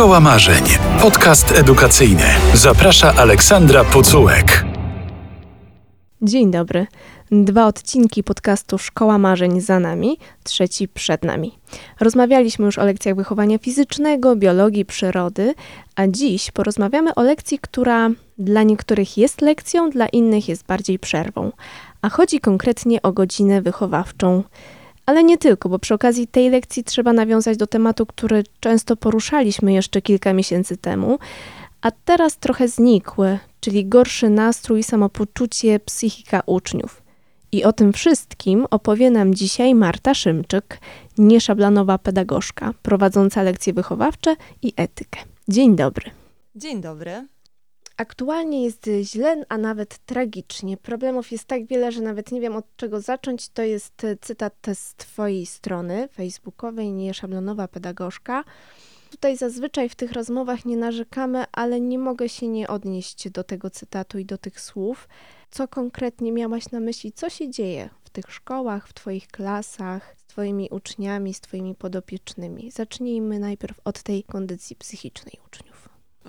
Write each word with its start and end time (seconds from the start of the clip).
Szkoła 0.00 0.20
Marzeń. 0.20 0.64
Podcast 1.00 1.52
edukacyjny. 1.58 2.24
Zaprasza 2.54 3.14
Aleksandra 3.14 3.84
Pucułek. 3.84 4.64
Dzień 6.22 6.50
dobry. 6.50 6.86
Dwa 7.30 7.66
odcinki 7.66 8.24
podcastu 8.24 8.78
Szkoła 8.78 9.18
Marzeń 9.18 9.60
za 9.60 9.80
nami, 9.80 10.18
trzeci 10.44 10.88
przed 10.88 11.24
nami. 11.24 11.58
Rozmawialiśmy 12.00 12.66
już 12.66 12.78
o 12.78 12.84
lekcjach 12.84 13.16
wychowania 13.16 13.58
fizycznego, 13.58 14.36
biologii, 14.36 14.84
przyrody, 14.84 15.54
a 15.96 16.06
dziś 16.06 16.50
porozmawiamy 16.50 17.14
o 17.14 17.22
lekcji, 17.22 17.58
która 17.58 18.10
dla 18.38 18.62
niektórych 18.62 19.18
jest 19.18 19.40
lekcją, 19.40 19.90
dla 19.90 20.06
innych 20.06 20.48
jest 20.48 20.66
bardziej 20.66 20.98
przerwą. 20.98 21.52
A 22.02 22.08
chodzi 22.08 22.40
konkretnie 22.40 23.02
o 23.02 23.12
godzinę 23.12 23.62
wychowawczą. 23.62 24.42
Ale 25.10 25.24
nie 25.24 25.38
tylko, 25.38 25.68
bo 25.68 25.78
przy 25.78 25.94
okazji 25.94 26.26
tej 26.26 26.50
lekcji 26.50 26.84
trzeba 26.84 27.12
nawiązać 27.12 27.56
do 27.56 27.66
tematu, 27.66 28.06
który 28.06 28.44
często 28.60 28.96
poruszaliśmy 28.96 29.72
jeszcze 29.72 30.02
kilka 30.02 30.32
miesięcy 30.32 30.76
temu, 30.76 31.18
a 31.82 31.90
teraz 31.90 32.36
trochę 32.36 32.68
znikły, 32.68 33.38
czyli 33.60 33.86
gorszy 33.86 34.30
nastrój, 34.30 34.82
samopoczucie, 34.82 35.80
psychika 35.80 36.42
uczniów. 36.46 37.02
I 37.52 37.64
o 37.64 37.72
tym 37.72 37.92
wszystkim 37.92 38.66
opowie 38.70 39.10
nam 39.10 39.34
dzisiaj 39.34 39.74
Marta 39.74 40.14
Szymczyk, 40.14 40.78
nieszablonowa 41.18 41.98
pedagogzka, 41.98 42.74
prowadząca 42.82 43.42
lekcje 43.42 43.72
wychowawcze 43.72 44.36
i 44.62 44.72
etykę. 44.76 45.20
Dzień 45.48 45.76
dobry. 45.76 46.10
Dzień 46.56 46.80
dobry. 46.80 47.26
Aktualnie 48.00 48.64
jest 48.64 48.90
źle, 49.02 49.44
a 49.48 49.58
nawet 49.58 49.98
tragicznie. 49.98 50.76
Problemów 50.76 51.32
jest 51.32 51.44
tak 51.44 51.66
wiele, 51.66 51.92
że 51.92 52.00
nawet 52.00 52.32
nie 52.32 52.40
wiem 52.40 52.56
od 52.56 52.76
czego 52.76 53.00
zacząć. 53.00 53.48
To 53.48 53.62
jest 53.62 54.02
cytat 54.20 54.54
z 54.74 54.94
Twojej 54.94 55.46
strony 55.46 56.08
facebookowej, 56.08 56.92
nieszablonowa 56.92 57.68
pedagogzka. 57.68 58.44
Tutaj 59.10 59.36
zazwyczaj 59.36 59.88
w 59.88 59.94
tych 59.94 60.12
rozmowach 60.12 60.64
nie 60.64 60.76
narzekamy, 60.76 61.44
ale 61.52 61.80
nie 61.80 61.98
mogę 61.98 62.28
się 62.28 62.48
nie 62.48 62.68
odnieść 62.68 63.30
do 63.30 63.44
tego 63.44 63.70
cytatu 63.70 64.18
i 64.18 64.24
do 64.24 64.38
tych 64.38 64.60
słów. 64.60 65.08
Co 65.50 65.68
konkretnie 65.68 66.32
miałaś 66.32 66.70
na 66.70 66.80
myśli? 66.80 67.12
Co 67.12 67.30
się 67.30 67.50
dzieje 67.50 67.90
w 68.04 68.10
tych 68.10 68.32
szkołach, 68.32 68.88
w 68.88 68.92
Twoich 68.92 69.28
klasach, 69.28 70.14
z 70.16 70.24
Twoimi 70.24 70.68
uczniami, 70.70 71.34
z 71.34 71.40
Twoimi 71.40 71.74
podopiecznymi? 71.74 72.70
Zacznijmy 72.70 73.38
najpierw 73.38 73.80
od 73.84 74.02
tej 74.02 74.24
kondycji 74.24 74.76
psychicznej 74.76 75.34
uczniów. 75.46 75.69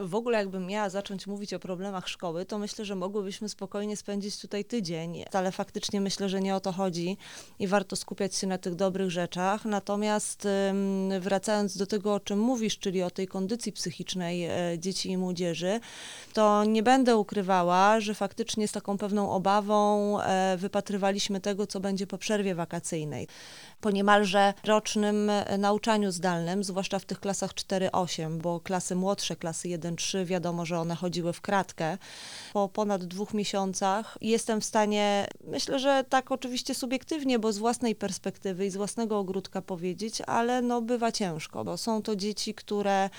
W 0.02 0.16
ogóle 0.16 0.38
jakbym 0.38 0.68
miała 0.68 0.90
zacząć 0.90 1.28
mówić 1.28 1.54
o 1.54 1.60
problemach 1.60 2.08
szkoły, 2.08 2.46
to 2.46 2.60
myślę, 2.60 2.86
że 2.86 2.96
mogłybyśmy 2.96 3.50
spokojnie 3.50 3.98
spędzić 3.98 4.40
tutaj 4.40 4.66
tydzień, 4.66 5.24
ale 5.34 5.52
faktycznie 5.52 6.02
myślę, 6.02 6.30
że 6.30 6.42
nie 6.42 6.56
o 6.56 6.60
to 6.60 6.72
chodzi 6.72 7.18
i 7.60 7.68
warto 7.68 7.96
skupiać 7.96 8.36
się 8.36 8.48
na 8.48 8.58
tych 8.58 8.76
dobrych 8.76 9.12
rzeczach. 9.12 9.66
Natomiast 9.66 10.48
wracając 11.20 11.78
do 11.78 11.88
tego, 11.88 12.14
o 12.14 12.20
czym 12.20 12.40
mówisz, 12.40 12.80
czyli 12.80 13.04
o 13.04 13.12
tej 13.12 13.28
kondycji 13.28 13.72
psychicznej 13.72 14.46
e, 14.46 14.80
dzieci 14.80 15.10
i 15.10 15.18
młodzieży, 15.18 15.80
to 16.34 16.66
nie 16.66 16.84
będę 16.84 17.18
ukrywała, 17.18 18.00
że 18.00 18.14
faktycznie 18.14 18.68
z 18.68 18.72
taką 18.72 18.98
pewną 18.98 19.32
obawą 19.32 20.20
e, 20.22 20.58
wypatrywaliśmy 20.58 21.42
tego, 21.42 21.68
co 21.68 21.80
będzie 21.80 22.08
po 22.08 22.18
przerwie 22.18 22.56
wakacyjnej 22.56 23.28
po 23.82 23.92
niemalże 23.92 24.54
rocznym 24.64 25.30
e, 25.30 25.58
nauczaniu 25.58 26.12
zdalnym, 26.12 26.64
zwłaszcza 26.64 27.00
w 27.00 27.06
tych 27.06 27.20
klasach 27.20 27.54
4-8, 27.54 28.38
bo 28.38 28.60
klasy 28.60 28.96
młodsze, 28.96 29.36
klasy 29.36 29.68
1-3, 29.68 30.26
wiadomo, 30.26 30.66
że 30.66 30.80
one 30.80 30.96
chodziły 30.96 31.34
w 31.34 31.42
kratkę. 31.42 31.98
Po 32.54 32.70
ponad 32.70 33.06
dwóch 33.06 33.34
miesiącach 33.34 34.18
jestem 34.22 34.62
w 34.62 34.66
stanie, 34.66 35.28
myślę, 35.48 35.80
że 35.80 36.06
tak 36.10 36.32
oczywiście 36.32 36.76
subiektywnie, 36.76 37.40
bo 37.40 37.54
z 37.54 37.58
własnej 37.58 37.96
perspektywy 37.96 38.66
i 38.66 38.70
z 38.70 38.76
własnego 38.76 39.20
ogródka 39.20 39.62
powiedzieć, 39.62 40.22
ale 40.28 40.62
no 40.62 40.82
bywa 40.82 41.12
ciężko, 41.12 41.64
bo 41.64 41.78
są 41.78 42.02
to 42.02 42.16
dzieci, 42.16 42.54
które 42.54 43.10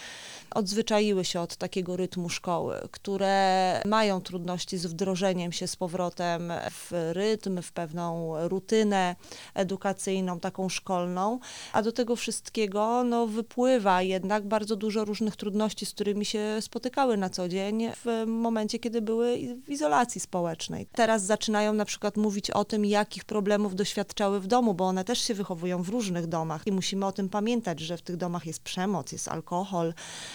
odzwyczaiły 0.55 1.25
się 1.25 1.41
od 1.41 1.57
takiego 1.57 1.97
rytmu 1.97 2.29
szkoły, 2.29 2.89
które 2.91 3.83
mają 3.87 4.21
trudności 4.21 4.79
z 4.79 4.87
wdrożeniem 4.87 5.53
się 5.53 5.67
z 5.67 5.77
powrotem 5.77 6.53
w 6.71 7.11
rytm, 7.13 7.63
w 7.63 7.73
pewną 7.73 8.35
rutynę 8.49 9.17
edukacyjną, 9.55 10.41
tak 10.41 10.52
taką 10.53 10.69
szkolną, 10.69 11.39
a 11.73 11.83
do 11.83 11.93
tego 11.93 12.17
wszystkiego 12.17 13.05
no, 13.05 13.27
wypływa 13.27 14.03
jednak 14.03 14.49
bardzo 14.49 14.77
dużo 14.77 15.05
różnych 15.05 15.37
trudności, 15.37 15.87
z 15.87 15.91
którymi 15.91 16.25
się 16.25 16.59
spotykały 16.61 17.17
na 17.17 17.31
co 17.31 17.49
dzień 17.49 17.89
w 18.05 18.25
momencie, 18.27 18.79
kiedy 18.79 19.03
były 19.03 19.39
w 19.65 19.71
izolacji 19.71 20.21
społecznej. 20.21 20.87
Teraz 20.93 21.23
zaczynają 21.23 21.73
na 21.73 21.85
przykład 21.85 22.17
mówić 22.17 22.51
o 22.51 22.65
tym, 22.65 22.85
jakich 22.85 23.25
problemów 23.25 23.75
doświadczały 23.75 24.41
w 24.41 24.47
domu, 24.47 24.75
bo 24.75 24.85
one 24.85 25.05
też 25.05 25.19
się 25.19 25.35
wychowują 25.35 25.83
w 25.83 25.89
różnych 25.89 26.27
domach 26.27 26.67
i 26.67 26.73
musimy 26.73 27.07
o 27.07 27.13
tym 27.13 27.29
pamiętać, 27.29 27.81
że 27.81 27.97
w 27.97 28.03
tych 28.03 28.17
domach 28.17 28.47
jest 28.47 28.63
przemoc, 28.63 29.13
jest 29.13 29.29
alkohol, 29.29 29.95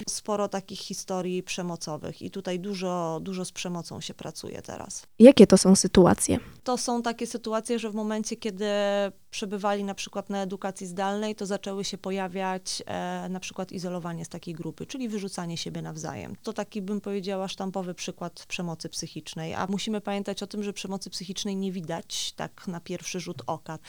sporo 0.09 0.47
takich 0.47 0.79
historii 0.79 1.43
przemocowych 1.43 2.21
i 2.21 2.31
tutaj 2.31 2.59
dużo, 2.59 3.19
dużo 3.21 3.45
z 3.45 3.51
przemocą 3.51 4.01
się 4.01 4.13
pracuje 4.13 4.61
teraz. 4.61 5.07
Jakie 5.19 5.47
to 5.47 5.57
są 5.57 5.75
sytuacje? 5.75 6.39
To 6.63 6.77
są 6.77 7.01
takie 7.01 7.27
sytuacje, 7.27 7.79
że 7.79 7.89
w 7.89 7.95
momencie, 7.95 8.35
kiedy 8.35 8.65
przebywali 9.29 9.83
na 9.83 9.93
przykład 9.93 10.06
na 10.29 10.41
edukacji 10.41 10.87
zdalnej, 10.87 11.35
to 11.35 11.45
zaczęły 11.45 11.83
się 11.83 11.97
pojawiać 11.97 12.83
e, 12.85 13.29
na 13.29 13.39
przykład 13.39 13.71
izolowanie 13.71 14.25
z 14.25 14.29
takiej 14.29 14.53
grupy, 14.53 14.85
czyli 14.85 15.09
wyrzucanie 15.09 15.57
siebie 15.57 15.81
nawzajem. 15.81 16.35
To 16.43 16.53
taki, 16.53 16.81
bym 16.81 17.01
powiedziała, 17.01 17.47
sztampowy 17.47 17.93
przykład 17.93 18.45
przemocy 18.47 18.89
psychicznej. 18.89 19.53
A 19.53 19.67
musimy 19.69 20.01
pamiętać 20.01 20.43
o 20.43 20.47
tym, 20.47 20.63
że 20.63 20.73
przemocy 20.73 21.09
psychicznej 21.09 21.55
nie 21.55 21.71
widać 21.71 22.33
tak 22.35 22.67
na 22.67 22.79
pierwszy 22.79 23.19
rzut 23.19 23.41
oka. 23.47 23.79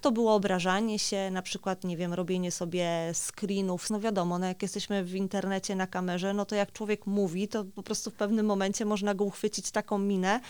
To 0.00 0.12
było 0.12 0.34
obrażanie 0.34 0.98
się, 0.98 1.30
na 1.30 1.42
przykład, 1.42 1.84
nie 1.84 1.96
wiem, 1.96 2.12
robienie 2.14 2.50
sobie 2.50 3.12
screenów. 3.14 3.90
No 3.90 4.00
wiadomo, 4.00 4.38
no 4.38 4.46
jak 4.46 4.62
jesteśmy 4.62 5.04
w 5.04 5.14
internecie 5.14 5.76
na 5.76 5.86
kamerze, 5.86 6.34
no 6.34 6.44
to 6.44 6.54
jak 6.54 6.72
człowiek 6.72 7.06
mówi, 7.06 7.48
to 7.48 7.64
po 7.64 7.82
prostu 7.82 8.10
w 8.10 8.14
pewnym 8.14 8.46
momencie 8.46 8.84
można 8.84 9.14
go 9.14 9.24
uchwycić 9.24 9.70
taką 9.70 9.98
minę, 9.98 10.40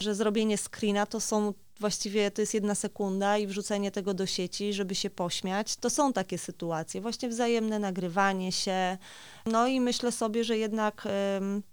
że 0.00 0.14
zrobienie 0.14 0.58
screena 0.58 1.06
to 1.06 1.20
są 1.20 1.52
właściwie 1.80 2.30
to 2.30 2.42
jest 2.42 2.54
jedna 2.54 2.74
sekunda 2.74 3.38
i 3.38 3.46
wrzucenie 3.46 3.90
tego 3.90 4.14
do 4.14 4.26
sieci, 4.26 4.72
żeby 4.72 4.94
się 4.94 5.10
pośmiać. 5.10 5.76
To 5.76 5.90
są 5.90 6.12
takie 6.12 6.38
sytuacje, 6.38 7.00
właśnie 7.00 7.28
wzajemne 7.28 7.78
nagrywanie 7.78 8.52
się. 8.52 8.98
No 9.46 9.66
i 9.66 9.80
myślę 9.80 10.12
sobie, 10.12 10.44
że 10.44 10.58
jednak 10.58 11.08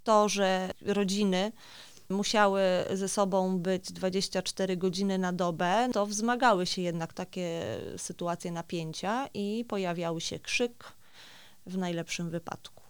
to, 0.04 0.28
że 0.28 0.70
rodziny 0.82 1.52
musiały 2.08 2.60
ze 2.94 3.08
sobą 3.08 3.58
być 3.58 3.92
24 3.92 4.76
godziny 4.76 5.18
na 5.18 5.32
dobę, 5.32 5.88
to 5.92 6.06
wzmagały 6.06 6.66
się 6.66 6.82
jednak 6.82 7.12
takie 7.12 7.62
sytuacje 7.96 8.52
napięcia 8.52 9.28
i 9.34 9.64
pojawiał 9.68 10.20
się 10.20 10.38
krzyk 10.38 10.84
w 11.66 11.76
najlepszym 11.76 12.30
wypadku. 12.30 12.82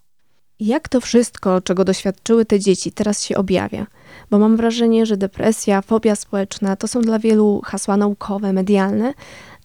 Jak 0.60 0.88
to 0.88 1.00
wszystko, 1.00 1.60
czego 1.60 1.84
doświadczyły 1.84 2.44
te 2.44 2.60
dzieci, 2.60 2.92
teraz 2.92 3.24
się 3.24 3.36
objawia? 3.36 3.86
Bo 4.30 4.38
mam 4.38 4.56
wrażenie, 4.56 5.06
że 5.06 5.16
depresja, 5.16 5.82
fobia 5.82 6.16
społeczna 6.16 6.76
to 6.76 6.88
są 6.88 7.00
dla 7.00 7.19
wielu 7.19 7.60
hasła 7.64 7.97
naukowe, 7.97 8.52
medialne, 8.52 9.14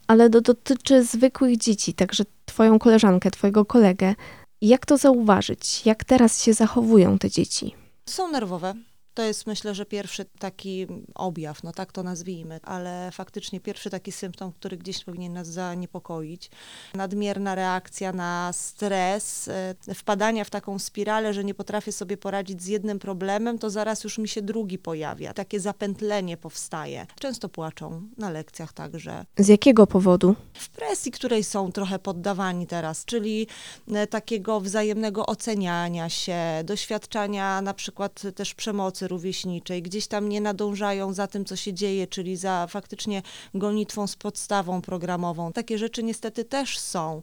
ale 0.08 0.30
to 0.30 0.42
dotyczy 0.42 1.04
zwykłych 1.04 1.58
dzieci, 1.58 1.94
także 1.94 2.24
Twoją 2.46 2.80
koleżankę, 2.80 3.32
Twojego 3.32 3.66
kolegę. 3.66 4.16
Jak 4.62 4.86
to 4.86 4.98
zauważyć? 4.98 5.86
Jak 5.86 6.04
teraz 6.04 6.44
się 6.44 6.54
zachowują 6.54 7.18
te 7.18 7.30
dzieci? 7.30 7.76
Są 8.06 8.32
nerwowe, 8.32 8.74
to 9.14 9.24
jest 9.24 9.48
myślę, 9.48 9.76
że 9.76 9.86
pierwszy 9.86 10.26
taki 10.26 10.88
objaw, 11.16 11.64
no 11.64 11.72
tak 11.72 11.92
to 11.92 12.04
nazwijmy, 12.04 12.60
ale 12.64 13.10
faktycznie 13.12 13.60
pierwszy 13.60 13.90
taki 13.90 14.12
symptom, 14.12 14.52
który 14.52 14.78
gdzieś 14.78 15.04
powinien 15.04 15.34
nas 15.34 15.48
zaniepokoić. 15.48 16.50
Nadmierna 16.94 17.56
reakcja 17.56 18.14
na 18.14 18.54
stres, 18.54 19.48
e, 19.48 19.76
wpadania 19.96 20.44
w 20.44 20.50
taką 20.50 20.80
spiralę, 20.80 21.34
że 21.34 21.44
nie 21.44 21.54
potrafię 21.54 21.92
sobie 21.92 22.18
poradzić 22.18 22.64
z 22.64 22.68
jednym 22.68 23.00
problemem, 23.00 23.60
to 23.60 23.70
zaraz 23.70 24.04
już 24.04 24.18
mi 24.18 24.28
się 24.28 24.42
drugi 24.42 24.78
pojawia. 24.78 25.34
Takie 25.34 25.60
zapętlenie 25.60 26.38
powstaje. 26.38 27.08
Często 27.20 27.50
płaczą 27.50 28.02
na 28.18 28.30
lekcjach 28.30 28.74
także. 28.74 29.26
Z 29.38 29.48
jakiego 29.48 29.88
powodu? 29.88 30.36
W 30.54 30.70
presji, 30.70 31.12
której 31.12 31.44
są 31.44 31.72
trochę 31.72 32.00
poddawani 32.00 32.68
teraz, 32.68 33.06
czyli 33.06 33.48
e, 33.94 34.08
takiego 34.08 34.60
wzajemnego 34.62 35.26
oceniania 35.26 36.10
się, 36.10 36.38
doświadczania 36.64 37.62
na 37.62 37.74
przykład 37.74 38.22
też 38.36 38.56
przemocy 38.56 38.99
rówieśniczej, 39.08 39.82
gdzieś 39.82 40.08
tam 40.08 40.30
nie 40.30 40.42
nadążają 40.42 41.14
za 41.14 41.28
tym, 41.28 41.46
co 41.46 41.56
się 41.56 41.74
dzieje, 41.74 42.08
czyli 42.08 42.38
za 42.38 42.68
faktycznie 42.70 43.22
gonitwą 43.54 44.08
z 44.08 44.16
podstawą 44.16 44.82
programową. 44.82 45.54
Takie 45.54 45.78
rzeczy 45.78 46.04
niestety 46.04 46.46
też 46.46 46.80
są. 46.80 47.22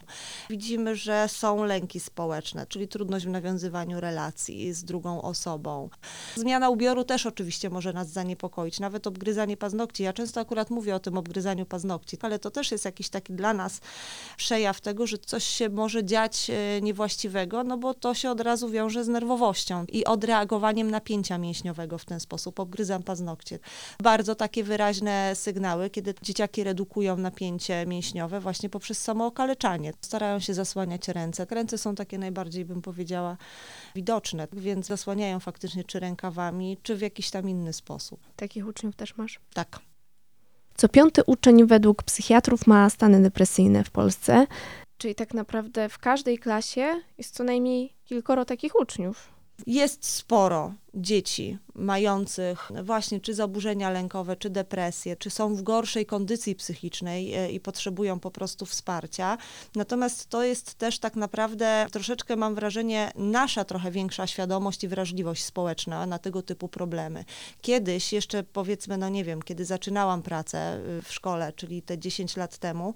Widzimy, 0.50 0.96
że 0.96 1.28
są 1.28 1.64
lęki 1.64 2.00
społeczne, 2.00 2.66
czyli 2.66 2.88
trudność 2.88 3.26
w 3.26 3.28
nawiązywaniu 3.28 4.00
relacji 4.00 4.72
z 4.72 4.84
drugą 4.84 5.22
osobą. 5.22 5.88
Zmiana 6.34 6.70
ubioru 6.70 7.04
też 7.04 7.26
oczywiście 7.26 7.70
może 7.70 7.92
nas 7.92 8.08
zaniepokoić, 8.08 8.80
nawet 8.80 9.06
obgryzanie 9.06 9.56
paznokci. 9.56 10.02
Ja 10.02 10.12
często 10.12 10.40
akurat 10.40 10.70
mówię 10.70 10.94
o 10.94 11.00
tym 11.00 11.18
obgryzaniu 11.18 11.66
paznokci, 11.66 12.18
ale 12.22 12.38
to 12.38 12.50
też 12.50 12.70
jest 12.72 12.84
jakiś 12.84 13.08
taki 13.08 13.32
dla 13.32 13.54
nas 13.54 13.80
przejaw 14.36 14.80
tego, 14.80 15.06
że 15.06 15.18
coś 15.18 15.44
się 15.44 15.68
może 15.68 16.04
dziać 16.04 16.50
e, 16.50 16.80
niewłaściwego, 16.82 17.64
no 17.64 17.78
bo 17.78 17.94
to 17.94 18.14
się 18.14 18.30
od 18.30 18.40
razu 18.40 18.68
wiąże 18.68 19.04
z 19.04 19.08
nerwowością 19.08 19.84
i 19.88 20.04
odreagowaniem 20.04 20.90
napięcia 20.90 21.38
mięśniowego 21.38 21.65
mięśniowego 21.66 21.98
w 21.98 22.04
ten 22.04 22.20
sposób, 22.20 22.60
obgryzam 22.60 23.02
paznokcie. 23.02 23.58
Bardzo 24.02 24.34
takie 24.34 24.64
wyraźne 24.64 25.32
sygnały, 25.34 25.90
kiedy 25.90 26.14
dzieciaki 26.22 26.64
redukują 26.64 27.16
napięcie 27.16 27.86
mięśniowe 27.86 28.40
właśnie 28.40 28.68
poprzez 28.68 28.98
samookaleczanie. 28.98 29.92
Starają 30.00 30.40
się 30.40 30.54
zasłaniać 30.54 31.08
ręce. 31.08 31.46
Ręce 31.50 31.78
są 31.78 31.94
takie 31.94 32.18
najbardziej, 32.18 32.64
bym 32.64 32.82
powiedziała, 32.82 33.36
widoczne, 33.94 34.48
więc 34.52 34.86
zasłaniają 34.86 35.40
faktycznie 35.40 35.84
czy 35.84 36.00
rękawami, 36.00 36.78
czy 36.82 36.96
w 36.96 37.00
jakiś 37.00 37.30
tam 37.30 37.48
inny 37.48 37.72
sposób. 37.72 38.20
Takich 38.36 38.66
uczniów 38.66 38.96
też 38.96 39.16
masz? 39.16 39.40
Tak. 39.54 39.80
Co 40.76 40.88
piąty 40.88 41.22
uczeń 41.26 41.66
według 41.66 42.02
psychiatrów 42.02 42.66
ma 42.66 42.90
stany 42.90 43.22
depresyjne 43.22 43.84
w 43.84 43.90
Polsce, 43.90 44.46
czyli 44.98 45.14
tak 45.14 45.34
naprawdę 45.34 45.88
w 45.88 45.98
każdej 45.98 46.38
klasie 46.38 47.00
jest 47.18 47.34
co 47.34 47.44
najmniej 47.44 47.92
kilkoro 48.04 48.44
takich 48.44 48.80
uczniów. 48.80 49.36
Jest 49.66 50.04
sporo 50.04 50.74
dzieci 50.96 51.58
mających 51.76 52.70
właśnie 52.84 53.20
czy 53.20 53.34
zaburzenia 53.34 53.90
lękowe, 53.90 54.36
czy 54.36 54.50
depresję, 54.50 55.16
czy 55.16 55.30
są 55.30 55.54
w 55.54 55.62
gorszej 55.62 56.06
kondycji 56.06 56.54
psychicznej 56.54 57.34
e, 57.34 57.50
i 57.50 57.60
potrzebują 57.60 58.20
po 58.20 58.30
prostu 58.30 58.66
wsparcia. 58.66 59.38
Natomiast 59.74 60.28
to 60.28 60.44
jest 60.44 60.74
też 60.74 60.98
tak 60.98 61.16
naprawdę 61.16 61.86
troszeczkę 61.92 62.36
mam 62.36 62.54
wrażenie 62.54 63.12
nasza 63.16 63.64
trochę 63.64 63.90
większa 63.90 64.26
świadomość 64.26 64.84
i 64.84 64.88
wrażliwość 64.88 65.44
społeczna 65.44 66.06
na 66.06 66.18
tego 66.18 66.42
typu 66.42 66.68
problemy. 66.68 67.24
Kiedyś 67.60 68.12
jeszcze 68.12 68.42
powiedzmy, 68.42 68.98
no 68.98 69.08
nie 69.08 69.24
wiem, 69.24 69.42
kiedy 69.42 69.64
zaczynałam 69.64 70.22
pracę 70.22 70.80
y, 70.98 71.02
w 71.02 71.12
szkole, 71.12 71.52
czyli 71.56 71.82
te 71.82 71.98
10 71.98 72.36
lat 72.36 72.58
temu, 72.58 72.94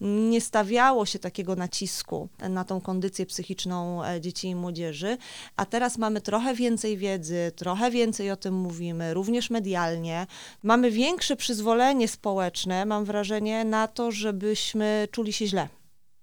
nie 0.00 0.40
stawiało 0.40 1.06
się 1.06 1.18
takiego 1.18 1.56
nacisku 1.56 2.28
na 2.48 2.64
tą 2.64 2.80
kondycję 2.80 3.26
psychiczną 3.26 4.04
e, 4.04 4.20
dzieci 4.20 4.48
i 4.48 4.54
młodzieży, 4.54 5.18
a 5.56 5.66
teraz 5.66 5.98
mamy 5.98 6.20
trochę 6.20 6.54
więcej 6.54 6.96
wiedzy, 6.96 7.39
trochę 7.56 7.90
więcej 7.90 8.30
o 8.30 8.36
tym 8.36 8.54
mówimy, 8.54 9.14
również 9.14 9.50
medialnie. 9.50 10.26
Mamy 10.62 10.90
większe 10.90 11.36
przyzwolenie 11.36 12.08
społeczne, 12.08 12.86
mam 12.86 13.04
wrażenie, 13.04 13.64
na 13.64 13.88
to, 13.88 14.10
żebyśmy 14.10 15.08
czuli 15.10 15.32
się 15.32 15.46
źle. 15.46 15.68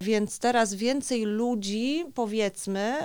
Więc 0.01 0.39
teraz 0.39 0.73
więcej 0.73 1.23
ludzi, 1.25 2.05
powiedzmy, 2.13 2.95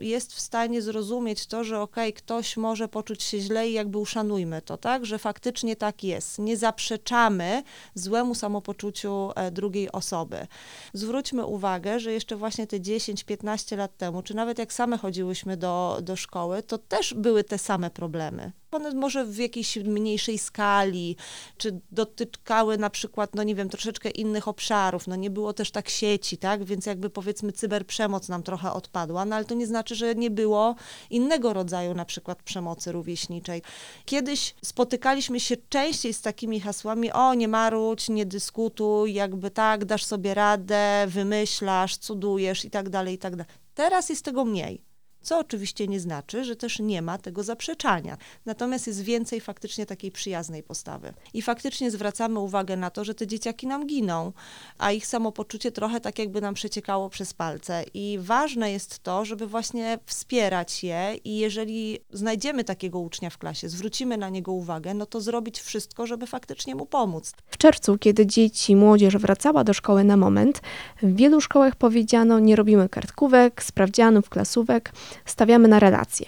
y, 0.00 0.04
jest 0.04 0.34
w 0.34 0.40
stanie 0.40 0.82
zrozumieć 0.82 1.46
to, 1.46 1.64
że 1.64 1.80
okej, 1.80 2.10
okay, 2.10 2.22
ktoś 2.22 2.56
może 2.56 2.88
poczuć 2.88 3.22
się 3.22 3.40
źle 3.40 3.68
i 3.68 3.72
jakby 3.72 3.98
uszanujmy 3.98 4.62
to, 4.62 4.76
tak? 4.76 5.06
Że 5.06 5.18
faktycznie 5.18 5.76
tak 5.76 6.04
jest. 6.04 6.38
Nie 6.38 6.56
zaprzeczamy 6.56 7.62
złemu 7.94 8.34
samopoczuciu 8.34 9.30
e, 9.36 9.50
drugiej 9.50 9.92
osoby. 9.92 10.46
Zwróćmy 10.92 11.46
uwagę, 11.46 12.00
że 12.00 12.12
jeszcze 12.12 12.36
właśnie 12.36 12.66
te 12.66 12.80
10-15 12.80 13.76
lat 13.76 13.96
temu, 13.96 14.22
czy 14.22 14.34
nawet 14.34 14.58
jak 14.58 14.72
same 14.72 14.98
chodziłyśmy 14.98 15.56
do, 15.56 15.98
do 16.02 16.16
szkoły, 16.16 16.62
to 16.62 16.78
też 16.78 17.14
były 17.14 17.44
te 17.44 17.58
same 17.58 17.90
problemy. 17.90 18.52
One 18.72 18.94
może 18.94 19.24
w 19.24 19.36
jakiejś 19.36 19.76
mniejszej 19.76 20.38
skali, 20.38 21.16
czy 21.56 21.80
dotykały 21.90 22.78
na 22.78 22.90
przykład, 22.90 23.34
no 23.34 23.42
nie 23.42 23.54
wiem, 23.54 23.68
troszeczkę 23.68 24.10
innych 24.10 24.48
obszarów, 24.48 25.06
no 25.06 25.16
nie 25.16 25.30
było 25.30 25.52
też 25.52 25.70
tak 25.70 25.88
sieci, 25.88 26.38
tak, 26.38 26.64
więc 26.64 26.86
jakby 26.86 27.10
powiedzmy 27.10 27.52
cyberprzemoc 27.52 28.28
nam 28.28 28.42
trochę 28.42 28.72
odpadła, 28.72 29.24
no 29.24 29.36
ale 29.36 29.44
to 29.44 29.54
nie 29.54 29.66
znaczy, 29.66 29.94
że 29.94 30.14
nie 30.14 30.30
było 30.30 30.74
innego 31.10 31.52
rodzaju 31.52 31.94
na 31.94 32.04
przykład 32.04 32.42
przemocy 32.42 32.92
rówieśniczej. 32.92 33.62
Kiedyś 34.04 34.54
spotykaliśmy 34.64 35.40
się 35.40 35.56
częściej 35.68 36.14
z 36.14 36.22
takimi 36.22 36.60
hasłami, 36.60 37.12
o 37.12 37.34
nie 37.34 37.48
marudź, 37.48 38.08
nie 38.08 38.26
dyskutuj, 38.26 39.14
jakby 39.14 39.50
tak, 39.50 39.84
dasz 39.84 40.04
sobie 40.04 40.34
radę, 40.34 41.04
wymyślasz, 41.08 41.96
cudujesz 41.96 42.64
i 42.64 42.70
tak 42.70 42.88
dalej, 42.88 43.14
i 43.14 43.18
tak 43.18 43.36
dalej. 43.36 43.52
Teraz 43.74 44.08
jest 44.08 44.24
tego 44.24 44.44
mniej 44.44 44.91
co 45.22 45.38
oczywiście 45.38 45.88
nie 45.88 46.00
znaczy, 46.00 46.44
że 46.44 46.56
też 46.56 46.78
nie 46.78 47.02
ma 47.02 47.18
tego 47.18 47.42
zaprzeczania. 47.42 48.16
Natomiast 48.46 48.86
jest 48.86 49.02
więcej 49.02 49.40
faktycznie 49.40 49.86
takiej 49.86 50.10
przyjaznej 50.10 50.62
postawy. 50.62 51.14
I 51.34 51.42
faktycznie 51.42 51.90
zwracamy 51.90 52.38
uwagę 52.38 52.76
na 52.76 52.90
to, 52.90 53.04
że 53.04 53.14
te 53.14 53.26
dzieciaki 53.26 53.66
nam 53.66 53.86
giną, 53.86 54.32
a 54.78 54.92
ich 54.92 55.06
samopoczucie 55.06 55.72
trochę 55.72 56.00
tak 56.00 56.18
jakby 56.18 56.40
nam 56.40 56.54
przeciekało 56.54 57.10
przez 57.10 57.34
palce. 57.34 57.84
I 57.94 58.18
ważne 58.20 58.72
jest 58.72 58.98
to, 58.98 59.24
żeby 59.24 59.46
właśnie 59.46 59.98
wspierać 60.06 60.84
je 60.84 61.14
i 61.24 61.36
jeżeli 61.36 61.98
znajdziemy 62.12 62.64
takiego 62.64 62.98
ucznia 62.98 63.30
w 63.30 63.38
klasie, 63.38 63.68
zwrócimy 63.68 64.16
na 64.16 64.28
niego 64.28 64.52
uwagę, 64.52 64.94
no 64.94 65.06
to 65.06 65.20
zrobić 65.20 65.60
wszystko, 65.60 66.06
żeby 66.06 66.26
faktycznie 66.26 66.74
mu 66.74 66.86
pomóc. 66.86 67.32
W 67.46 67.56
czerwcu, 67.56 67.98
kiedy 67.98 68.26
dzieci, 68.26 68.76
młodzież 68.76 69.16
wracała 69.16 69.64
do 69.64 69.74
szkoły 69.74 70.04
na 70.04 70.16
moment, 70.16 70.60
w 71.02 71.16
wielu 71.16 71.40
szkołach 71.40 71.76
powiedziano, 71.76 72.38
nie 72.38 72.56
robimy 72.56 72.88
kartkówek, 72.88 73.62
sprawdzianów, 73.62 74.28
klasówek, 74.28 74.92
stawiamy 75.24 75.68
na 75.68 75.78
relacje. 75.78 76.26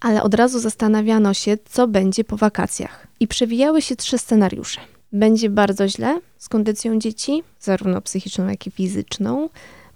Ale 0.00 0.22
od 0.22 0.34
razu 0.34 0.60
zastanawiano 0.60 1.34
się, 1.34 1.56
co 1.64 1.88
będzie 1.88 2.24
po 2.24 2.36
wakacjach. 2.36 3.06
I 3.20 3.28
przewijały 3.28 3.82
się 3.82 3.96
trzy 3.96 4.18
scenariusze. 4.18 4.80
Będzie 5.12 5.50
bardzo 5.50 5.88
źle 5.88 6.20
z 6.38 6.48
kondycją 6.48 6.98
dzieci, 6.98 7.42
zarówno 7.60 8.00
psychiczną, 8.00 8.48
jak 8.48 8.66
i 8.66 8.70
fizyczną. 8.70 9.48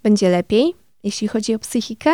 Będzie 0.03 0.29
lepiej, 0.29 0.75
jeśli 1.03 1.27
chodzi 1.27 1.55
o 1.55 1.59
psychikę, 1.59 2.11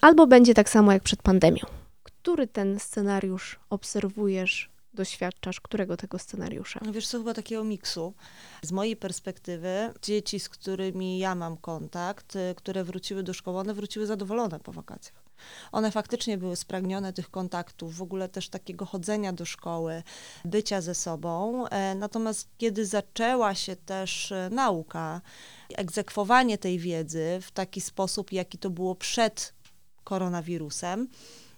albo 0.00 0.26
będzie 0.26 0.54
tak 0.54 0.68
samo 0.68 0.92
jak 0.92 1.02
przed 1.02 1.22
pandemią. 1.22 1.66
Który 2.02 2.46
ten 2.46 2.80
scenariusz 2.80 3.60
obserwujesz 3.70 4.70
doświadczasz? 4.94 5.60
Którego 5.60 5.96
tego 5.96 6.18
scenariusza? 6.18 6.80
Wiesz 6.92 7.06
co, 7.06 7.18
chyba 7.18 7.34
takiego 7.34 7.64
miksu. 7.64 8.14
Z 8.62 8.72
mojej 8.72 8.96
perspektywy 8.96 9.92
dzieci, 10.02 10.40
z 10.40 10.48
którymi 10.48 11.18
ja 11.18 11.34
mam 11.34 11.56
kontakt, 11.56 12.36
y, 12.36 12.54
które 12.56 12.84
wróciły 12.84 13.22
do 13.22 13.34
szkoły, 13.34 13.58
one 13.58 13.74
wróciły 13.74 14.06
zadowolone 14.06 14.60
po 14.60 14.72
wakacjach. 14.72 15.21
One 15.72 15.90
faktycznie 15.90 16.38
były 16.38 16.56
spragnione 16.56 17.12
tych 17.12 17.30
kontaktów, 17.30 17.96
w 17.96 18.02
ogóle 18.02 18.28
też 18.28 18.48
takiego 18.48 18.86
chodzenia 18.86 19.32
do 19.32 19.44
szkoły, 19.44 20.02
bycia 20.44 20.80
ze 20.80 20.94
sobą. 20.94 21.66
E, 21.66 21.94
natomiast 21.94 22.48
kiedy 22.58 22.86
zaczęła 22.86 23.54
się 23.54 23.76
też 23.76 24.32
e, 24.32 24.48
nauka, 24.52 25.20
egzekwowanie 25.76 26.58
tej 26.58 26.78
wiedzy 26.78 27.38
w 27.42 27.50
taki 27.50 27.80
sposób, 27.80 28.32
jaki 28.32 28.58
to 28.58 28.70
było 28.70 28.94
przed 28.94 29.54
koronawirusem, 30.04 31.08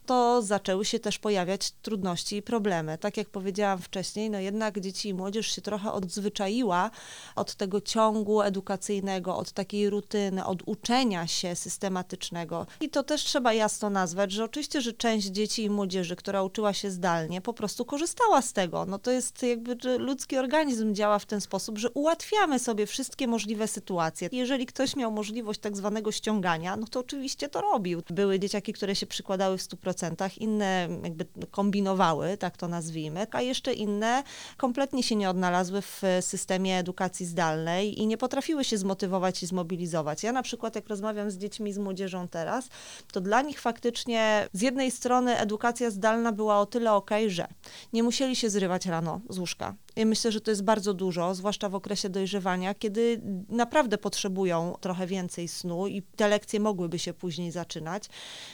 to 0.07 0.43
zaczęły 0.43 0.85
się 0.85 0.99
też 0.99 1.19
pojawiać 1.19 1.71
trudności 1.71 2.37
i 2.37 2.43
problemy. 2.43 2.99
Tak 2.99 3.17
jak 3.17 3.29
powiedziałam 3.29 3.79
wcześniej, 3.79 4.31
no 4.31 4.39
jednak 4.39 4.81
dzieci 4.81 5.09
i 5.09 5.15
młodzież 5.15 5.47
się 5.47 5.63
trochę 5.63 5.93
odzwyczaiła 5.93 6.91
od 7.37 7.55
tego 7.55 7.81
ciągu 7.81 8.43
edukacyjnego, 8.43 9.37
od 9.37 9.53
takiej 9.53 9.91
rutyny, 9.91 10.45
od 10.45 10.63
uczenia 10.67 11.27
się 11.27 11.57
systematycznego. 11.57 12.67
I 12.81 12.89
to 12.89 13.03
też 13.03 13.25
trzeba 13.25 13.53
jasno 13.53 13.91
nazwać, 13.91 14.33
że 14.33 14.45
oczywiście, 14.45 14.81
że 14.81 14.93
część 14.93 15.27
dzieci 15.27 15.65
i 15.65 15.71
młodzieży, 15.71 16.17
która 16.17 16.43
uczyła 16.43 16.73
się 16.73 16.91
zdalnie, 16.91 17.41
po 17.41 17.53
prostu 17.55 17.85
korzystała 17.85 18.43
z 18.43 18.53
tego. 18.53 18.87
No 18.87 18.99
to 18.99 19.11
jest 19.11 19.43
jakby, 19.43 19.99
ludzki 19.99 20.39
organizm 20.39 20.95
działa 20.95 21.19
w 21.19 21.27
ten 21.27 21.41
sposób, 21.41 21.79
że 21.79 21.91
ułatwiamy 21.91 22.59
sobie 22.59 22.87
wszystkie 22.87 23.27
możliwe 23.27 23.69
sytuacje. 23.69 24.29
Jeżeli 24.33 24.67
ktoś 24.67 24.97
miał 24.97 25.13
możliwość 25.13 25.61
tak 25.61 25.77
zwanego 25.77 26.13
ściągania, 26.13 26.77
no 26.77 26.87
to 26.87 27.01
oczywiście 27.01 27.49
to 27.49 27.61
robił. 27.61 28.03
Były 28.11 28.39
dzieciaki, 28.39 28.73
które 28.73 28.97
się 28.97 29.07
przykładały 29.07 29.59
w 29.59 29.63
100% 29.63 29.94
inne 30.39 30.89
jakby 31.03 31.27
kombinowały, 31.51 32.37
tak 32.37 32.57
to 32.57 32.69
nazwijmy, 32.69 33.27
a 33.31 33.43
jeszcze 33.43 33.73
inne 33.73 34.23
kompletnie 34.57 35.03
się 35.03 35.17
nie 35.17 35.31
odnalazły 35.31 35.83
w 35.83 36.03
systemie 36.21 36.79
edukacji 36.79 37.27
zdalnej 37.27 38.01
i 38.01 38.07
nie 38.07 38.17
potrafiły 38.17 38.65
się 38.65 38.79
zmotywować 38.79 39.43
i 39.43 39.47
zmobilizować. 39.47 40.23
Ja 40.23 40.33
na 40.33 40.43
przykład, 40.43 40.75
jak 40.75 40.89
rozmawiam 40.89 41.31
z 41.31 41.39
dziećmi, 41.39 41.73
z 41.73 41.79
młodzieżą 41.79 42.29
teraz, 42.29 42.69
to 43.13 43.21
dla 43.21 43.43
nich 43.43 43.61
faktycznie 43.61 44.49
z 44.53 44.61
jednej 44.61 44.91
strony 44.91 45.39
edukacja 45.39 45.91
zdalna 45.91 46.33
była 46.33 46.61
o 46.61 46.67
tyle 46.67 46.93
ok, 46.93 47.11
że 47.27 47.49
nie 47.93 48.03
musieli 48.03 48.37
się 48.37 48.51
zrywać 48.51 48.87
rano 48.87 49.21
z 49.29 49.39
łóżka. 49.39 49.75
Myślę, 49.97 50.33
że 50.33 50.41
to 50.41 50.51
jest 50.51 50.65
bardzo 50.65 50.95
dużo, 50.95 51.35
zwłaszcza 51.35 51.69
w 51.69 51.75
okresie 51.75 52.09
dojrzewania, 52.09 52.75
kiedy 52.75 53.21
naprawdę 53.49 53.99
potrzebują 53.99 54.75
trochę 54.81 55.07
więcej 55.07 55.49
snu 55.49 55.87
i 55.87 56.03
te 56.03 56.29
lekcje 56.29 56.61
mogłyby 56.61 56.99
się 56.99 57.13
później 57.13 57.51
zaczynać, 57.51 58.05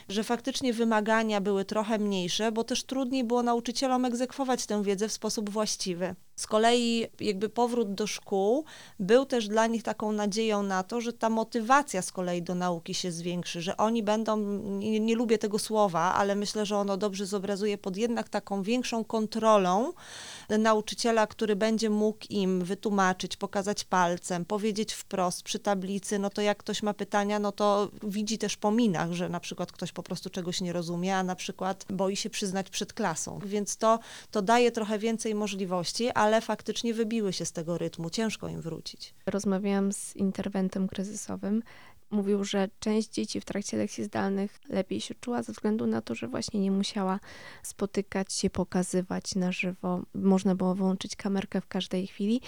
że 0.09 0.25
faktycznie 0.25 0.73
wymagania 0.73 1.41
były 1.41 1.65
trochę 1.65 1.99
mniejsze, 1.99 2.53
bo 2.53 2.65
też 2.65 2.85
trudniej 2.85 3.25
było 3.25 3.43
nauczycielom 3.43 4.05
egzekwować 4.05 4.67
tę 4.67 4.83
wiedzę 4.83 5.09
w 5.09 5.13
sposób 5.13 5.51
właściwy. 5.51 6.15
Z 6.37 6.47
kolei 6.47 7.07
jakby 7.21 7.49
powrót 7.49 7.95
do 7.95 8.07
szkół 8.07 8.65
był 8.99 9.27
też 9.27 9.49
dla 9.49 9.67
nich 9.67 9.83
taką 9.83 10.13
nadzieją 10.13 10.63
na 10.63 10.83
to, 10.83 11.01
że 11.01 11.13
ta 11.13 11.31
motywacja 11.31 12.03
z 12.03 12.13
kolei 12.13 12.43
do 12.43 12.55
nauki 12.55 12.95
się 12.95 13.13
zwiększy, 13.13 13.63
że 13.63 13.77
oni 13.77 14.03
będą, 14.03 14.37
nie, 14.61 15.01
nie 15.01 15.15
lubię 15.15 15.39
tego 15.39 15.59
słowa, 15.59 16.01
ale 16.01 16.35
myślę, 16.35 16.67
że 16.67 16.77
ono 16.77 16.97
dobrze 16.97 17.27
zobrazuje 17.27 17.79
pod 17.79 17.97
jednak 17.97 18.29
taką 18.29 18.63
większą 18.63 19.05
kontrolą 19.05 19.93
nauczyciela, 20.59 21.27
który 21.31 21.57
będzie 21.57 21.91
mógł 21.91 22.27
im 22.31 22.65
wytłumaczyć, 22.65 23.37
pokazać 23.37 23.85
palcem, 23.85 24.45
powiedzieć 24.45 24.93
wprost 24.93 25.43
przy 25.43 25.59
tablicy, 25.59 26.19
no 26.19 26.31
to 26.31 26.43
jak 26.43 26.59
ktoś 26.59 26.83
ma 26.83 26.95
pytania, 26.95 27.39
no 27.39 27.53
to 27.53 27.91
widzi 28.03 28.39
też 28.39 28.57
po 28.57 28.71
minach, 28.71 29.13
że 29.13 29.29
na 29.29 29.41
przykład 29.41 29.73
ktoś 29.73 29.93
po 29.93 30.03
prostu 30.03 30.31
czegoś 30.31 30.61
nie 30.61 30.73
rozumie, 30.73 31.17
a 31.17 31.23
na 31.23 31.37
przykład 31.37 31.87
boi 31.91 32.17
się 32.17 32.31
przyznać 32.31 32.71
przed 32.71 32.93
klasą. 32.93 33.39
Więc 33.45 33.77
to, 33.77 33.99
to 34.31 34.43
daje 34.43 34.73
trochę 34.73 34.99
więcej 34.99 35.35
możliwości, 35.35 36.11
ale 36.11 36.41
faktycznie 36.41 36.95
wybiły 36.95 37.33
się 37.33 37.45
z 37.45 37.53
tego 37.53 37.79
rytmu, 37.79 38.11
ciężko 38.11 38.49
im 38.49 38.61
wrócić. 38.61 39.15
Rozmawiałam 39.27 39.93
z 39.93 40.17
interwentem 40.17 40.89
kryzysowym 40.89 41.63
mówił, 42.11 42.45
że 42.45 42.69
część 42.81 43.09
dzieci 43.11 43.41
w 43.41 43.45
trakcie 43.45 43.77
lekcji 43.77 44.05
zdalnych 44.05 44.61
lepiej 44.69 45.01
się 45.01 45.15
czuła 45.15 45.43
ze 45.43 45.53
względu 45.53 45.87
na 45.87 46.01
to, 46.01 46.15
że 46.15 46.29
właśnie 46.29 46.61
nie 46.61 46.71
musiała 46.71 47.21
spotykać 47.63 48.33
się, 48.33 48.51
pokazywać 48.51 49.35
na 49.35 49.53
żywo. 49.53 50.03
Można 50.15 50.55
było 50.55 50.75
wyłączyć 50.75 51.17
kamerkę 51.17 51.61
w 51.61 51.67
każdej 51.67 52.07
chwili. 52.07 52.41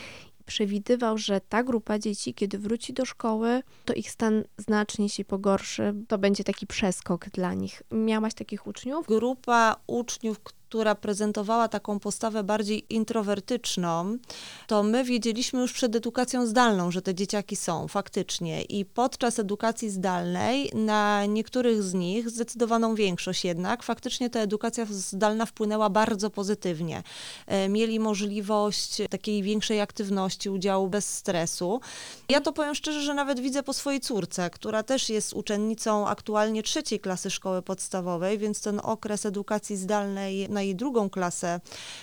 Przewidywał, 0.46 1.18
że 1.18 1.40
ta 1.40 1.62
grupa 1.62 1.98
dzieci, 1.98 2.34
kiedy 2.34 2.58
wróci 2.58 2.92
do 2.92 3.04
szkoły, 3.04 3.62
to 3.84 3.94
ich 3.94 4.10
stan 4.10 4.44
znacznie 4.56 5.08
się 5.08 5.24
pogorszy. 5.24 5.94
To 6.08 6.18
będzie 6.18 6.44
taki 6.44 6.66
przeskok 6.66 7.30
dla 7.30 7.54
nich. 7.54 7.82
Miałaś 7.90 8.34
takich 8.34 8.66
uczniów? 8.66 9.06
Grupa 9.06 9.76
uczniów, 9.86 10.40
która 10.72 10.94
prezentowała 10.94 11.68
taką 11.68 12.00
postawę 12.00 12.44
bardziej 12.44 12.94
introwertyczną, 12.94 14.18
to 14.66 14.82
my 14.82 15.04
wiedzieliśmy 15.04 15.60
już 15.60 15.72
przed 15.72 15.96
edukacją 15.96 16.46
zdalną, 16.46 16.90
że 16.90 17.02
te 17.02 17.14
dzieciaki 17.14 17.56
są 17.56 17.88
faktycznie. 17.88 18.62
I 18.62 18.84
podczas 18.84 19.38
edukacji 19.38 19.90
zdalnej 19.90 20.70
na 20.74 21.26
niektórych 21.26 21.82
z 21.82 21.94
nich, 21.94 22.30
zdecydowaną 22.30 22.94
większość 22.94 23.44
jednak, 23.44 23.82
faktycznie 23.82 24.30
ta 24.30 24.40
edukacja 24.40 24.86
zdalna 24.90 25.46
wpłynęła 25.46 25.90
bardzo 25.90 26.30
pozytywnie. 26.30 27.02
E, 27.46 27.68
mieli 27.68 28.00
możliwość 28.00 29.02
takiej 29.10 29.42
większej 29.42 29.80
aktywności, 29.80 30.50
udziału 30.50 30.88
bez 30.88 31.14
stresu. 31.14 31.80
Ja 32.28 32.40
to 32.40 32.52
powiem 32.52 32.74
szczerze, 32.74 33.00
że 33.00 33.14
nawet 33.14 33.40
widzę 33.40 33.62
po 33.62 33.72
swojej 33.72 34.00
córce, 34.00 34.50
która 34.50 34.82
też 34.82 35.08
jest 35.08 35.32
uczennicą 35.32 36.08
aktualnie 36.08 36.62
trzeciej 36.62 37.00
klasy 37.00 37.30
szkoły 37.30 37.62
podstawowej, 37.62 38.38
więc 38.38 38.60
ten 38.60 38.80
okres 38.82 39.26
edukacji 39.26 39.76
zdalnej 39.76 40.48
na 40.48 40.61
jej 40.62 40.76
drugą 40.76 41.10
klasę 41.10 41.60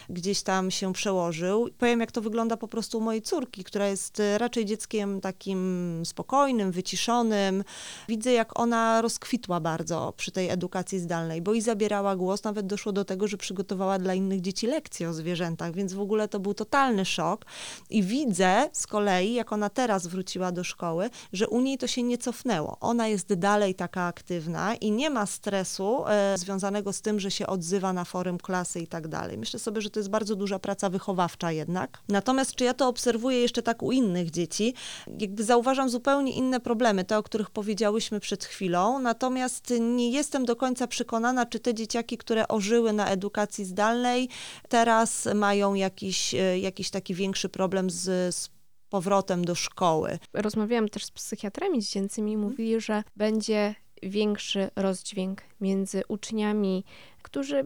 gdzieś 0.09 0.41
tam 0.41 0.71
się 0.71 0.93
przełożył. 0.93 1.69
Powiem, 1.77 1.99
jak 1.99 2.11
to 2.11 2.21
wygląda 2.21 2.57
po 2.57 2.67
prostu 2.67 2.97
u 2.97 3.01
mojej 3.01 3.21
córki, 3.21 3.63
która 3.63 3.87
jest 3.87 4.19
e, 4.19 4.37
raczej 4.37 4.65
dzieckiem 4.65 5.21
takim 5.21 6.01
spokojnym, 6.05 6.71
wyciszonym. 6.71 7.63
Widzę, 8.07 8.31
jak 8.31 8.59
ona 8.59 9.01
rozkwitła 9.01 9.59
bardzo 9.59 10.13
przy 10.17 10.31
tej 10.31 10.49
edukacji 10.49 10.99
zdalnej, 10.99 11.41
bo 11.41 11.53
i 11.53 11.61
zabierała 11.61 12.15
głos, 12.15 12.43
nawet 12.43 12.67
doszło 12.67 12.91
do 12.91 13.05
tego, 13.05 13.27
że 13.27 13.37
przygotowała 13.37 13.99
dla 13.99 14.13
innych 14.13 14.41
dzieci 14.41 14.67
lekcje 14.67 15.09
o 15.09 15.13
zwierzętach, 15.13 15.73
więc 15.73 15.93
w 15.93 15.99
ogóle 15.99 16.27
to 16.27 16.39
był 16.39 16.53
totalny 16.53 17.05
szok. 17.05 17.45
I 17.89 18.03
widzę 18.03 18.69
z 18.73 18.87
kolei, 18.87 19.33
jak 19.33 19.53
ona 19.53 19.69
teraz 19.69 20.07
wróciła 20.07 20.51
do 20.51 20.63
szkoły, 20.63 21.09
że 21.33 21.47
u 21.47 21.61
niej 21.61 21.77
to 21.77 21.87
się 21.87 22.03
nie 22.03 22.17
cofnęło. 22.17 22.77
Ona 22.79 23.07
jest 23.07 23.33
dalej 23.33 23.75
taka 23.75 24.05
aktywna 24.05 24.75
i 24.75 24.91
nie 24.91 25.09
ma 25.09 25.25
stresu 25.25 26.07
e, 26.07 26.37
związanego 26.37 26.93
z 26.93 27.01
tym, 27.01 27.19
że 27.19 27.31
się 27.31 27.47
odzywa 27.47 27.93
na 27.93 28.05
forum 28.05 28.37
klasy 28.50 28.79
i 28.79 28.88
tak 28.88 29.08
dalej. 29.08 29.38
Myślę 29.38 29.60
sobie, 29.60 29.82
że 29.82 29.89
to 29.89 30.00
jest 30.00 30.10
bardzo 30.10 30.36
duża 30.36 30.60
praca 30.60 30.89
wychowawcza 30.89 31.51
jednak. 31.51 32.01
Natomiast 32.08 32.56
czy 32.56 32.63
ja 32.63 32.74
to 32.74 32.88
obserwuję 32.88 33.39
jeszcze 33.39 33.62
tak 33.62 33.84
u 33.84 33.91
innych 33.91 34.32
dzieci? 34.32 34.74
Jakby 35.20 35.44
zauważam 35.44 35.89
zupełnie 35.89 36.32
inne 36.32 36.60
problemy, 36.60 37.06
te, 37.06 37.18
o 37.18 37.24
których 37.24 37.50
powiedziałyśmy 37.50 38.20
przed 38.20 38.44
chwilą, 38.46 39.00
natomiast 39.00 39.74
nie 39.79 40.12
jestem 40.12 40.46
do 40.46 40.56
końca 40.56 40.88
przekonana, 40.88 41.46
czy 41.46 41.60
te 41.60 41.74
dzieciaki, 41.74 42.18
które 42.18 42.48
ożyły 42.48 42.94
na 42.94 43.10
edukacji 43.10 43.65
zdalnej, 43.65 44.29
teraz 44.70 45.27
mają 45.36 45.74
jakiś, 45.74 46.34
e, 46.34 46.60
jakiś 46.60 46.89
taki 46.89 47.13
większy 47.13 47.50
problem 47.50 47.89
z, 47.89 48.36
z 48.36 48.50
powrotem 48.89 49.46
do 49.46 49.56
szkoły. 49.56 50.20
Rozmawiałam 50.34 50.89
też 50.89 51.06
z 51.06 51.12
psychiatrami 51.12 51.82
dziecięcymi, 51.82 52.38
mówili, 52.38 52.82
że 52.82 53.03
będzie 53.15 53.75
większy 54.03 54.70
rozdźwięk 54.75 55.41
między 55.62 56.01
uczniami, 56.08 56.84
którzy 57.21 57.65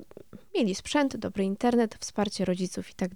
mieli 0.55 0.75
sprzęt, 0.75 1.17
dobry 1.17 1.43
internet, 1.43 1.98
wsparcie 2.00 2.45
rodziców 2.45 2.89
i 2.89 2.93
tak 2.93 3.10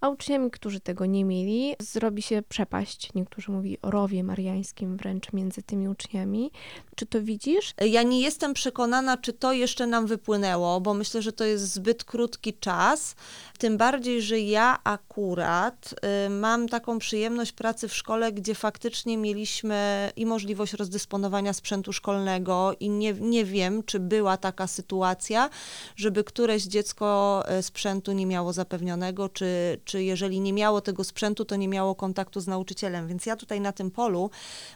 a 0.00 0.08
uczniami, 0.08 0.50
którzy 0.50 0.80
tego 0.80 1.06
nie 1.06 1.24
mieli, 1.24 1.74
zrobi 1.78 2.22
się 2.22 2.42
przepaść. 2.48 3.14
Niektórzy 3.14 3.52
mówili 3.52 3.78
o 3.82 3.90
rowie 3.90 4.24
mariańskim 4.24 4.96
wręcz 4.96 5.32
między 5.32 5.62
tymi 5.62 5.88
uczniami. 5.88 6.50
Czy 6.94 7.06
to 7.06 7.22
widzisz? 7.22 7.74
Ja 7.80 8.02
nie 8.02 8.20
jestem 8.20 8.54
przekonana, 8.54 9.16
czy 9.16 9.32
to 9.32 9.52
jeszcze 9.52 9.86
nam 9.86 10.06
wypłynęło, 10.06 10.80
bo 10.80 10.94
myślę, 10.94 11.22
że 11.22 11.32
to 11.32 11.44
jest 11.44 11.72
zbyt 11.72 12.04
krótki 12.04 12.54
czas. 12.54 13.14
Tym 13.58 13.76
bardziej, 13.76 14.22
że 14.22 14.40
ja 14.40 14.78
akurat 14.84 15.94
y, 16.26 16.30
mam 16.30 16.68
taką 16.68 16.98
przyjemność 16.98 17.52
pracy 17.52 17.88
w 17.88 17.94
szkole, 17.94 18.32
gdzie 18.32 18.54
faktycznie 18.54 19.16
mieliśmy 19.16 20.10
i 20.16 20.26
możliwość 20.26 20.72
rozdysponowania 20.72 21.52
sprzętu 21.52 21.92
szkolnego, 21.92 22.72
i 22.80 22.90
nie, 22.90 23.12
nie 23.12 23.44
wiem, 23.44 23.82
czy 23.82 24.00
była 24.00 24.36
taka 24.36 24.66
sytuacja, 24.66 25.49
żeby 25.96 26.24
któreś 26.24 26.62
dziecko 26.62 27.42
y, 27.58 27.62
sprzętu 27.62 28.12
nie 28.12 28.26
miało 28.26 28.52
zapewnionego, 28.52 29.28
czy, 29.28 29.80
czy 29.84 30.02
jeżeli 30.02 30.40
nie 30.40 30.52
miało 30.52 30.80
tego 30.80 31.04
sprzętu, 31.04 31.44
to 31.44 31.56
nie 31.56 31.68
miało 31.68 31.94
kontaktu 31.94 32.40
z 32.40 32.46
nauczycielem. 32.46 33.08
Więc 33.08 33.26
ja 33.26 33.36
tutaj 33.36 33.60
na 33.60 33.72
tym 33.72 33.90
polu 33.90 34.30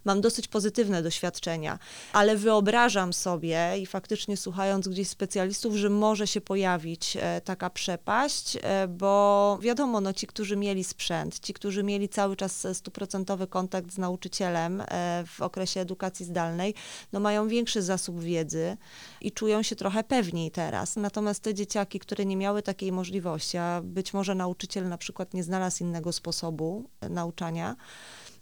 mam 0.05 0.21
dosyć 0.21 0.49
pozytywne 0.49 1.03
doświadczenia, 1.03 1.79
ale 2.13 2.37
wyobrażam 2.37 3.13
sobie 3.13 3.79
i 3.79 3.87
faktycznie 3.87 4.37
słuchając 4.37 4.89
gdzieś 4.89 5.09
specjalistów, 5.09 5.75
że 5.75 5.91
może 5.91 6.27
się 6.27 6.41
pojawić 6.41 7.17
e, 7.21 7.41
taka 7.41 7.71
przepaść, 7.71 8.59
e, 8.63 8.89
bo 8.89 9.59
wiadomo, 9.61 10.01
no 10.01 10.13
ci, 10.13 10.27
którzy 10.27 10.57
mieli 10.57 10.85
sprzęt, 10.85 11.41
ci, 11.41 11.55
którzy 11.55 11.83
mieli 11.83 12.09
cały 12.09 12.37
czas 12.37 12.67
stuprocentowy 12.73 13.47
kontakt 13.47 13.93
z 13.93 13.99
nauczycielem 13.99 14.81
e, 14.81 15.25
w 15.27 15.41
okresie 15.41 15.81
edukacji 15.81 16.27
zdalnej, 16.27 16.75
no 17.13 17.21
mają 17.21 17.49
większy 17.49 17.83
zasób 17.83 18.21
wiedzy 18.21 18.77
i 19.21 19.33
czują 19.33 19.63
się 19.63 19.77
trochę 19.77 20.05
pewniej 20.05 20.51
teraz. 20.65 20.97
Natomiast 20.97 21.43
te 21.43 21.55
dzieciaki, 21.55 21.99
które 21.99 22.27
nie 22.27 22.37
miały 22.37 22.63
takiej 22.63 22.93
możliwości, 22.93 23.59
a 23.59 23.81
być 23.85 24.15
może 24.15 24.35
nauczyciel 24.35 24.89
na 24.89 24.99
przykład 24.99 25.35
nie 25.35 25.45
znalazł 25.45 25.85
innego 25.85 26.13
sposobu 26.13 26.85
nauczania, 27.11 27.77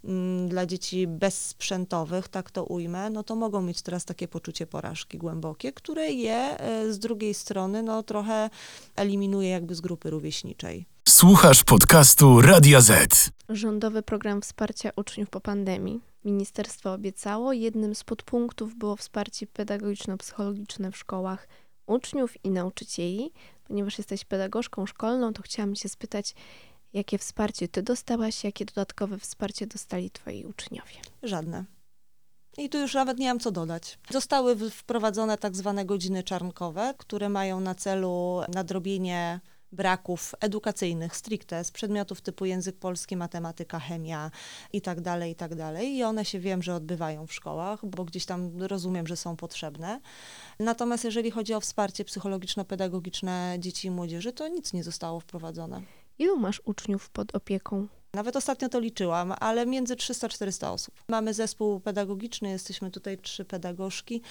mm, 0.04 0.48
dla 0.48 0.66
dzieci 0.66 1.06
bezsprzętowych, 1.06 2.28
tak 2.28 2.50
to 2.50 2.64
ujmę, 2.64 3.10
no 3.10 3.22
to 3.22 3.36
mogą 3.36 3.62
mieć 3.62 3.82
teraz 3.82 4.04
takie 4.04 4.28
poczucie 4.28 4.66
porażki 4.66 5.18
głębokie, 5.18 5.72
które 5.72 6.10
je 6.10 6.60
e, 6.60 6.92
z 6.92 6.98
drugiej 6.98 7.34
strony 7.34 7.82
no 7.82 8.02
trochę 8.02 8.50
eliminuje 8.96 9.48
jakby 9.48 9.74
z 9.74 9.80
grupy 9.80 10.10
rówieśniczej. 10.10 10.86
Słuchasz 11.08 11.64
podcastu 11.64 12.40
Radia 12.40 12.80
Z. 12.80 13.30
Rządowy 13.48 14.02
program 14.02 14.42
wsparcia 14.42 14.90
uczniów 14.96 15.30
po 15.30 15.40
pandemii. 15.40 16.00
Ministerstwo 16.24 16.92
obiecało, 16.92 17.52
jednym 17.52 17.94
z 17.94 18.04
podpunktów 18.04 18.74
było 18.74 18.96
wsparcie 18.96 19.46
pedagogiczno-psychologiczne 19.46 20.90
w 20.92 20.96
szkołach 20.96 21.48
uczniów 21.86 22.44
i 22.44 22.50
nauczycieli. 22.50 23.32
Ponieważ 23.64 23.98
jesteś 23.98 24.24
pedagogzką 24.24 24.86
szkolną, 24.86 25.32
to 25.32 25.42
chciałam 25.42 25.76
się 25.76 25.88
spytać, 25.88 26.34
jakie 26.92 27.18
wsparcie 27.18 27.68
ty 27.68 27.82
dostałaś, 27.82 28.44
jakie 28.44 28.64
dodatkowe 28.64 29.18
wsparcie 29.18 29.66
dostali 29.66 30.10
twoi 30.10 30.44
uczniowie? 30.44 30.94
Żadne. 31.22 31.64
I 32.58 32.68
tu 32.68 32.78
już 32.78 32.94
nawet 32.94 33.18
nie 33.18 33.28
mam 33.28 33.40
co 33.40 33.50
dodać. 33.50 33.98
Zostały 34.10 34.70
wprowadzone 34.70 35.38
tak 35.38 35.56
zwane 35.56 35.84
godziny 35.84 36.22
czarnkowe, 36.22 36.94
które 36.98 37.28
mają 37.28 37.60
na 37.60 37.74
celu 37.74 38.40
nadrobienie 38.48 39.40
braków 39.72 40.34
edukacyjnych 40.40 41.16
stricte 41.16 41.64
z 41.64 41.70
przedmiotów 41.70 42.20
typu 42.20 42.44
język 42.44 42.76
polski, 42.76 43.16
matematyka, 43.16 43.80
chemia 43.80 44.30
i 44.72 44.80
tak 44.80 45.00
dalej, 45.00 45.32
i 45.32 45.34
tak. 45.34 45.52
I 45.82 46.04
one 46.04 46.24
się 46.24 46.40
wiem, 46.40 46.62
że 46.62 46.74
odbywają 46.74 47.26
w 47.26 47.32
szkołach, 47.32 47.86
bo 47.86 48.04
gdzieś 48.04 48.26
tam 48.26 48.62
rozumiem, 48.62 49.06
że 49.06 49.16
są 49.16 49.36
potrzebne. 49.36 50.00
Natomiast 50.58 51.04
jeżeli 51.04 51.30
chodzi 51.30 51.54
o 51.54 51.60
wsparcie 51.60 52.04
psychologiczno-pedagogiczne 52.04 53.56
dzieci 53.58 53.88
i 53.88 53.90
młodzieży, 53.90 54.32
to 54.32 54.48
nic 54.48 54.72
nie 54.72 54.84
zostało 54.84 55.20
wprowadzone. 55.20 55.82
Ilu 56.18 56.38
masz 56.38 56.62
uczniów 56.64 57.10
pod 57.10 57.34
opieką? 57.34 57.88
Nawet 58.14 58.36
ostatnio 58.36 58.68
to 58.68 58.80
liczyłam, 58.80 59.34
ale 59.40 59.66
między 59.66 59.96
300-400 59.96 60.72
osób. 60.72 60.94
Mamy 61.08 61.34
zespół 61.34 61.80
pedagogiczny, 61.80 62.50
jesteśmy 62.50 62.90
tutaj 62.90 63.18
trzy 63.18 63.44
pedagogzki 63.44 64.22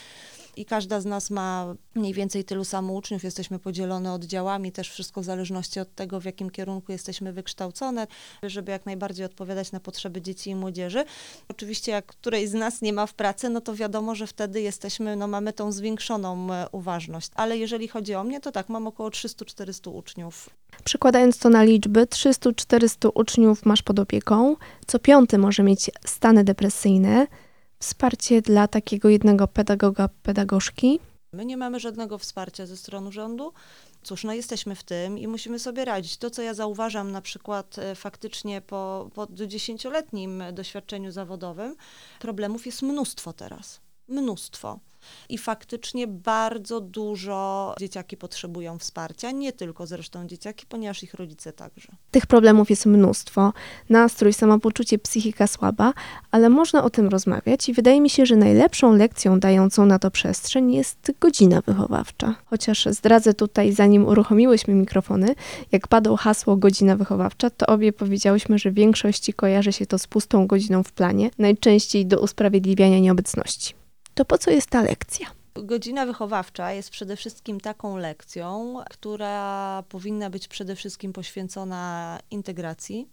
i 0.55 0.65
każda 0.65 1.01
z 1.01 1.05
nas 1.05 1.29
ma 1.29 1.75
mniej 1.95 2.13
więcej 2.13 2.43
tylu 2.43 2.65
samo 2.65 2.93
uczniów. 2.93 3.23
Jesteśmy 3.23 3.59
podzielone 3.59 4.13
oddziałami, 4.13 4.71
też 4.71 4.89
wszystko 4.89 5.21
w 5.21 5.23
zależności 5.23 5.79
od 5.79 5.95
tego, 5.95 6.19
w 6.19 6.25
jakim 6.25 6.49
kierunku 6.49 6.91
jesteśmy 6.91 7.33
wykształcone, 7.33 8.07
żeby 8.43 8.71
jak 8.71 8.85
najbardziej 8.85 9.25
odpowiadać 9.25 9.71
na 9.71 9.79
potrzeby 9.79 10.21
dzieci 10.21 10.49
i 10.49 10.55
młodzieży. 10.55 11.05
Oczywiście 11.49 11.91
jak 11.91 12.05
którejś 12.05 12.49
z 12.49 12.53
nas 12.53 12.81
nie 12.81 12.93
ma 12.93 13.05
w 13.05 13.13
pracy, 13.13 13.49
no 13.49 13.61
to 13.61 13.75
wiadomo, 13.75 14.15
że 14.15 14.27
wtedy 14.27 14.61
jesteśmy, 14.61 15.15
no 15.15 15.27
mamy 15.27 15.53
tą 15.53 15.71
zwiększoną 15.71 16.53
e, 16.53 16.67
uważność. 16.71 17.31
Ale 17.35 17.57
jeżeli 17.57 17.87
chodzi 17.87 18.15
o 18.15 18.23
mnie, 18.23 18.39
to 18.39 18.51
tak, 18.51 18.69
mam 18.69 18.87
około 18.87 19.09
300-400 19.09 19.95
uczniów 19.95 20.49
Przekładając 20.83 21.39
to 21.39 21.49
na 21.49 21.63
liczby, 21.63 22.05
300-400 22.05 23.09
uczniów 23.15 23.65
masz 23.65 23.81
pod 23.81 23.99
opieką, 23.99 24.55
co 24.87 24.99
piąty 24.99 25.37
może 25.37 25.63
mieć 25.63 25.91
stany 26.05 26.43
depresyjne, 26.43 27.27
wsparcie 27.79 28.41
dla 28.41 28.67
takiego 28.67 29.09
jednego 29.09 29.47
pedagoga, 29.47 30.09
pedagogzki. 30.23 30.99
My 31.33 31.45
nie 31.45 31.57
mamy 31.57 31.79
żadnego 31.79 32.17
wsparcia 32.17 32.65
ze 32.65 32.77
strony 32.77 33.11
rządu. 33.11 33.53
Cóż, 34.03 34.23
no 34.23 34.33
jesteśmy 34.33 34.75
w 34.75 34.83
tym 34.83 35.17
i 35.17 35.27
musimy 35.27 35.59
sobie 35.59 35.85
radzić. 35.85 36.17
To, 36.17 36.29
co 36.29 36.41
ja 36.41 36.53
zauważam 36.53 37.11
na 37.11 37.21
przykład 37.21 37.79
e, 37.79 37.95
faktycznie 37.95 38.61
po, 38.61 39.09
po 39.13 39.27
dziesięcioletnim 39.31 40.43
doświadczeniu 40.53 41.11
zawodowym, 41.11 41.75
problemów 42.19 42.65
jest 42.65 42.81
mnóstwo 42.81 43.33
teraz. 43.33 43.81
Mnóstwo. 44.07 44.79
I 45.29 45.37
faktycznie 45.37 46.07
bardzo 46.07 46.81
dużo 46.81 47.73
dzieciaki 47.79 48.17
potrzebują 48.17 48.79
wsparcia, 48.79 49.31
nie 49.31 49.53
tylko 49.53 49.87
zresztą 49.87 50.27
dzieciaki, 50.27 50.65
ponieważ 50.69 51.03
ich 51.03 51.13
rodzice 51.13 51.53
także. 51.53 51.87
Tych 52.11 52.25
problemów 52.25 52.69
jest 52.69 52.85
mnóstwo. 52.85 53.53
Nastrój, 53.89 54.33
samopoczucie, 54.33 54.99
psychika 54.99 55.47
słaba, 55.47 55.93
ale 56.31 56.49
można 56.49 56.83
o 56.83 56.89
tym 56.89 57.07
rozmawiać 57.07 57.69
i 57.69 57.73
wydaje 57.73 58.01
mi 58.01 58.09
się, 58.09 58.25
że 58.25 58.35
najlepszą 58.35 58.93
lekcją 58.93 59.39
dającą 59.39 59.85
na 59.85 59.99
to 59.99 60.11
przestrzeń 60.11 60.73
jest 60.73 61.11
godzina 61.19 61.61
wychowawcza. 61.61 62.35
Chociaż 62.45 62.85
zdradzę 62.85 63.33
tutaj, 63.33 63.71
zanim 63.71 64.05
uruchomiłyśmy 64.05 64.73
mikrofony, 64.73 65.35
jak 65.71 65.87
padło 65.87 66.17
hasło 66.17 66.57
godzina 66.57 66.95
wychowawcza, 66.95 67.49
to 67.49 67.65
obie 67.65 67.93
powiedziałyśmy, 67.93 68.59
że 68.59 68.71
w 68.71 68.73
większości 68.73 69.33
kojarzy 69.33 69.73
się 69.73 69.85
to 69.85 69.97
z 69.97 70.07
pustą 70.07 70.47
godziną 70.47 70.83
w 70.83 70.91
planie, 70.91 71.29
najczęściej 71.37 72.05
do 72.05 72.19
usprawiedliwiania 72.19 72.99
nieobecności. 72.99 73.80
To 74.13 74.25
po 74.25 74.37
co 74.37 74.51
jest 74.51 74.69
ta 74.69 74.81
lekcja? 74.81 75.27
Godzina 75.53 76.05
wychowawcza 76.05 76.71
jest 76.71 76.89
przede 76.89 77.15
wszystkim 77.15 77.59
taką 77.59 77.97
lekcją, 77.97 78.77
która 78.89 79.83
powinna 79.89 80.29
być 80.29 80.47
przede 80.47 80.75
wszystkim 80.75 81.13
poświęcona 81.13 82.19
integracji 82.31 83.07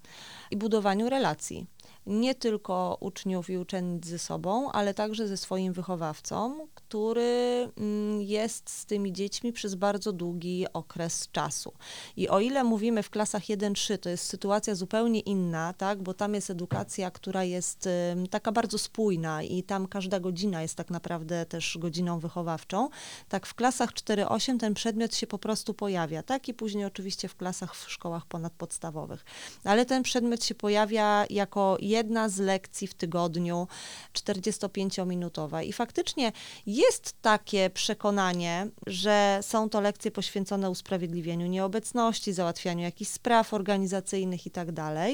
i 0.51 0.57
budowaniu 0.57 1.09
relacji 1.09 1.67
nie 2.09 2.35
tylko 2.35 2.97
uczniów 3.01 3.51
i 3.51 3.59
uczennic 3.59 4.07
ze 4.07 4.19
sobą, 4.19 4.73
ale 4.73 4.95
także 4.95 5.29
ze 5.29 5.37
swoim 5.37 5.73
wychowawcą, 5.73 6.69
który 6.75 7.69
mm, 7.77 8.23
jest 8.23 8.71
z 8.71 8.87
tymi 8.87 9.13
dziećmi 9.13 9.53
przez 9.53 9.75
bardzo 9.75 10.13
długi 10.13 10.67
okres 10.73 11.29
czasu. 11.33 11.73
I 12.17 12.29
o 12.29 12.41
ile 12.41 12.65
mówimy 12.65 13.03
w 13.03 13.11
klasach 13.11 13.43
1-3, 13.43 13.99
to 13.99 14.09
jest 14.09 14.25
sytuacja 14.25 14.75
zupełnie 14.75 15.21
inna, 15.21 15.73
tak, 15.73 16.03
bo 16.03 16.15
tam 16.15 16.35
jest 16.35 16.51
edukacja, 16.51 17.11
która 17.11 17.45
jest 17.45 17.89
taka 18.31 18.53
bardzo 18.53 18.79
spójna 18.79 19.43
i 19.43 19.63
tam 19.63 19.87
każda 19.87 20.21
godzina 20.21 20.63
jest 20.63 20.75
tak 20.75 20.91
naprawdę 20.91 21.47
też 21.47 21.79
godziną 21.79 22.19
wychowawczą, 22.19 22.89
tak 23.29 23.47
w 23.47 23.55
klasach 23.55 23.93
4-8 23.93 24.59
ten 24.59 24.75
przedmiot 24.75 25.15
się 25.15 25.27
po 25.27 25.39
prostu 25.39 25.75
pojawia, 25.75 26.23
tak 26.23 26.49
i 26.49 26.55
później 26.55 26.85
oczywiście 26.85 27.29
w 27.29 27.37
klasach 27.37 27.77
w 27.77 27.91
szkołach 27.91 28.27
ponadpodstawowych. 28.27 29.25
Ale 29.65 29.87
ten 29.87 30.03
przedmiot 30.03 30.45
się 30.45 30.55
pojawia 30.55 31.27
jako 31.31 31.77
jedna 31.99 32.29
z 32.29 32.39
lekcji 32.39 32.87
w 32.87 32.95
tygodniu 32.95 33.69
45-minutowa. 34.13 35.65
I 35.65 35.73
faktycznie 35.73 36.33
jest 36.67 37.23
takie 37.23 37.71
przekonanie, 37.71 38.69
że 38.87 39.39
są 39.43 39.71
to 39.71 39.81
lekcje 39.81 40.11
poświęcone 40.11 40.71
usprawiedliwieniu 40.71 41.47
nieobecności, 41.47 42.33
załatwianiu 42.33 42.83
jakichś 42.83 43.11
spraw 43.11 43.55
organizacyjnych 43.55 44.47
itd. 44.47 45.09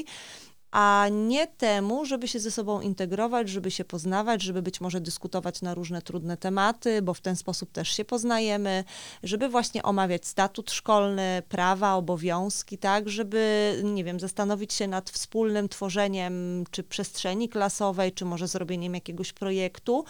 A 0.74 1.06
nie 1.10 1.46
temu, 1.46 2.06
żeby 2.06 2.28
się 2.28 2.40
ze 2.40 2.50
sobą 2.50 2.80
integrować, 2.80 3.48
żeby 3.48 3.70
się 3.70 3.84
poznawać, 3.84 4.42
żeby 4.42 4.62
być 4.62 4.80
może 4.80 5.00
dyskutować 5.00 5.62
na 5.62 5.74
różne 5.74 6.02
trudne 6.02 6.36
tematy, 6.36 7.02
bo 7.02 7.14
w 7.14 7.20
ten 7.20 7.36
sposób 7.36 7.72
też 7.72 7.88
się 7.88 8.04
poznajemy, 8.04 8.84
żeby 9.22 9.48
właśnie 9.48 9.82
omawiać 9.82 10.26
statut 10.26 10.70
szkolny, 10.70 11.42
prawa, 11.48 11.94
obowiązki, 11.94 12.78
tak, 12.78 13.08
żeby, 13.08 13.74
nie 13.84 14.04
wiem, 14.04 14.20
zastanowić 14.20 14.72
się 14.72 14.88
nad 14.88 15.10
wspólnym 15.10 15.68
tworzeniem 15.68 16.64
czy 16.70 16.82
przestrzeni 16.82 17.48
klasowej, 17.48 18.12
czy 18.12 18.24
może 18.24 18.48
zrobieniem 18.48 18.94
jakiegoś 18.94 19.32
projektu. 19.32 20.04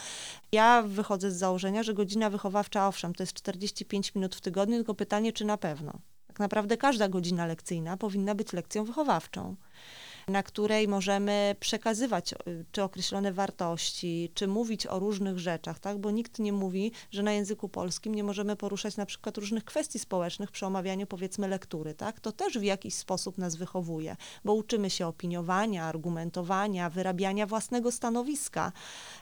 Ja 0.53 0.83
wychodzę 0.87 1.31
z 1.31 1.37
założenia, 1.37 1.83
że 1.83 1.95
godzina 1.95 2.31
wychowawcza, 2.31 2.89
owszem, 2.89 3.15
to 3.15 3.23
jest 3.23 3.33
45 3.33 4.15
minut 4.15 4.35
w 4.35 4.41
tygodniu, 4.41 4.77
tylko 4.77 4.95
pytanie, 4.95 5.33
czy 5.33 5.45
na 5.45 5.57
pewno. 5.57 5.93
Tak 6.27 6.39
naprawdę 6.39 6.77
każda 6.77 7.09
godzina 7.09 7.47
lekcyjna 7.47 7.97
powinna 7.97 8.35
być 8.35 8.53
lekcją 8.53 8.85
wychowawczą 8.85 9.57
na 10.29 10.43
której 10.43 10.89
możemy 10.89 11.57
przekazywać 11.61 12.33
y, 12.33 12.65
czy 12.73 12.83
określone 12.83 13.33
wartości, 13.33 14.31
czy 14.35 14.47
mówić 14.47 14.87
o 14.87 14.99
różnych 14.99 15.39
rzeczach, 15.39 15.79
tak? 15.79 15.99
Bo 15.99 16.11
nikt 16.11 16.39
nie 16.39 16.53
mówi, 16.53 16.93
że 17.11 17.23
na 17.23 17.33
języku 17.33 17.69
polskim 17.69 18.15
nie 18.15 18.25
możemy 18.25 18.57
poruszać 18.57 18.97
na 18.97 19.07
przykład 19.07 19.39
różnych 19.39 19.65
kwestii 19.65 19.99
społecznych 19.99 20.51
przy 20.51 20.67
omawianiu 20.67 21.07
powiedzmy 21.07 21.49
lektury, 21.49 21.95
tak? 21.95 22.21
To 22.21 22.33
też 22.33 22.59
w 22.59 22.63
jakiś 22.63 22.95
sposób 22.95 23.39
nas 23.39 23.57
wychowuje, 23.57 24.17
bo 24.45 24.55
uczymy 24.55 24.91
się 24.91 25.07
opiniowania, 25.07 25.85
argumentowania, 25.85 26.91
wyrabiania 26.91 27.47
własnego 27.47 27.93
stanowiska 27.93 28.73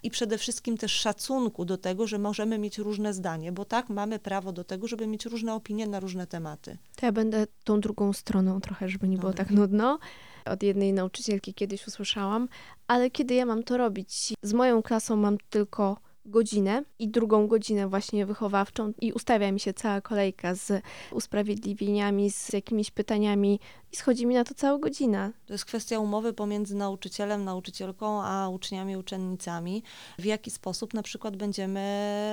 i 0.02 0.10
przede 0.10 0.38
wszystkim 0.38 0.78
też 0.78 0.92
szacunku 0.92 1.64
do 1.64 1.78
tego, 1.78 2.06
że 2.06 2.18
możemy 2.18 2.58
mieć 2.58 2.78
różne 2.78 3.14
zdanie, 3.14 3.52
bo 3.52 3.64
tak 3.64 3.88
mamy 3.88 4.18
prawo 4.18 4.52
do 4.52 4.64
tego, 4.64 4.86
żeby 4.86 5.06
mieć 5.06 5.26
różne 5.26 5.54
opinie 5.54 5.86
na 5.86 6.00
różne 6.00 6.26
tematy. 6.26 6.78
To 6.96 7.06
ja 7.06 7.12
będę 7.12 7.46
tą 7.64 7.80
drugą 7.80 8.12
stroną 8.12 8.60
trochę, 8.60 8.88
żeby 8.88 9.08
nie 9.08 9.18
było 9.18 9.32
tak 9.32 9.50
nudno. 9.50 9.98
Od 10.46 10.62
jednej 10.62 10.92
nauczycielki 10.92 11.54
kiedyś 11.54 11.86
usłyszałam, 11.86 12.48
ale 12.88 13.10
kiedy 13.10 13.34
ja 13.34 13.46
mam 13.46 13.62
to 13.62 13.76
robić? 13.76 14.34
Z 14.42 14.52
moją 14.52 14.82
klasą 14.82 15.16
mam 15.16 15.38
tylko 15.50 15.96
godzinę 16.24 16.82
i 16.98 17.08
drugą 17.08 17.46
godzinę 17.46 17.88
właśnie 17.88 18.26
wychowawczą 18.26 18.92
i 19.00 19.12
ustawia 19.12 19.52
mi 19.52 19.60
się 19.60 19.74
cała 19.74 20.00
kolejka 20.00 20.54
z 20.54 20.82
usprawiedliwieniami, 21.12 22.30
z 22.30 22.52
jakimiś 22.52 22.90
pytaniami 22.90 23.60
i 23.92 23.96
schodzi 23.96 24.26
mi 24.26 24.34
na 24.34 24.44
to 24.44 24.54
cała 24.54 24.78
godzina. 24.78 25.32
To 25.46 25.54
jest 25.54 25.64
kwestia 25.64 25.98
umowy 25.98 26.32
pomiędzy 26.32 26.76
nauczycielem, 26.76 27.44
nauczycielką, 27.44 28.22
a 28.22 28.48
uczniami, 28.48 28.96
uczennicami. 28.96 29.82
W 30.18 30.24
jaki 30.24 30.50
sposób 30.50 30.94
na 30.94 31.02
przykład 31.02 31.36
będziemy 31.36 31.80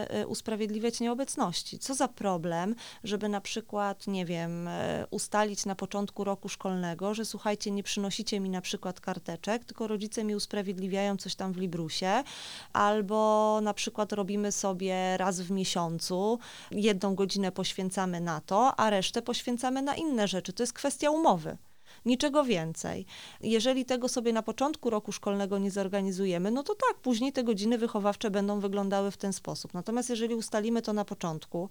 e, 0.10 0.28
usprawiedliwiać 0.28 1.00
nieobecności? 1.00 1.80
Co 1.80 1.96
za 1.96 2.08
problem, 2.08 2.76
żeby 3.04 3.30
na 3.30 3.42
przykład, 3.42 4.08
nie 4.08 4.26
wiem, 4.26 4.68
e, 4.68 5.08
ustalić 5.10 5.66
na 5.66 5.76
początku 5.76 6.24
roku 6.24 6.50
szkolnego, 6.50 7.14
że 7.14 7.26
słuchajcie, 7.26 7.72
nie 7.72 7.84
przynosicie 7.84 8.40
mi 8.40 8.50
na 8.50 8.62
przykład 8.62 9.00
karteczek, 9.00 9.66
tylko 9.66 9.88
rodzice 9.88 10.24
mi 10.24 10.36
usprawiedliwiają 10.36 11.18
coś 11.18 11.36
tam 11.36 11.54
w 11.54 11.58
Librusie, 11.58 12.24
albo 12.74 13.60
na 13.62 13.74
przykład 13.80 14.14
robimy 14.14 14.52
sobie 14.52 15.18
raz 15.18 15.42
w 15.42 15.52
miesiącu, 15.52 16.40
jedną 16.72 17.16
godzinę 17.16 17.52
poświęcamy 17.52 18.22
na 18.22 18.42
to, 18.42 18.80
a 18.80 18.90
resztę 18.90 19.22
poświęcamy 19.22 19.82
na 19.82 19.96
inne 19.96 20.28
rzeczy. 20.28 20.54
To 20.54 20.64
jest 20.64 20.74
kwestia 20.74 21.12
umowy. 21.12 21.58
Niczego 22.06 22.44
więcej. 22.44 23.06
Jeżeli 23.42 23.86
tego 23.86 24.10
sobie 24.10 24.34
na 24.34 24.44
początku 24.44 24.90
roku 24.90 25.12
szkolnego 25.12 25.58
nie 25.58 25.72
zorganizujemy, 25.72 26.52
no 26.52 26.64
to 26.64 26.76
tak, 26.76 27.00
później 27.02 27.34
te 27.34 27.44
godziny 27.44 27.78
wychowawcze 27.78 28.32
będą 28.32 28.60
wyglądały 28.60 29.12
w 29.12 29.18
ten 29.18 29.34
sposób. 29.34 29.74
Natomiast 29.74 30.10
jeżeli 30.10 30.36
ustalimy 30.36 30.82
to 30.82 30.94
na 30.94 31.06
początku, 31.06 31.70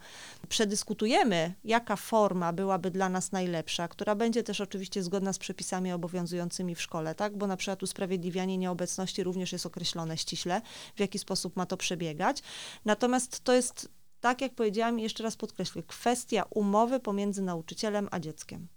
przedyskutujemy, 0.49 1.55
jaka 1.65 1.97
forma 1.97 2.53
byłaby 2.53 2.91
dla 2.91 3.09
nas 3.09 3.33
najlepsza, 3.33 3.89
która 3.89 4.15
będzie 4.15 4.43
też 4.43 4.61
oczywiście 4.61 5.03
zgodna 5.03 5.33
z 5.33 5.39
przepisami 5.39 5.93
obowiązującymi 5.93 6.75
w 6.75 6.83
szkole, 6.83 7.15
tak? 7.15 7.37
Bo 7.37 7.47
na 7.47 7.57
przykład 7.57 7.83
usprawiedliwianie 7.83 8.59
nieobecności 8.59 9.23
również 9.23 9.53
jest 9.53 9.67
określone 9.67 10.17
ściśle, 10.17 10.61
w 10.97 11.01
jaki 11.01 11.19
sposób 11.19 11.57
ma 11.57 11.67
to 11.67 11.77
przebiegać. 11.77 12.43
Natomiast 12.85 13.41
to 13.41 13.53
jest 13.53 13.89
tak 14.21 14.41
jak 14.41 14.55
powiedziałam, 14.55 14.99
jeszcze 14.99 15.23
raz 15.23 15.37
podkreślę, 15.37 15.83
kwestia 15.83 16.45
umowy 16.51 17.01
pomiędzy 17.01 17.43
nauczycielem 17.43 18.09
a 18.11 18.21
dzieckiem. 18.21 18.69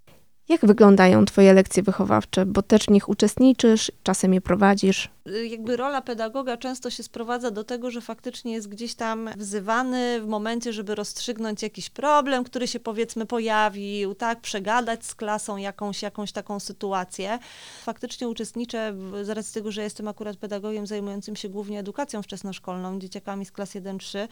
Jak 0.52 0.66
wyglądają 0.66 1.26
Twoje 1.26 1.54
lekcje 1.54 1.84
wychowawcze? 1.84 2.46
Bo 2.46 2.62
też 2.62 2.84
w 2.84 2.90
nich 2.90 3.10
uczestniczysz, 3.10 3.92
czasem 4.04 4.34
je 4.34 4.42
prowadzisz. 4.42 5.10
Y, 5.28 5.48
jakby 5.48 5.78
rola 5.78 6.02
pedagoga 6.02 6.58
często 6.58 6.90
się 6.90 7.04
sprowadza 7.04 7.52
do 7.52 7.64
tego, 7.64 7.92
że 7.92 8.02
faktycznie 8.02 8.54
jest 8.54 8.70
gdzieś 8.70 8.96
tam 8.96 9.30
wzywany 9.38 10.22
w 10.22 10.28
momencie, 10.28 10.74
żeby 10.74 10.96
rozstrzygnąć 10.96 11.64
jakiś 11.64 11.90
problem, 11.90 12.44
który 12.44 12.68
się 12.68 12.80
powiedzmy 12.80 13.26
pojawił, 13.26 14.16
tak, 14.16 14.42
przegadać 14.42 15.06
z 15.06 15.16
klasą 15.16 15.58
jakąś, 15.58 16.02
jakąś 16.02 16.32
taką 16.32 16.60
sytuację. 16.60 17.40
Faktycznie 17.84 18.28
uczestniczę, 18.28 18.96
z 19.22 19.30
racji 19.30 19.54
tego, 19.54 19.72
że 19.72 19.84
jestem 19.84 20.08
akurat 20.08 20.38
pedagogiem 20.38 20.88
zajmującym 20.88 21.36
się 21.36 21.50
głównie 21.50 21.80
edukacją 21.80 22.22
wczesnoszkolną, 22.22 23.00
dzieciakami 23.00 23.46
z 23.46 23.52
klas 23.52 23.72
1-3, 23.72 24.28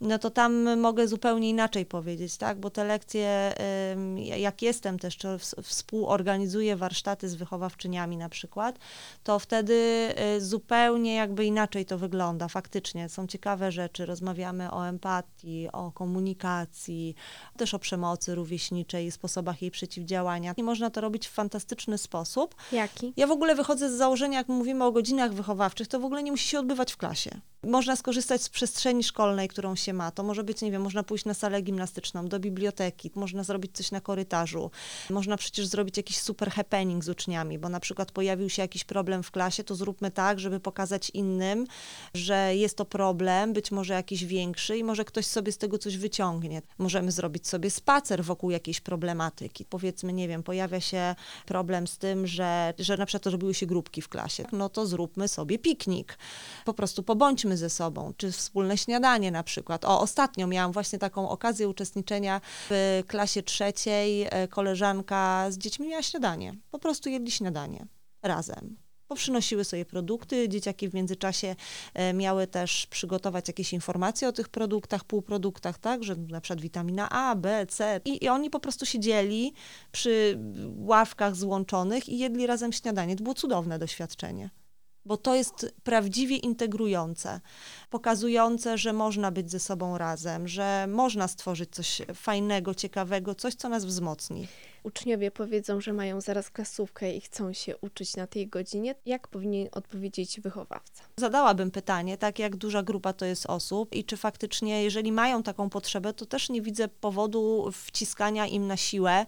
no 0.00 0.18
to 0.18 0.30
tam 0.30 0.80
mogę 0.80 1.08
zupełnie 1.08 1.48
inaczej 1.48 1.86
powiedzieć, 1.86 2.36
tak, 2.36 2.58
bo 2.58 2.70
te 2.70 2.84
lekcje, 2.84 3.54
jak 4.36 4.62
jestem 4.62 4.98
też, 4.98 5.16
czy 5.16 5.28
współorganizuję 5.62 6.76
warsztaty 6.76 7.28
z 7.28 7.34
wychowawczyniami 7.34 8.16
na 8.16 8.28
przykład, 8.28 8.78
to 9.24 9.38
wtedy 9.38 10.08
zupełnie 10.38 11.14
jakby 11.14 11.44
inaczej 11.44 11.86
to 11.86 11.98
wygląda. 11.98 12.48
Faktycznie 12.48 13.08
są 13.08 13.26
ciekawe 13.26 13.72
rzeczy. 13.72 14.06
Rozmawiamy 14.06 14.70
o 14.72 14.88
empatii, 14.88 15.68
o 15.72 15.92
komunikacji, 15.92 17.14
też 17.56 17.74
o 17.74 17.78
przemocy 17.78 18.34
rówieśniczej 18.34 19.06
i 19.06 19.10
sposobach 19.10 19.62
jej 19.62 19.70
przeciwdziałania. 19.70 20.54
I 20.56 20.62
można 20.62 20.90
to 20.90 21.00
robić 21.00 21.28
w 21.28 21.32
fantastyczny 21.32 21.98
sposób. 21.98 22.54
Jaki? 22.72 23.12
Ja 23.16 23.26
w 23.26 23.30
ogóle 23.30 23.54
wychodzę 23.54 23.90
z 23.90 23.92
założenia, 23.92 24.38
jak 24.38 24.48
mówimy 24.48 24.84
o 24.84 24.92
godzinach 24.92 25.32
wychowawczych, 25.32 25.88
to 25.88 26.00
w 26.00 26.04
ogóle 26.04 26.22
nie 26.22 26.30
musi 26.30 26.48
się 26.48 26.58
odbywać 26.58 26.92
w 26.92 26.96
klasie. 26.96 27.40
Można 27.62 27.96
skorzystać 27.96 28.42
z 28.42 28.48
przestrzeni 28.48 29.04
szkolnej, 29.04 29.48
którą 29.48 29.76
się 29.76 29.92
ma. 29.92 30.10
To 30.10 30.22
może 30.22 30.44
być, 30.44 30.62
nie 30.62 30.70
wiem, 30.70 30.82
można 30.82 31.02
pójść 31.02 31.24
na 31.24 31.34
salę 31.34 31.62
gimnastyczną, 31.62 32.28
do 32.28 32.40
biblioteki, 32.40 33.10
można 33.14 33.44
zrobić 33.44 33.76
coś 33.76 33.90
na 33.90 34.00
korytarzu. 34.00 34.70
Można 35.10 35.36
przecież 35.36 35.66
zrobić 35.66 35.96
jakiś 35.96 36.18
super 36.18 36.50
happening 36.50 37.04
z 37.04 37.08
uczniami, 37.08 37.58
bo 37.58 37.68
na 37.68 37.80
przykład 37.80 38.12
pojawił 38.12 38.48
się 38.48 38.62
jakiś 38.62 38.84
problem 38.84 39.22
w 39.22 39.30
klasie, 39.30 39.64
to 39.64 39.74
zróbmy 39.74 40.10
tak, 40.10 40.19
tak, 40.20 40.40
żeby 40.40 40.60
pokazać 40.60 41.10
innym, 41.10 41.66
że 42.14 42.56
jest 42.56 42.76
to 42.76 42.84
problem, 42.84 43.52
być 43.52 43.70
może 43.70 43.94
jakiś 43.94 44.24
większy 44.24 44.78
i 44.78 44.84
może 44.84 45.04
ktoś 45.04 45.26
sobie 45.26 45.52
z 45.52 45.58
tego 45.58 45.78
coś 45.78 45.96
wyciągnie. 45.96 46.62
Możemy 46.78 47.12
zrobić 47.12 47.48
sobie 47.48 47.70
spacer 47.70 48.24
wokół 48.24 48.50
jakiejś 48.50 48.80
problematyki. 48.80 49.64
Powiedzmy, 49.64 50.12
nie 50.12 50.28
wiem, 50.28 50.42
pojawia 50.42 50.80
się 50.80 51.14
problem 51.46 51.86
z 51.86 51.98
tym, 51.98 52.26
że, 52.26 52.74
że 52.78 52.96
na 52.96 53.06
przykład 53.06 53.32
robiły 53.32 53.54
się 53.54 53.66
grupki 53.66 54.02
w 54.02 54.08
klasie. 54.08 54.44
No 54.52 54.68
to 54.68 54.86
zróbmy 54.86 55.28
sobie 55.28 55.58
piknik. 55.58 56.18
Po 56.64 56.74
prostu 56.74 57.02
pobądźmy 57.02 57.56
ze 57.56 57.70
sobą, 57.70 58.12
czy 58.16 58.32
wspólne 58.32 58.78
śniadanie 58.78 59.30
na 59.30 59.42
przykład. 59.42 59.84
O, 59.84 60.00
ostatnio 60.00 60.46
miałam 60.46 60.72
właśnie 60.72 60.98
taką 60.98 61.28
okazję 61.28 61.68
uczestniczenia 61.68 62.40
w 62.70 63.02
klasie 63.06 63.42
trzeciej. 63.42 64.26
E, 64.30 64.48
Koleżanka 64.48 65.46
z 65.50 65.58
dziećmi 65.58 65.88
miała 65.88 66.02
śniadanie. 66.02 66.54
Po 66.70 66.78
prostu 66.78 67.08
jedli 67.08 67.30
śniadanie 67.30 67.86
razem. 68.22 68.76
Poprzynosiły 69.10 69.64
sobie 69.64 69.84
produkty, 69.84 70.48
dzieciaki 70.48 70.88
w 70.88 70.94
międzyczasie 70.94 71.56
e, 71.94 72.12
miały 72.12 72.46
też 72.46 72.86
przygotować 72.86 73.48
jakieś 73.48 73.72
informacje 73.72 74.28
o 74.28 74.32
tych 74.32 74.48
produktach, 74.48 75.04
półproduktach, 75.04 75.78
tak, 75.78 76.04
że 76.04 76.16
na 76.16 76.40
przykład 76.40 76.60
witamina 76.60 77.10
A, 77.10 77.36
B, 77.36 77.66
C 77.66 78.00
i, 78.04 78.24
i 78.24 78.28
oni 78.28 78.50
po 78.50 78.60
prostu 78.60 78.86
siedzieli 78.86 79.52
przy 79.92 80.38
ławkach 80.76 81.36
złączonych 81.36 82.08
i 82.08 82.18
jedli 82.18 82.46
razem 82.46 82.72
śniadanie. 82.72 83.16
To 83.16 83.22
było 83.22 83.34
cudowne 83.34 83.78
doświadczenie 83.78 84.50
bo 85.04 85.16
to 85.16 85.34
jest 85.34 85.74
prawdziwie 85.82 86.36
integrujące, 86.36 87.40
pokazujące, 87.90 88.78
że 88.78 88.92
można 88.92 89.30
być 89.30 89.50
ze 89.50 89.60
sobą 89.60 89.98
razem, 89.98 90.48
że 90.48 90.86
można 90.88 91.28
stworzyć 91.28 91.70
coś 91.70 92.02
fajnego, 92.14 92.74
ciekawego, 92.74 93.34
coś, 93.34 93.54
co 93.54 93.68
nas 93.68 93.84
wzmocni. 93.84 94.48
Uczniowie 94.82 95.30
powiedzą, 95.30 95.80
że 95.80 95.92
mają 95.92 96.20
zaraz 96.20 96.50
klasówkę 96.50 97.14
i 97.14 97.20
chcą 97.20 97.52
się 97.52 97.76
uczyć 97.76 98.16
na 98.16 98.26
tej 98.26 98.48
godzinie. 98.48 98.94
Jak 99.06 99.28
powinien 99.28 99.68
odpowiedzieć 99.72 100.40
wychowawca? 100.40 101.04
Zadałabym 101.16 101.70
pytanie, 101.70 102.18
tak 102.18 102.38
jak 102.38 102.56
duża 102.56 102.82
grupa 102.82 103.12
to 103.12 103.24
jest 103.24 103.46
osób 103.46 103.94
i 103.94 104.04
czy 104.04 104.16
faktycznie, 104.16 104.84
jeżeli 104.84 105.12
mają 105.12 105.42
taką 105.42 105.70
potrzebę, 105.70 106.12
to 106.12 106.26
też 106.26 106.50
nie 106.50 106.62
widzę 106.62 106.88
powodu 106.88 107.70
wciskania 107.72 108.46
im 108.46 108.66
na 108.66 108.76
siłę 108.76 109.26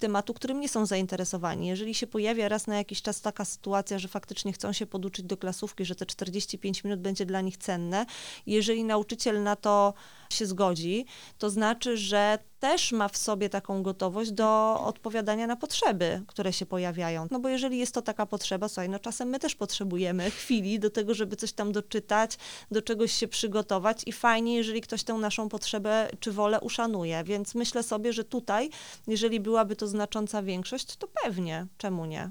tematu, 0.00 0.34
którym 0.34 0.60
nie 0.60 0.68
są 0.68 0.86
zainteresowani. 0.86 1.66
Jeżeli 1.66 1.94
się 1.94 2.06
pojawia 2.06 2.48
raz 2.48 2.66
na 2.66 2.76
jakiś 2.76 3.02
czas 3.02 3.20
taka 3.20 3.44
sytuacja, 3.44 3.98
że 3.98 4.08
faktycznie 4.08 4.52
chcą 4.52 4.72
się 4.72 4.86
poduczyć 4.86 5.24
do 5.24 5.36
klasówki, 5.36 5.84
że 5.84 5.94
te 5.94 6.06
45 6.06 6.84
minut 6.84 7.00
będzie 7.00 7.26
dla 7.26 7.40
nich 7.40 7.56
cenne, 7.56 8.06
jeżeli 8.46 8.84
nauczyciel 8.84 9.42
na 9.42 9.56
to 9.56 9.94
się 10.30 10.46
zgodzi, 10.46 11.06
to 11.38 11.50
znaczy, 11.50 11.96
że 11.96 12.38
też 12.58 12.92
ma 12.92 13.08
w 13.08 13.16
sobie 13.16 13.48
taką 13.48 13.82
gotowość 13.82 14.32
do 14.32 14.80
odpowiadania 14.84 15.46
na 15.46 15.56
potrzeby, 15.56 16.22
które 16.26 16.52
się 16.52 16.66
pojawiają. 16.66 17.26
No 17.30 17.40
bo 17.40 17.48
jeżeli 17.48 17.78
jest 17.78 17.94
to 17.94 18.02
taka 18.02 18.26
potrzeba, 18.26 18.68
słuchaj, 18.68 18.88
no 18.88 18.98
czasem 18.98 19.28
my 19.28 19.38
też 19.38 19.54
potrzebujemy 19.54 20.30
chwili 20.30 20.78
do 20.78 20.90
tego, 20.90 21.14
żeby 21.14 21.36
coś 21.36 21.52
tam 21.52 21.72
doczytać, 21.72 22.38
do 22.70 22.82
czegoś 22.82 23.12
się 23.12 23.28
przygotować 23.28 24.02
i 24.06 24.12
fajnie, 24.12 24.56
jeżeli 24.56 24.80
ktoś 24.80 25.04
tę 25.04 25.14
naszą 25.14 25.48
potrzebę 25.48 26.08
czy 26.20 26.32
wolę 26.32 26.60
uszanuje. 26.60 27.24
Więc 27.24 27.54
myślę 27.54 27.82
sobie, 27.82 28.12
że 28.12 28.24
tutaj, 28.24 28.70
jeżeli 29.06 29.40
byłaby 29.40 29.76
to 29.76 29.86
znacząca 29.86 30.42
większość, 30.42 30.96
to 30.96 31.08
pewnie, 31.24 31.66
czemu 31.78 32.04
nie? 32.04 32.30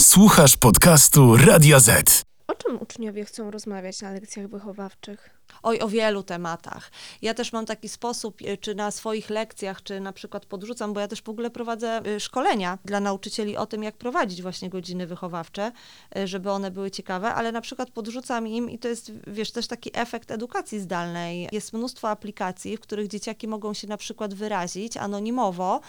Słuchasz 0.00 0.56
podcastu 0.56 1.36
Radia 1.36 1.80
Z. 1.80 2.22
O 2.46 2.54
czym 2.54 2.82
uczniowie 2.82 3.24
chcą 3.24 3.50
rozmawiać 3.50 4.00
na 4.00 4.10
lekcjach 4.10 4.48
wychowawczych? 4.48 5.41
Oj, 5.62 5.80
o 5.80 5.88
wielu 5.88 6.22
tematach. 6.22 6.90
Ja 7.22 7.34
też 7.34 7.52
mam 7.52 7.66
taki 7.66 7.88
sposób, 7.88 8.42
y, 8.42 8.56
czy 8.56 8.74
na 8.74 8.90
swoich 8.90 9.30
lekcjach, 9.30 9.82
czy 9.82 10.00
na 10.00 10.12
przykład 10.12 10.46
podrzucam, 10.46 10.92
bo 10.92 11.00
ja 11.00 11.08
też 11.08 11.22
w 11.22 11.28
ogóle 11.28 11.50
prowadzę 11.50 12.00
y, 12.06 12.20
szkolenia 12.20 12.78
dla 12.84 13.00
nauczycieli 13.00 13.56
o 13.56 13.66
tym, 13.66 13.82
jak 13.82 13.96
prowadzić 13.96 14.42
właśnie 14.42 14.70
godziny 14.70 15.06
wychowawcze, 15.06 15.72
y, 16.16 16.26
żeby 16.26 16.50
one 16.50 16.70
były 16.70 16.90
ciekawe, 16.90 17.34
ale 17.34 17.52
na 17.52 17.60
przykład 17.60 17.90
podrzucam 17.90 18.48
im 18.48 18.70
i 18.70 18.78
to 18.78 18.88
jest, 18.88 19.12
wiesz, 19.26 19.52
też 19.52 19.66
taki 19.66 19.90
efekt 19.94 20.30
edukacji 20.30 20.80
zdalnej. 20.80 21.48
Jest 21.52 21.72
mnóstwo 21.72 22.08
aplikacji, 22.08 22.76
w 22.76 22.80
których 22.80 23.08
dzieciaki 23.08 23.48
mogą 23.48 23.74
się 23.74 23.86
na 23.86 23.96
przykład 23.96 24.34
wyrazić 24.34 24.96
anonimowo, 24.96 25.80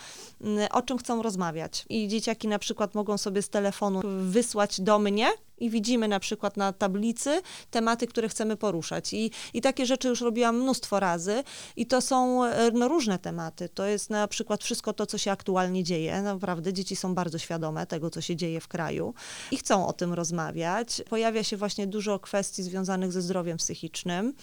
o 0.72 0.82
czym 0.82 0.98
chcą 0.98 1.22
rozmawiać. 1.22 1.86
I 1.90 2.08
dzieciaki 2.08 2.48
na 2.48 2.60
przykład 2.60 2.96
mogą 2.96 3.18
sobie 3.18 3.42
z 3.42 3.50
telefonu 3.50 4.02
wysłać 4.20 4.82
do 4.82 5.00
mnie 5.00 5.32
i 5.58 5.70
widzimy 5.70 6.08
na 6.08 6.20
przykład 6.20 6.58
na 6.58 6.74
tablicy 6.74 7.42
tematy, 7.72 8.08
które 8.08 8.30
chcemy 8.30 8.58
poruszać. 8.58 9.14
I, 9.14 9.32
i 9.54 9.62
takie 9.62 9.86
rzeczy 9.86 10.08
już 10.08 10.22
robiłam 10.22 10.62
mnóstwo 10.62 11.00
razy 11.00 11.44
i 11.76 11.86
to 11.86 12.02
są 12.02 12.46
e, 12.46 12.72
no, 12.72 12.88
różne 12.88 13.20
tematy. 13.20 13.70
To 13.70 13.86
jest 13.86 14.10
na 14.10 14.28
przykład 14.28 14.64
wszystko 14.64 14.94
to, 14.94 15.06
co 15.06 15.18
się 15.18 15.32
aktualnie 15.32 15.84
dzieje. 15.84 16.22
Naprawdę 16.22 16.74
dzieci 16.74 16.96
są 16.96 17.16
bardzo 17.16 17.38
świadome 17.38 17.88
tego, 17.88 18.10
co 18.10 18.22
się 18.22 18.36
dzieje 18.36 18.62
w 18.62 18.68
kraju 18.68 19.14
i 19.52 19.58
chcą 19.58 19.88
o 19.88 19.94
tym 19.94 20.14
rozmawiać. 20.14 21.02
Pojawia 21.10 21.44
się 21.44 21.58
właśnie 21.58 21.88
dużo 21.88 22.20
kwestii 22.20 22.64
związanych 22.64 23.12
ze 23.12 23.22
zdrowiem 23.22 23.58
psychicznym, 23.58 24.34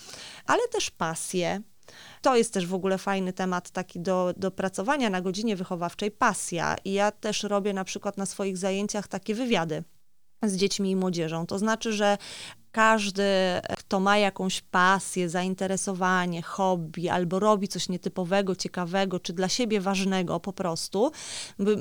ale 0.46 0.68
też 0.68 0.90
pasje. 0.90 1.62
To 2.23 2.37
jest 2.37 2.53
też 2.53 2.66
w 2.66 2.75
ogóle 2.75 2.99
fajny 2.99 3.33
temat 3.33 3.70
taki 3.70 4.01
do, 4.01 4.35
do 4.37 4.51
pracowania 4.51 5.11
na 5.11 5.20
godzinie 5.20 5.57
wychowawczej, 5.57 6.11
pasja. 6.11 6.77
I 6.85 6.92
ja 6.92 7.11
też 7.11 7.42
robię 7.42 7.73
na 7.73 7.85
przykład 7.85 8.16
na 8.16 8.27
swoich 8.27 8.59
zajęciach 8.59 9.09
takie 9.09 9.35
wywiady 9.35 9.85
z 10.42 10.57
dziećmi 10.57 10.90
i 10.90 10.96
młodzieżą. 10.96 11.46
To 11.46 11.59
znaczy, 11.59 11.92
że 11.92 12.18
każdy, 12.72 13.22
kto 13.78 14.00
ma 14.00 14.18
jakąś 14.18 14.61
pasję, 14.61 15.28
zainteresowanie, 15.28 16.42
hobby, 16.42 17.09
albo 17.09 17.38
robi 17.38 17.68
coś 17.68 17.88
nietypowego, 17.88 18.56
ciekawego, 18.56 19.20
czy 19.20 19.33
dla 19.33 19.48
siebie 19.48 19.80
ważnego 19.80 20.40
po 20.40 20.52
prostu, 20.52 21.12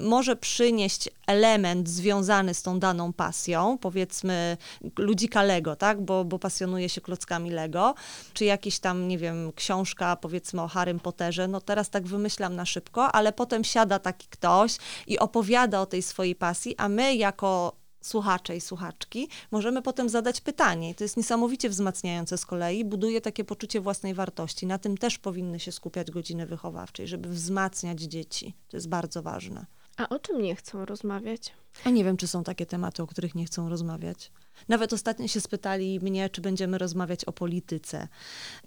może 0.02 0.36
przynieść 0.36 1.10
element 1.28 1.90
związany 1.90 2.54
z 2.54 2.62
tą 2.62 2.80
daną 2.80 3.14
pasją, 3.14 3.78
powiedzmy 3.78 4.58
ludzika 4.98 5.44
Lego, 5.44 5.76
tak, 5.76 6.02
bo, 6.02 6.26
bo 6.26 6.40
pasjonuje 6.40 6.90
się 6.90 7.02
klockami 7.02 7.52
Lego, 7.52 7.96
czy 8.34 8.46
jakieś 8.46 8.80
tam, 8.80 9.08
nie 9.08 9.18
wiem, 9.18 9.52
książka 9.56 10.16
powiedzmy 10.16 10.62
o 10.62 10.68
Harrym 10.68 11.00
Potterze, 11.00 11.48
no 11.48 11.62
teraz 11.62 11.90
tak 11.90 12.08
wymyślam 12.08 12.56
na 12.56 12.66
szybko, 12.66 13.12
ale 13.12 13.34
potem 13.34 13.64
siada 13.64 14.00
taki 14.00 14.28
ktoś 14.28 14.78
i 15.08 15.20
opowiada 15.20 15.82
o 15.82 15.86
tej 15.86 16.02
swojej 16.02 16.36
pasji, 16.36 16.76
a 16.78 16.90
my 16.90 17.16
jako 17.16 17.79
słuchacze 18.02 18.56
i 18.56 18.62
słuchaczki, 18.62 19.30
możemy 19.52 19.82
potem 19.82 20.10
zadać 20.10 20.42
pytanie. 20.42 20.90
I 20.90 20.96
to 20.96 21.04
jest 21.04 21.18
niesamowicie 21.18 21.70
wzmacniające 21.70 22.38
z 22.38 22.46
kolei, 22.46 22.86
buduje 22.86 23.22
takie 23.22 23.44
poczucie 23.44 23.82
własnej 23.82 24.14
wartości. 24.14 24.66
Na 24.66 24.78
tym 24.78 24.98
też 24.98 25.18
powinny 25.18 25.60
się 25.60 25.72
skupiać 25.72 26.12
godziny 26.12 26.46
wychowawczej, 26.46 27.08
żeby 27.08 27.30
wzmacniać 27.30 28.02
dzieci. 28.02 28.54
To 28.68 28.78
jest 28.78 28.90
bardzo 28.90 29.22
ważne. 29.22 29.66
A 29.98 30.10
o 30.10 30.20
czym 30.20 30.42
nie 30.42 30.56
chcą 30.56 30.86
rozmawiać? 30.86 31.54
A 31.84 31.90
nie 31.90 32.04
wiem, 32.04 32.18
czy 32.18 32.28
są 32.28 32.44
takie 32.44 32.66
tematy, 32.66 33.04
o 33.04 33.08
których 33.08 33.36
nie 33.36 33.46
chcą 33.46 33.70
rozmawiać. 33.70 34.32
Nawet 34.68 34.94
ostatnio 34.94 35.28
się 35.28 35.42
spytali 35.42 36.00
mnie, 36.00 36.30
czy 36.30 36.42
będziemy 36.42 36.78
rozmawiać 36.78 37.26
o 37.26 37.32
polityce. 37.32 38.08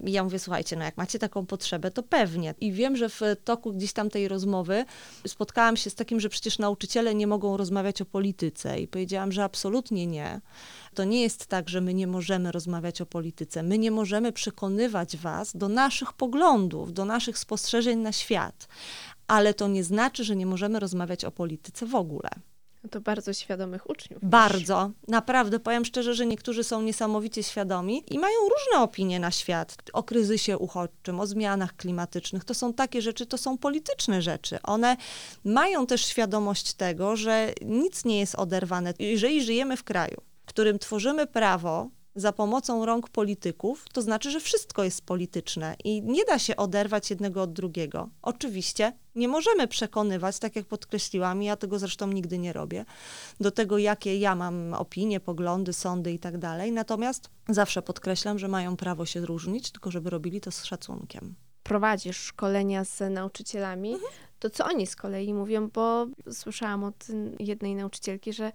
I 0.00 0.12
ja 0.12 0.24
mówię, 0.24 0.38
słuchajcie, 0.38 0.76
no 0.76 0.84
jak 0.84 0.96
macie 0.96 1.18
taką 1.18 1.46
potrzebę, 1.46 1.90
to 1.90 2.02
pewnie. 2.02 2.54
I 2.60 2.72
wiem, 2.72 2.96
że 2.96 3.08
w 3.08 3.20
toku 3.44 3.72
gdzieś 3.72 3.92
tam 3.92 4.10
tej 4.10 4.28
rozmowy 4.28 4.84
spotkałam 5.26 5.76
się 5.76 5.90
z 5.90 5.94
takim, 5.94 6.20
że 6.20 6.28
przecież 6.28 6.58
nauczyciele 6.58 7.14
nie 7.14 7.26
mogą 7.26 7.56
rozmawiać 7.56 8.02
o 8.02 8.04
polityce. 8.04 8.80
I 8.80 8.88
powiedziałam, 8.88 9.32
że 9.32 9.44
absolutnie 9.44 10.06
nie. 10.06 10.40
To 10.94 11.04
nie 11.04 11.22
jest 11.22 11.46
tak, 11.46 11.68
że 11.68 11.80
my 11.80 11.94
nie 11.94 12.06
możemy 12.06 12.52
rozmawiać 12.52 13.00
o 13.00 13.06
polityce. 13.06 13.62
My 13.62 13.78
nie 13.78 13.90
możemy 13.90 14.32
przekonywać 14.32 15.16
was 15.16 15.56
do 15.56 15.68
naszych 15.68 16.12
poglądów, 16.12 16.92
do 16.92 17.04
naszych 17.04 17.38
spostrzeżeń 17.38 17.98
na 17.98 18.12
świat. 18.12 18.68
Ale 19.26 19.54
to 19.54 19.68
nie 19.68 19.84
znaczy, 19.84 20.24
że 20.24 20.36
nie 20.36 20.46
możemy 20.46 20.80
rozmawiać 20.80 21.24
o 21.24 21.30
polityce 21.30 21.86
w 21.86 21.94
ogóle. 21.94 22.30
No 22.84 22.90
to 22.90 23.00
bardzo 23.00 23.32
świadomych 23.32 23.90
uczniów. 23.90 24.22
Bardzo. 24.22 24.90
Naprawdę, 25.08 25.60
powiem 25.60 25.84
szczerze, 25.84 26.14
że 26.14 26.26
niektórzy 26.26 26.64
są 26.64 26.82
niesamowicie 26.82 27.42
świadomi 27.42 28.04
i 28.10 28.18
mają 28.18 28.34
różne 28.40 28.82
opinie 28.82 29.20
na 29.20 29.30
świat. 29.30 29.76
O 29.92 30.02
kryzysie 30.02 30.58
uchodźczym, 30.58 31.20
o 31.20 31.26
zmianach 31.26 31.76
klimatycznych. 31.76 32.44
To 32.44 32.54
są 32.54 32.74
takie 32.74 33.02
rzeczy, 33.02 33.26
to 33.26 33.38
są 33.38 33.58
polityczne 33.58 34.22
rzeczy. 34.22 34.58
One 34.62 34.96
mają 35.44 35.86
też 35.86 36.06
świadomość 36.06 36.72
tego, 36.72 37.16
że 37.16 37.52
nic 37.62 38.04
nie 38.04 38.20
jest 38.20 38.34
oderwane. 38.34 38.94
Jeżeli 38.98 39.44
żyjemy 39.44 39.76
w 39.76 39.84
kraju, 39.84 40.16
w 40.42 40.46
którym 40.46 40.78
tworzymy 40.78 41.26
prawo, 41.26 41.88
za 42.14 42.32
pomocą 42.32 42.86
rąk 42.86 43.08
polityków, 43.08 43.84
to 43.92 44.02
znaczy, 44.02 44.30
że 44.30 44.40
wszystko 44.40 44.84
jest 44.84 45.04
polityczne 45.04 45.76
i 45.84 46.02
nie 46.02 46.24
da 46.24 46.38
się 46.38 46.56
oderwać 46.56 47.10
jednego 47.10 47.42
od 47.42 47.52
drugiego. 47.52 48.08
Oczywiście 48.22 48.92
nie 49.14 49.28
możemy 49.28 49.68
przekonywać, 49.68 50.38
tak 50.38 50.56
jak 50.56 50.66
podkreśliłam, 50.66 51.42
i 51.42 51.46
ja 51.46 51.56
tego 51.56 51.78
zresztą 51.78 52.06
nigdy 52.06 52.38
nie 52.38 52.52
robię, 52.52 52.84
do 53.40 53.50
tego, 53.50 53.78
jakie 53.78 54.18
ja 54.18 54.34
mam 54.34 54.74
opinie, 54.74 55.20
poglądy, 55.20 55.72
sądy 55.72 56.12
i 56.12 56.18
tak 56.18 56.38
dalej. 56.38 56.72
Natomiast 56.72 57.30
zawsze 57.48 57.82
podkreślam, 57.82 58.38
że 58.38 58.48
mają 58.48 58.76
prawo 58.76 59.06
się 59.06 59.20
różnić, 59.20 59.70
tylko 59.70 59.90
żeby 59.90 60.10
robili 60.10 60.40
to 60.40 60.50
z 60.50 60.64
szacunkiem. 60.64 61.34
Prowadzisz 61.62 62.16
szkolenia 62.16 62.84
z 62.84 63.12
nauczycielami, 63.12 63.92
mhm. 63.92 64.12
to 64.38 64.50
co 64.50 64.64
oni 64.64 64.86
z 64.86 64.96
kolei 64.96 65.34
mówią, 65.34 65.68
bo 65.68 66.06
słyszałam 66.32 66.84
od 66.84 67.06
jednej 67.38 67.74
nauczycielki, 67.74 68.32
że 68.32 68.52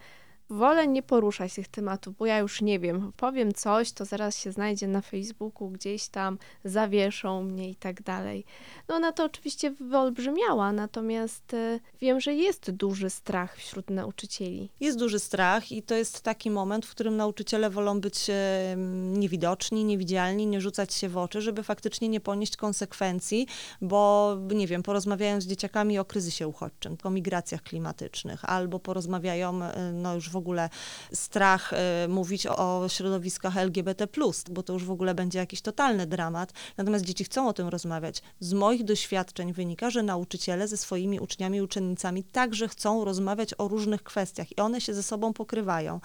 Wolę 0.49 0.87
nie 0.87 1.03
poruszać 1.03 1.53
tych 1.53 1.67
tematów, 1.67 2.17
bo 2.17 2.25
ja 2.25 2.37
już 2.37 2.61
nie 2.61 2.79
wiem. 2.79 3.11
Powiem 3.17 3.53
coś, 3.53 3.91
to 3.91 4.05
zaraz 4.05 4.37
się 4.37 4.51
znajdzie 4.51 4.87
na 4.87 5.01
Facebooku, 5.01 5.69
gdzieś 5.69 6.07
tam 6.07 6.37
zawieszą 6.63 7.43
mnie 7.43 7.69
i 7.69 7.75
tak 7.75 8.03
dalej. 8.03 8.45
No 8.87 8.95
ona 8.95 9.11
to 9.11 9.23
oczywiście 9.23 9.71
wyolbrzymiała, 9.71 10.71
natomiast 10.71 11.53
e, 11.53 11.79
wiem, 12.01 12.19
że 12.19 12.33
jest 12.33 12.71
duży 12.71 13.09
strach 13.09 13.57
wśród 13.57 13.89
nauczycieli. 13.89 14.69
Jest 14.79 14.99
duży 14.99 15.19
strach 15.19 15.71
i 15.71 15.83
to 15.83 15.95
jest 15.95 16.21
taki 16.21 16.51
moment, 16.51 16.85
w 16.85 16.91
którym 16.91 17.17
nauczyciele 17.17 17.69
wolą 17.69 18.01
być 18.01 18.29
e, 18.29 18.75
niewidoczni, 19.13 19.83
niewidzialni, 19.83 20.47
nie 20.47 20.61
rzucać 20.61 20.93
się 20.93 21.09
w 21.09 21.17
oczy, 21.17 21.41
żeby 21.41 21.63
faktycznie 21.63 22.09
nie 22.09 22.19
ponieść 22.19 22.57
konsekwencji, 22.57 23.47
bo 23.81 24.35
nie 24.51 24.67
wiem, 24.67 24.83
porozmawiają 24.83 25.41
z 25.41 25.47
dzieciakami 25.47 25.99
o 25.99 26.05
kryzysie 26.05 26.47
uchodźczym, 26.47 26.97
o 27.03 27.09
migracjach 27.09 27.61
klimatycznych, 27.61 28.45
albo 28.45 28.79
porozmawiają 28.79 29.63
e, 29.63 29.91
no 29.93 30.15
już 30.15 30.29
w 30.29 30.36
ogóle 30.37 30.69
strach 31.13 31.73
y, 31.73 32.07
mówić 32.07 32.47
o 32.47 32.85
środowiskach 32.89 33.57
LGBT, 33.57 34.07
bo 34.49 34.63
to 34.63 34.73
już 34.73 34.85
w 34.85 34.91
ogóle 34.91 35.15
będzie 35.15 35.39
jakiś 35.39 35.61
totalny 35.61 36.07
dramat. 36.07 36.53
Natomiast 36.77 37.05
dzieci 37.05 37.23
chcą 37.23 37.47
o 37.47 37.53
tym 37.53 37.67
rozmawiać. 37.67 38.21
Z 38.39 38.53
moich 38.53 38.83
doświadczeń 38.83 39.53
wynika, 39.53 39.89
że 39.89 40.03
nauczyciele 40.03 40.67
ze 40.67 40.77
swoimi 40.77 41.19
uczniami 41.19 41.57
i 41.57 41.61
uczennicami 41.61 42.23
także 42.23 42.67
chcą 42.67 43.05
rozmawiać 43.05 43.53
o 43.57 43.67
różnych 43.67 44.03
kwestiach 44.03 44.51
i 44.51 44.55
one 44.55 44.81
się 44.81 44.93
ze 44.93 45.03
sobą 45.03 45.33
pokrywają 45.33 45.99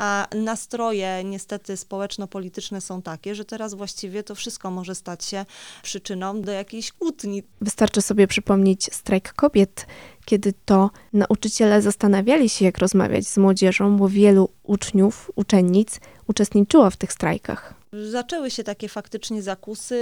a 0.00 0.26
nastroje 0.34 1.24
niestety 1.24 1.76
społeczno-polityczne 1.76 2.80
są 2.80 3.02
takie, 3.02 3.34
że 3.34 3.44
teraz 3.44 3.74
właściwie 3.74 4.22
to 4.22 4.34
wszystko 4.34 4.70
może 4.70 4.94
stać 4.94 5.24
się 5.24 5.46
przyczyną 5.82 6.42
do 6.42 6.52
jakiejś 6.52 6.92
kłótni. 6.92 7.42
Wystarczy 7.60 8.02
sobie 8.02 8.26
przypomnieć 8.26 8.94
strajk 8.94 9.32
kobiet, 9.32 9.86
kiedy 10.24 10.52
to 10.64 10.90
nauczyciele 11.12 11.82
zastanawiali 11.82 12.48
się, 12.48 12.64
jak 12.64 12.78
rozmawiać 12.78 13.26
z 13.26 13.36
młodzieżą, 13.36 13.96
bo 13.96 14.08
wielu 14.08 14.48
uczniów, 14.62 15.30
uczennic 15.36 16.00
uczestniczyło 16.26 16.90
w 16.90 16.96
tych 16.96 17.12
strajkach. 17.12 17.79
Zaczęły 17.92 18.50
się 18.50 18.64
takie 18.64 18.88
faktycznie 18.88 19.42
zakusy, 19.42 19.98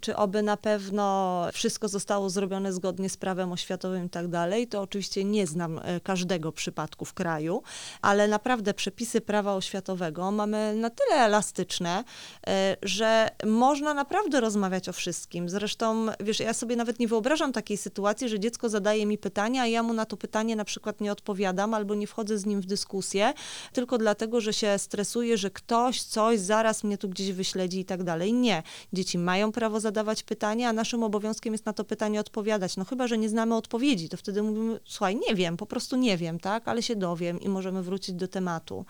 czy 0.00 0.16
oby 0.16 0.42
na 0.42 0.56
pewno 0.56 1.46
wszystko 1.52 1.88
zostało 1.88 2.30
zrobione 2.30 2.72
zgodnie 2.72 3.10
z 3.10 3.16
prawem 3.16 3.52
oświatowym 3.52 4.04
i 4.06 4.10
tak 4.10 4.28
dalej. 4.28 4.66
To 4.66 4.82
oczywiście 4.82 5.24
nie 5.24 5.46
znam 5.46 5.80
e, 5.82 6.00
każdego 6.00 6.52
przypadku 6.52 7.04
w 7.04 7.14
kraju, 7.14 7.62
ale 8.02 8.28
naprawdę 8.28 8.74
przepisy 8.74 9.20
prawa 9.20 9.54
oświatowego 9.54 10.30
mamy 10.30 10.74
na 10.74 10.90
tyle 10.90 11.20
elastyczne, 11.20 12.04
e, 12.46 12.76
że 12.82 13.28
można 13.46 13.94
naprawdę 13.94 14.40
rozmawiać 14.40 14.88
o 14.88 14.92
wszystkim. 14.92 15.48
Zresztą, 15.48 16.06
wiesz, 16.20 16.40
ja 16.40 16.54
sobie 16.54 16.76
nawet 16.76 16.98
nie 16.98 17.08
wyobrażam 17.08 17.52
takiej 17.52 17.76
sytuacji, 17.76 18.28
że 18.28 18.40
dziecko 18.40 18.68
zadaje 18.68 19.06
mi 19.06 19.18
pytanie, 19.18 19.62
a 19.62 19.66
ja 19.66 19.82
mu 19.82 19.92
na 19.92 20.06
to 20.06 20.16
pytanie 20.16 20.56
na 20.56 20.64
przykład 20.64 21.00
nie 21.00 21.12
odpowiadam 21.12 21.74
albo 21.74 21.94
nie 21.94 22.06
wchodzę 22.06 22.38
z 22.38 22.46
nim 22.46 22.60
w 22.60 22.66
dyskusję, 22.66 23.32
tylko 23.72 23.98
dlatego, 23.98 24.40
że 24.40 24.52
się 24.52 24.78
stresuję, 24.78 25.38
że 25.38 25.50
ktoś 25.50 26.02
coś 26.02 26.40
zaraz 26.40 26.84
mnie 26.84 26.98
tu 26.98 27.08
gdzieś 27.08 27.29
wyśledzi 27.32 27.80
i 27.80 27.84
tak 27.84 28.02
dalej. 28.02 28.32
Nie. 28.32 28.62
Dzieci 28.92 29.18
mają 29.18 29.52
prawo 29.52 29.80
zadawać 29.80 30.22
pytania, 30.22 30.68
a 30.68 30.72
naszym 30.72 31.02
obowiązkiem 31.02 31.54
jest 31.54 31.66
na 31.66 31.72
to 31.72 31.84
pytanie 31.84 32.20
odpowiadać. 32.20 32.76
No 32.76 32.84
chyba, 32.84 33.06
że 33.06 33.18
nie 33.18 33.28
znamy 33.28 33.54
odpowiedzi, 33.54 34.08
to 34.08 34.16
wtedy 34.16 34.42
mówimy, 34.42 34.80
słuchaj, 34.84 35.20
nie 35.28 35.34
wiem, 35.34 35.56
po 35.56 35.66
prostu 35.66 35.96
nie 35.96 36.16
wiem, 36.16 36.40
tak, 36.40 36.68
ale 36.68 36.82
się 36.82 36.96
dowiem 36.96 37.40
i 37.40 37.48
możemy 37.48 37.82
wrócić 37.82 38.14
do 38.14 38.28
tematu. 38.28 38.84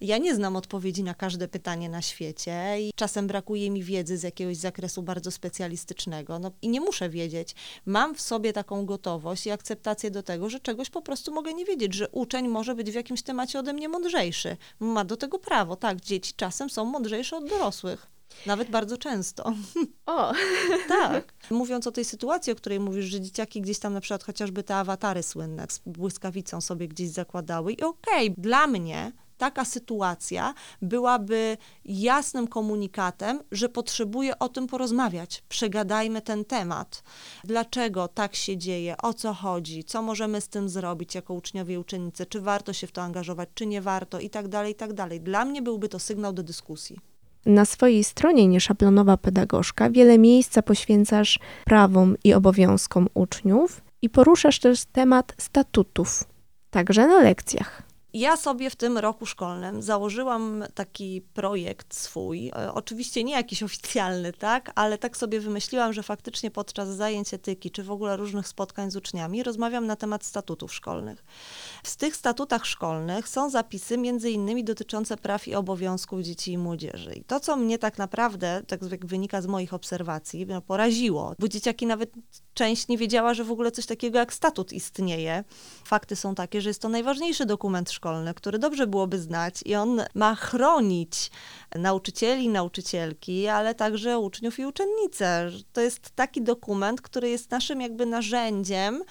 Ja 0.00 0.18
nie 0.18 0.34
znam 0.34 0.56
odpowiedzi 0.56 1.02
na 1.02 1.14
każde 1.14 1.48
pytanie 1.48 1.88
na 1.88 2.02
świecie 2.02 2.76
i 2.80 2.90
czasem 2.94 3.26
brakuje 3.26 3.70
mi 3.70 3.82
wiedzy 3.82 4.18
z 4.18 4.22
jakiegoś 4.22 4.56
zakresu 4.56 5.02
bardzo 5.02 5.30
specjalistycznego. 5.30 6.38
No 6.38 6.50
i 6.62 6.68
nie 6.68 6.80
muszę 6.80 7.08
wiedzieć. 7.08 7.54
Mam 7.86 8.14
w 8.14 8.20
sobie 8.20 8.52
taką 8.52 8.86
gotowość 8.86 9.46
i 9.46 9.50
akceptację 9.50 10.10
do 10.10 10.22
tego, 10.22 10.50
że 10.50 10.60
czegoś 10.60 10.90
po 10.90 11.02
prostu 11.02 11.32
mogę 11.32 11.54
nie 11.54 11.64
wiedzieć, 11.64 11.94
że 11.94 12.08
uczeń 12.08 12.48
może 12.48 12.74
być 12.74 12.90
w 12.90 12.94
jakimś 12.94 13.22
temacie 13.22 13.58
ode 13.58 13.72
mnie 13.72 13.88
mądrzejszy. 13.88 14.56
Ma 14.80 15.04
do 15.04 15.16
tego 15.16 15.38
prawo. 15.38 15.76
Tak, 15.76 16.00
dzieci 16.00 16.32
czasem 16.36 16.70
są 16.70 16.84
mądrzejsze 16.84 17.36
od 17.36 17.48
dorosłych 17.48 17.83
dorosłych. 17.84 18.06
Nawet 18.46 18.70
bardzo 18.70 18.98
często. 18.98 19.52
O! 20.06 20.32
tak. 20.88 21.34
Mówiąc 21.50 21.86
o 21.86 21.92
tej 21.92 22.04
sytuacji, 22.04 22.52
o 22.52 22.56
której 22.56 22.80
mówisz, 22.80 23.04
że 23.04 23.20
dzieciaki 23.20 23.60
gdzieś 23.60 23.78
tam 23.78 23.92
na 23.92 24.00
przykład 24.00 24.24
chociażby 24.24 24.62
te 24.62 24.76
awatary 24.76 25.22
słynne 25.22 25.66
z 25.70 25.80
błyskawicą 25.86 26.60
sobie 26.60 26.88
gdzieś 26.88 27.08
zakładały 27.08 27.72
i 27.72 27.82
okej, 27.82 28.30
okay, 28.30 28.42
dla 28.42 28.66
mnie 28.66 29.12
taka 29.38 29.64
sytuacja 29.64 30.54
byłaby 30.82 31.56
jasnym 31.84 32.48
komunikatem, 32.48 33.42
że 33.52 33.68
potrzebuję 33.68 34.38
o 34.38 34.48
tym 34.48 34.66
porozmawiać. 34.66 35.42
Przegadajmy 35.48 36.22
ten 36.22 36.44
temat. 36.44 37.02
Dlaczego 37.44 38.08
tak 38.08 38.34
się 38.34 38.56
dzieje? 38.56 38.96
O 39.02 39.14
co 39.14 39.32
chodzi? 39.32 39.84
Co 39.84 40.02
możemy 40.02 40.40
z 40.40 40.48
tym 40.48 40.68
zrobić 40.68 41.14
jako 41.14 41.34
uczniowie 41.34 41.74
i 41.74 41.78
uczennice? 41.78 42.26
Czy 42.26 42.40
warto 42.40 42.72
się 42.72 42.86
w 42.86 42.92
to 42.92 43.02
angażować, 43.02 43.48
czy 43.54 43.66
nie 43.66 43.82
warto? 43.82 44.20
I 44.20 44.30
tak 44.30 44.48
dalej, 44.48 44.72
i 44.72 44.76
tak 44.76 44.92
dalej. 44.92 45.20
Dla 45.20 45.44
mnie 45.44 45.62
byłby 45.62 45.88
to 45.88 45.98
sygnał 45.98 46.32
do 46.32 46.42
dyskusji. 46.42 47.13
Na 47.46 47.64
swojej 47.64 48.04
stronie 48.04 48.48
Nieszablonowa 48.48 49.16
Pedagogzka 49.16 49.90
wiele 49.90 50.18
miejsca 50.18 50.62
poświęcasz 50.62 51.38
prawom 51.64 52.16
i 52.24 52.34
obowiązkom 52.34 53.08
uczniów 53.14 53.82
i 54.02 54.10
poruszasz 54.10 54.58
też 54.58 54.84
temat 54.84 55.34
statutów, 55.38 56.24
także 56.70 57.06
na 57.06 57.20
lekcjach. 57.20 57.83
Ja 58.14 58.36
sobie 58.36 58.70
w 58.70 58.76
tym 58.76 58.98
roku 58.98 59.26
szkolnym 59.26 59.82
założyłam 59.82 60.64
taki 60.74 61.22
projekt 61.34 61.94
swój, 61.94 62.48
e, 62.48 62.74
oczywiście 62.74 63.24
nie 63.24 63.32
jakiś 63.32 63.62
oficjalny, 63.62 64.32
tak, 64.32 64.72
ale 64.74 64.98
tak 64.98 65.16
sobie 65.16 65.40
wymyśliłam, 65.40 65.92
że 65.92 66.02
faktycznie 66.02 66.50
podczas 66.50 66.88
zajęć 66.88 67.34
etyki, 67.34 67.70
czy 67.70 67.82
w 67.82 67.90
ogóle 67.90 68.16
różnych 68.16 68.48
spotkań 68.48 68.90
z 68.90 68.96
uczniami, 68.96 69.42
rozmawiam 69.42 69.86
na 69.86 69.96
temat 69.96 70.24
statutów 70.24 70.74
szkolnych. 70.74 71.24
W 71.84 71.96
tych 71.96 72.16
statutach 72.16 72.66
szkolnych 72.66 73.28
są 73.28 73.50
zapisy 73.50 73.98
między 73.98 74.30
innymi 74.30 74.64
dotyczące 74.64 75.16
praw 75.16 75.48
i 75.48 75.54
obowiązków 75.54 76.20
dzieci 76.20 76.52
i 76.52 76.58
młodzieży. 76.58 77.14
I 77.14 77.24
to, 77.24 77.40
co 77.40 77.56
mnie 77.56 77.78
tak 77.78 77.98
naprawdę, 77.98 78.62
tak 78.66 78.80
jak 78.90 79.06
wynika 79.06 79.42
z 79.42 79.46
moich 79.46 79.74
obserwacji, 79.74 80.46
no, 80.46 80.60
poraziło, 80.60 81.34
bo 81.38 81.48
dzieciaki 81.48 81.86
nawet 81.86 82.10
część 82.54 82.88
nie 82.88 82.98
wiedziała, 82.98 83.34
że 83.34 83.44
w 83.44 83.52
ogóle 83.52 83.70
coś 83.70 83.86
takiego 83.86 84.18
jak 84.18 84.32
statut 84.32 84.72
istnieje. 84.72 85.44
Fakty 85.84 86.16
są 86.16 86.34
takie, 86.34 86.60
że 86.60 86.70
jest 86.70 86.82
to 86.82 86.88
najważniejszy 86.88 87.46
dokument 87.46 87.90
szkolny, 87.90 88.03
który 88.36 88.58
dobrze 88.58 88.86
byłoby 88.86 89.18
znać 89.18 89.54
i 89.64 89.74
on 89.74 90.02
ma 90.14 90.34
chronić 90.34 91.30
nauczycieli, 91.74 92.48
nauczycielki, 92.48 93.48
ale 93.48 93.74
także 93.74 94.18
uczniów 94.18 94.58
i 94.58 94.66
uczennice. 94.66 95.50
To 95.72 95.80
jest 95.80 96.10
taki 96.10 96.42
dokument, 96.42 97.00
który 97.00 97.28
jest 97.28 97.50
naszym 97.50 97.80
jakby 97.80 98.06
narzędziem 98.06 99.02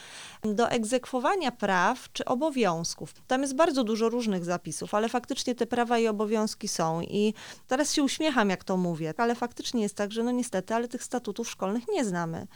do 0.43 0.69
egzekwowania 0.69 1.51
praw 1.51 2.11
czy 2.13 2.25
obowiązków. 2.25 3.13
Tam 3.27 3.41
jest 3.41 3.55
bardzo 3.55 3.83
dużo 3.83 4.09
różnych 4.09 4.45
zapisów, 4.45 4.93
ale 4.93 5.09
faktycznie 5.09 5.55
te 5.55 5.65
prawa 5.65 5.99
i 5.99 6.07
obowiązki 6.07 6.67
są. 6.67 7.01
I 7.01 7.33
teraz 7.67 7.93
się 7.93 8.03
uśmiecham, 8.03 8.49
jak 8.49 8.63
to 8.63 8.77
mówię, 8.77 9.13
ale 9.17 9.35
faktycznie 9.35 9.81
jest 9.81 9.95
tak, 9.95 10.11
że 10.11 10.23
no 10.23 10.31
niestety, 10.31 10.75
ale 10.75 10.87
tych 10.87 11.03
statutów 11.03 11.49
szkolnych 11.49 11.83
nie 11.87 12.05
znamy. 12.05 12.47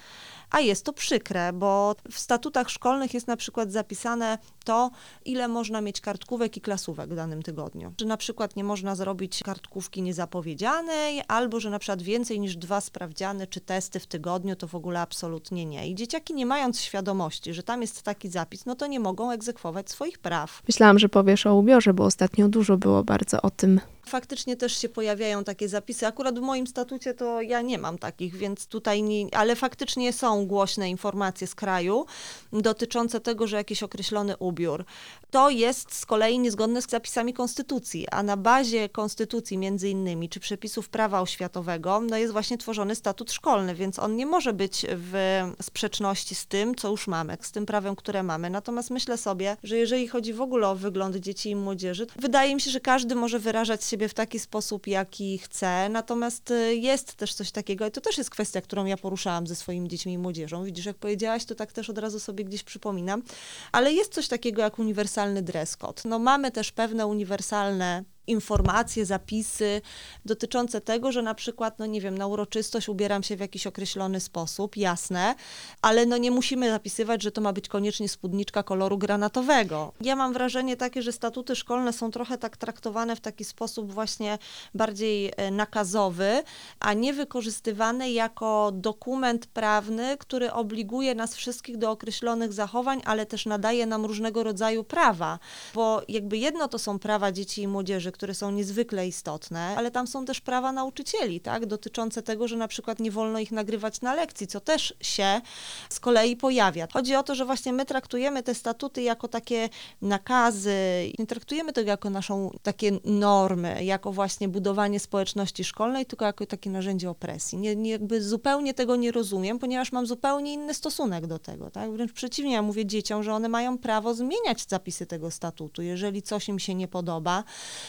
A 0.49 0.59
jest 0.59 0.85
to 0.85 0.93
przykre, 0.93 1.53
bo 1.53 1.95
w 2.11 2.19
statutach 2.19 2.69
szkolnych 2.69 3.13
jest 3.13 3.27
na 3.27 3.37
przykład 3.37 3.71
zapisane 3.71 4.37
to, 4.65 4.91
ile 5.25 5.47
można 5.47 5.81
mieć 5.81 6.01
kartkówek 6.01 6.57
i 6.57 6.61
klasówek 6.61 7.09
w 7.09 7.15
danym 7.15 7.43
tygodniu. 7.43 7.93
Że 7.99 8.05
na 8.05 8.17
przykład 8.17 8.55
nie 8.55 8.63
można 8.63 8.95
zrobić 8.95 9.43
kartkówki 9.43 10.01
niezapowiedzianej, 10.01 11.21
albo 11.27 11.59
że 11.59 11.69
na 11.69 11.79
przykład 11.79 12.01
więcej 12.01 12.39
niż 12.39 12.55
dwa 12.55 12.81
sprawdziany 12.81 13.47
czy 13.47 13.61
testy 13.61 13.99
w 13.99 14.07
tygodniu, 14.07 14.55
to 14.55 14.67
w 14.67 14.75
ogóle 14.75 15.01
absolutnie 15.01 15.65
nie. 15.65 15.89
I 15.89 15.95
dzieciaki 15.95 16.33
nie 16.33 16.45
mając 16.45 16.79
świadomości, 16.79 17.53
że 17.53 17.63
tam 17.63 17.76
jest 17.81 18.03
taki 18.03 18.29
zapis, 18.29 18.65
no 18.65 18.75
to 18.75 18.87
nie 18.87 18.99
mogą 18.99 19.31
egzekwować 19.31 19.89
swoich 19.89 20.17
praw. 20.19 20.61
Myślałam, 20.67 20.99
że 20.99 21.09
powiesz 21.09 21.45
o 21.45 21.55
ubiorze, 21.55 21.93
bo 21.93 22.05
ostatnio 22.05 22.49
dużo 22.49 22.77
było 22.77 23.03
bardzo 23.03 23.41
o 23.41 23.49
tym. 23.49 23.79
Faktycznie 24.07 24.57
też 24.57 24.77
się 24.81 24.89
pojawiają 24.89 25.43
takie 25.43 25.69
zapisy. 25.69 26.07
Akurat 26.07 26.39
w 26.39 26.41
moim 26.41 26.67
statucie 26.67 27.13
to 27.13 27.41
ja 27.41 27.61
nie 27.61 27.77
mam 27.77 27.97
takich, 27.97 28.35
więc 28.35 28.67
tutaj 28.67 29.03
nie, 29.03 29.35
ale 29.35 29.55
faktycznie 29.55 30.13
są 30.13 30.45
głośne 30.45 30.89
informacje 30.89 31.47
z 31.47 31.55
kraju 31.55 32.05
dotyczące 32.53 33.19
tego, 33.19 33.47
że 33.47 33.57
jakiś 33.57 33.83
określony 33.83 34.37
ubiór. 34.37 34.85
To 35.31 35.49
jest 35.49 35.95
z 35.95 36.05
kolei 36.05 36.39
niezgodne 36.39 36.81
z 36.81 36.89
zapisami 36.89 37.33
konstytucji, 37.33 38.07
a 38.11 38.23
na 38.23 38.37
bazie 38.37 38.89
konstytucji 38.89 39.57
między 39.57 39.89
innymi, 39.89 40.29
czy 40.29 40.39
przepisów 40.39 40.89
prawa 40.89 41.21
oświatowego, 41.21 42.01
no 42.01 42.17
jest 42.17 42.33
właśnie 42.33 42.57
tworzony 42.57 42.95
statut 42.95 43.31
szkolny, 43.31 43.75
więc 43.75 43.99
on 43.99 44.15
nie 44.15 44.25
może 44.25 44.53
być 44.53 44.85
w 44.89 45.41
sprzeczności 45.61 46.35
z 46.35 46.45
tym, 46.45 46.75
co 46.75 46.89
już 46.89 47.07
mamy, 47.07 47.37
z 47.41 47.51
tym 47.51 47.65
prawem, 47.65 47.95
które 47.95 48.23
mamy. 48.23 48.49
Natomiast 48.49 48.89
myślę 48.89 49.17
sobie, 49.17 49.57
że 49.63 49.77
jeżeli 49.77 50.07
chodzi 50.07 50.33
w 50.33 50.41
ogóle 50.41 50.67
o 50.67 50.75
wygląd 50.75 51.15
dzieci 51.15 51.49
i 51.49 51.55
młodzieży, 51.55 52.07
wydaje 52.15 52.55
mi 52.55 52.61
się, 52.61 52.71
że 52.71 52.79
każdy 52.79 53.15
może 53.15 53.39
wyrażać 53.39 53.83
się 53.83 53.96
siebie 53.97 54.09
w 54.09 54.13
taki 54.13 54.39
sposób, 54.39 54.87
jaki 54.87 55.37
chce. 55.37 55.89
Natomiast 55.89 56.51
y, 56.51 56.75
jest 56.75 57.13
też 57.13 57.33
coś 57.33 57.51
takiego, 57.51 57.87
i 57.87 57.91
to 57.91 58.01
też 58.01 58.17
jest 58.17 58.29
kwestia, 58.29 58.61
którą 58.61 58.85
ja 58.85 58.97
poruszałam 58.97 59.47
ze 59.47 59.55
swoimi 59.55 59.89
dziećmi 59.89 60.13
i 60.13 60.17
młodzieżą. 60.17 60.63
Widzisz, 60.63 60.85
jak 60.85 60.97
powiedziałaś, 60.97 61.45
to 61.45 61.55
tak 61.55 61.71
też 61.73 61.89
od 61.89 61.97
razu 61.97 62.19
sobie 62.19 62.43
gdzieś 62.43 62.63
przypominam. 62.63 63.23
Ale 63.71 63.93
jest 63.93 64.13
coś 64.13 64.27
takiego 64.27 64.61
jak 64.61 64.79
uniwersalny 64.79 65.41
dress 65.41 65.77
code. 65.77 66.01
No 66.05 66.19
mamy 66.19 66.51
też 66.51 66.71
pewne 66.71 67.07
uniwersalne 67.07 68.03
informacje, 68.27 69.05
zapisy 69.05 69.81
dotyczące 70.25 70.81
tego, 70.81 71.11
że 71.11 71.21
na 71.21 71.35
przykład, 71.35 71.79
no 71.79 71.85
nie 71.85 72.01
wiem, 72.01 72.17
na 72.17 72.27
uroczystość 72.27 72.89
ubieram 72.89 73.23
się 73.23 73.35
w 73.35 73.39
jakiś 73.39 73.67
określony 73.67 74.19
sposób, 74.19 74.77
jasne, 74.77 75.35
ale 75.81 76.05
no 76.05 76.17
nie 76.17 76.31
musimy 76.31 76.69
zapisywać, 76.69 77.23
że 77.23 77.31
to 77.31 77.41
ma 77.41 77.53
być 77.53 77.67
koniecznie 77.67 78.09
spódniczka 78.09 78.63
koloru 78.63 78.97
granatowego. 78.97 79.93
Ja 80.01 80.15
mam 80.15 80.33
wrażenie 80.33 80.77
takie, 80.77 81.01
że 81.01 81.11
statuty 81.11 81.55
szkolne 81.55 81.93
są 81.93 82.11
trochę 82.11 82.37
tak 82.37 82.57
traktowane 82.57 83.15
w 83.15 83.19
taki 83.19 83.43
sposób 83.43 83.91
właśnie 83.93 84.37
bardziej 84.73 85.33
e, 85.37 85.51
nakazowy, 85.51 86.43
a 86.79 86.93
nie 86.93 87.13
wykorzystywane 87.13 88.11
jako 88.11 88.71
dokument 88.73 89.47
prawny, 89.47 90.17
który 90.17 90.51
obliguje 90.51 91.15
nas 91.15 91.35
wszystkich 91.35 91.77
do 91.77 91.91
określonych 91.91 92.53
zachowań, 92.53 93.01
ale 93.05 93.25
też 93.25 93.45
nadaje 93.45 93.85
nam 93.85 94.05
różnego 94.05 94.43
rodzaju 94.43 94.83
prawa, 94.83 95.39
bo 95.73 96.01
jakby 96.07 96.37
jedno 96.37 96.67
to 96.67 96.79
są 96.79 96.99
prawa 96.99 97.31
dzieci 97.31 97.61
i 97.61 97.67
młodzieży, 97.67 98.11
które 98.17 98.33
są 98.33 98.51
niezwykle 98.51 99.07
istotne, 99.07 99.75
ale 99.77 99.91
tam 99.91 100.07
są 100.07 100.25
też 100.25 100.41
prawa 100.41 100.71
nauczycieli, 100.71 101.39
tak, 101.41 101.65
dotyczące 101.65 102.23
tego, 102.23 102.47
że 102.47 102.57
na 102.57 102.67
przykład 102.67 102.99
nie 102.99 103.11
wolno 103.11 103.39
ich 103.39 103.51
nagrywać 103.51 104.01
na 104.01 104.15
lekcji, 104.15 104.47
co 104.47 104.59
też 104.59 104.93
się 105.01 105.41
z 105.89 105.99
kolei 105.99 106.35
pojawia. 106.35 106.87
Chodzi 106.93 107.15
o 107.15 107.23
to, 107.23 107.35
że 107.35 107.45
właśnie 107.45 107.73
my 107.73 107.85
traktujemy 107.85 108.43
te 108.43 108.55
statuty 108.55 109.01
jako 109.01 109.27
takie 109.27 109.69
nakazy, 110.01 110.75
nie 111.19 111.27
traktujemy 111.27 111.73
tego 111.73 111.89
jako 111.89 112.09
naszą 112.09 112.51
takie 112.63 112.91
normy, 113.05 113.83
jako 113.83 114.11
właśnie 114.11 114.47
budowanie 114.49 114.99
społeczności 114.99 115.63
szkolnej, 115.63 116.05
tylko 116.05 116.25
jako 116.25 116.45
takie 116.45 116.69
narzędzie 116.69 117.09
opresji. 117.09 117.57
Nie, 117.57 117.75
nie, 117.75 117.91
jakby 117.91 118.21
zupełnie 118.21 118.73
tego 118.73 118.95
nie 118.95 119.11
rozumiem, 119.11 119.59
ponieważ 119.59 119.91
mam 119.91 120.05
zupełnie 120.05 120.53
inny 120.53 120.73
stosunek 120.73 121.27
do 121.27 121.39
tego, 121.39 121.71
tak? 121.71 121.91
Wręcz 121.91 122.13
przeciwnie, 122.13 122.53
ja 122.53 122.61
mówię 122.61 122.85
dzieciom, 122.85 123.23
że 123.23 123.33
one 123.33 123.49
mają 123.49 123.77
prawo 123.77 124.13
zmieniać 124.13 124.65
zapisy 124.67 125.05
tego 125.05 125.31
statutu. 125.31 125.81
Jeżeli 125.81 126.21
coś 126.21 126.47
im 126.49 126.59
się 126.59 126.75
nie 126.75 126.87
podoba, 126.87 127.43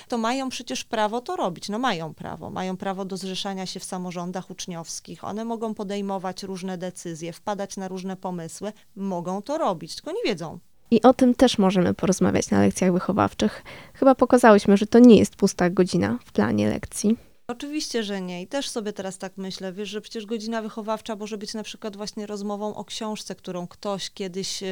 to 0.08 0.17
mają 0.18 0.48
przecież 0.48 0.84
prawo 0.84 1.20
to 1.20 1.36
robić. 1.36 1.68
No 1.68 1.78
mają 1.78 2.14
prawo. 2.14 2.50
Mają 2.50 2.76
prawo 2.76 3.04
do 3.04 3.16
zrzeszania 3.16 3.66
się 3.66 3.80
w 3.80 3.84
samorządach 3.84 4.50
uczniowskich. 4.50 5.24
One 5.24 5.44
mogą 5.44 5.74
podejmować 5.74 6.42
różne 6.42 6.78
decyzje, 6.78 7.32
wpadać 7.32 7.76
na 7.76 7.88
różne 7.88 8.16
pomysły. 8.16 8.72
Mogą 8.96 9.42
to 9.42 9.58
robić, 9.58 9.94
tylko 9.94 10.12
nie 10.12 10.22
wiedzą. 10.24 10.58
I 10.90 11.02
o 11.02 11.14
tym 11.14 11.34
też 11.34 11.58
możemy 11.58 11.94
porozmawiać 11.94 12.50
na 12.50 12.60
lekcjach 12.60 12.92
wychowawczych. 12.92 13.62
Chyba 13.94 14.14
pokazałyśmy, 14.14 14.76
że 14.76 14.86
to 14.86 14.98
nie 14.98 15.18
jest 15.18 15.36
pusta 15.36 15.70
godzina 15.70 16.18
w 16.24 16.32
planie 16.32 16.68
lekcji. 16.68 17.27
Oczywiście, 17.50 18.02
że 18.02 18.20
nie. 18.20 18.42
I 18.42 18.46
też 18.46 18.68
sobie 18.68 18.92
teraz 18.92 19.18
tak 19.18 19.32
myślę, 19.36 19.72
wiesz, 19.72 19.88
że 19.88 20.00
przecież 20.00 20.26
godzina 20.26 20.62
wychowawcza 20.62 21.16
może 21.16 21.38
być 21.38 21.54
na 21.54 21.62
przykład 21.62 21.96
właśnie 21.96 22.26
rozmową 22.26 22.74
o 22.74 22.84
książce, 22.84 23.34
którą 23.34 23.66
ktoś 23.66 24.10
kiedyś 24.10 24.62
e, 24.62 24.66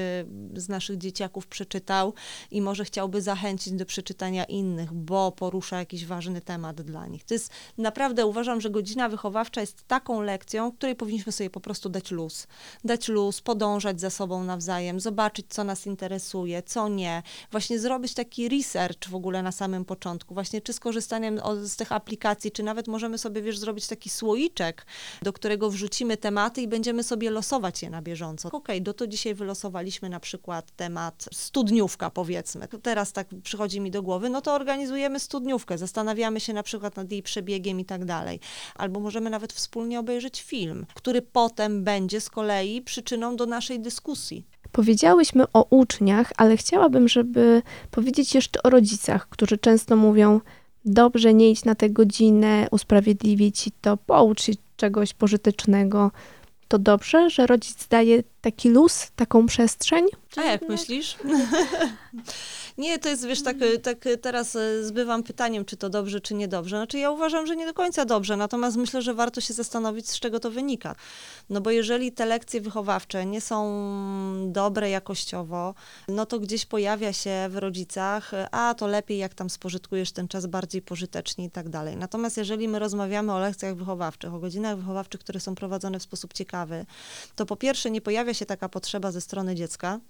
z 0.55 0.69
naszych 0.69 0.99
dzieciaków 0.99 1.47
przeczytał 1.47 2.15
i 2.51 2.63
może 2.63 2.85
chciałby 2.85 3.23
zachęcić 3.23 3.73
do 3.73 3.87
przeczytania 3.87 4.45
innych, 4.45 4.93
bo 4.93 5.33
porusza 5.33 5.79
jakiś 5.79 6.07
ważny 6.07 6.41
temat 6.41 6.83
dla 6.83 7.07
nich. 7.07 7.25
To 7.25 7.35
jest 7.35 7.51
naprawdę, 7.79 8.27
uważam, 8.27 8.61
że 8.61 8.71
godzina 8.71 9.09
wychowawcza 9.09 9.61
jest 9.61 9.83
taką 9.87 10.21
lekcją, 10.21 10.73
której 10.73 10.97
powinniśmy 10.97 11.33
sobie 11.33 11.51
po 11.51 11.61
prostu 11.61 11.89
dać 11.89 12.11
luz. 12.11 12.47
Dać 12.85 13.09
luz, 13.09 13.41
podążać 13.41 14.01
za 14.01 14.11
sobą 14.11 14.45
nawzajem, 14.45 15.01
zobaczyć, 15.01 15.47
co 15.49 15.65
nas 15.65 15.87
interesuje, 15.87 16.63
co 16.63 16.89
nie. 16.89 17.23
Właśnie 17.51 17.79
zrobić 17.79 18.15
taki 18.15 18.49
research 18.49 19.09
w 19.09 19.15
ogóle 19.15 19.43
na 19.43 19.53
samym 19.53 19.85
początku. 19.85 20.35
Właśnie 20.35 20.61
czy 20.61 20.73
skorzystaniem 20.73 21.41
z 21.63 21.77
tych 21.77 21.93
aplikacji, 21.93 22.53
czy 22.53 22.66
nawet 22.67 22.89
możemy 22.89 23.19
sobie, 23.19 23.43
wiesz, 23.43 23.59
zrobić 23.59 23.87
taki 23.87 24.11
słoiczek, 24.11 24.87
do 25.23 25.33
którego 25.33 25.71
wrzucimy 25.71 26.17
tematy 26.17 26.63
i 26.63 26.69
będziemy 26.69 27.03
sobie 27.03 27.31
losować 27.31 27.83
je 27.83 27.91
na 27.91 28.03
bieżąco. 28.03 28.49
Okej, 28.49 28.59
okay, 28.59 28.81
do 28.81 28.95
to 28.95 29.07
dzisiaj 29.07 29.35
wylosowaliśmy 29.35 30.09
na 30.09 30.21
przykład 30.21 30.71
temat 30.77 31.29
studniówka, 31.33 32.11
powiedzmy. 32.11 32.69
Teraz 32.83 33.13
tak 33.13 33.27
przychodzi 33.43 33.81
mi 33.81 33.91
do 33.91 34.03
głowy, 34.03 34.29
no 34.29 34.41
to 34.41 34.55
organizujemy 34.55 35.21
studniówkę, 35.21 35.79
zastanawiamy 35.79 36.41
się 36.41 36.53
na 36.53 36.63
przykład 36.63 36.97
nad 36.97 37.13
jej 37.13 37.23
przebiegiem 37.23 37.81
i 37.81 37.85
tak 37.85 38.05
dalej. 38.05 38.41
Albo 38.75 39.01
możemy 39.01 39.31
nawet 39.31 39.53
wspólnie 39.53 40.01
obejrzeć 40.01 40.43
film, 40.43 40.87
który 40.95 41.23
potem 41.23 41.85
będzie 41.85 42.21
z 42.21 42.31
kolei 42.31 42.83
przyczyną 42.83 43.37
do 43.37 43.47
naszej 43.47 43.81
dyskusji. 43.81 44.47
Powiedziałyśmy 44.73 45.45
o 45.53 45.67
uczniach, 45.71 46.33
ale 46.37 46.57
chciałabym, 46.57 47.09
żeby 47.09 47.63
powiedzieć 47.91 48.35
jeszcze 48.35 48.63
o 48.63 48.71
rodzicach, 48.71 49.29
którzy 49.29 49.59
często 49.59 49.97
mówią: 49.97 50.41
dobrze, 50.87 51.35
nie 51.35 51.51
idź 51.51 51.65
na 51.65 51.75
tę 51.75 51.91
godzinę, 51.91 52.67
usprawiedliwi 52.71 53.53
ci 53.53 53.73
to, 53.81 53.97
poucz 53.97 54.43
się 54.43 54.53
czegoś 54.77 55.15
pożytecznego. 55.15 56.11
To 56.69 56.79
dobrze, 56.79 57.31
że 57.31 57.47
rodzic 57.47 57.87
daje 57.89 58.23
taki 58.41 58.71
luz, 58.71 59.11
taką 59.17 59.47
przestrzeń? 59.47 60.07
A 60.37 60.43
jak 60.43 60.69
myślisz? 60.69 61.17
Nie, 62.79 62.99
to 62.99 63.09
jest, 63.09 63.27
wiesz, 63.27 63.43
tak, 63.43 63.57
tak 63.83 64.05
teraz 64.23 64.57
e, 64.57 64.85
zbywam 64.85 65.23
pytaniem, 65.23 65.65
czy 65.65 65.77
to 65.77 65.91
dobrze, 65.91 66.21
czy 66.21 66.35
niedobrze. 66.35 66.77
Znaczy 66.77 66.99
ja 66.99 67.11
uważam, 67.11 67.47
że 67.47 67.57
nie 67.57 67.67
do 67.67 67.75
końca 67.75 68.05
dobrze, 68.05 68.37
natomiast 68.37 68.77
myślę, 68.77 69.03
że 69.03 69.15
warto 69.15 69.41
się 69.41 69.55
zastanowić, 69.55 70.11
z 70.11 70.21
czego 70.21 70.41
to 70.41 70.51
wynika. 70.51 70.95
No 71.51 71.61
bo 71.61 71.71
jeżeli 71.71 72.13
te 72.13 72.27
lekcje 72.27 72.61
wychowawcze 72.61 73.27
nie 73.27 73.41
są 73.41 74.53
dobre 74.53 74.91
jakościowo, 74.91 75.75
no 76.09 76.27
to 76.27 76.41
gdzieś 76.41 76.67
pojawia 76.67 77.13
się 77.13 77.47
w 77.51 77.57
rodzicach, 77.57 78.31
a 78.51 78.75
to 78.75 78.87
lepiej, 78.87 79.19
jak 79.19 79.35
tam 79.35 79.51
spożytkujesz 79.51 80.13
ten 80.13 80.29
czas 80.29 80.47
bardziej 80.47 80.83
pożytecznie 80.83 81.45
i 81.45 81.51
tak 81.51 81.69
dalej. 81.69 81.97
Natomiast 81.97 82.37
jeżeli 82.37 82.69
my 82.69 82.79
rozmawiamy 82.79 83.33
o 83.33 83.39
lekcjach 83.39 83.77
wychowawczych, 83.77 84.35
o 84.35 84.39
godzinach 84.39 84.77
wychowawczych, 84.77 85.21
które 85.21 85.41
są 85.41 85.55
prowadzone 85.55 85.99
w 85.99 86.03
sposób 86.03 86.33
ciekawy, 86.33 86.87
to 87.37 87.47
po 87.47 87.57
pierwsze 87.57 87.91
nie 87.91 88.01
pojawia 88.01 88.35
się 88.35 88.47
taka 88.47 88.69
potrzeba 88.69 89.13
ze 89.13 89.21
strony 89.21 89.55
dziecka, 89.55 90.01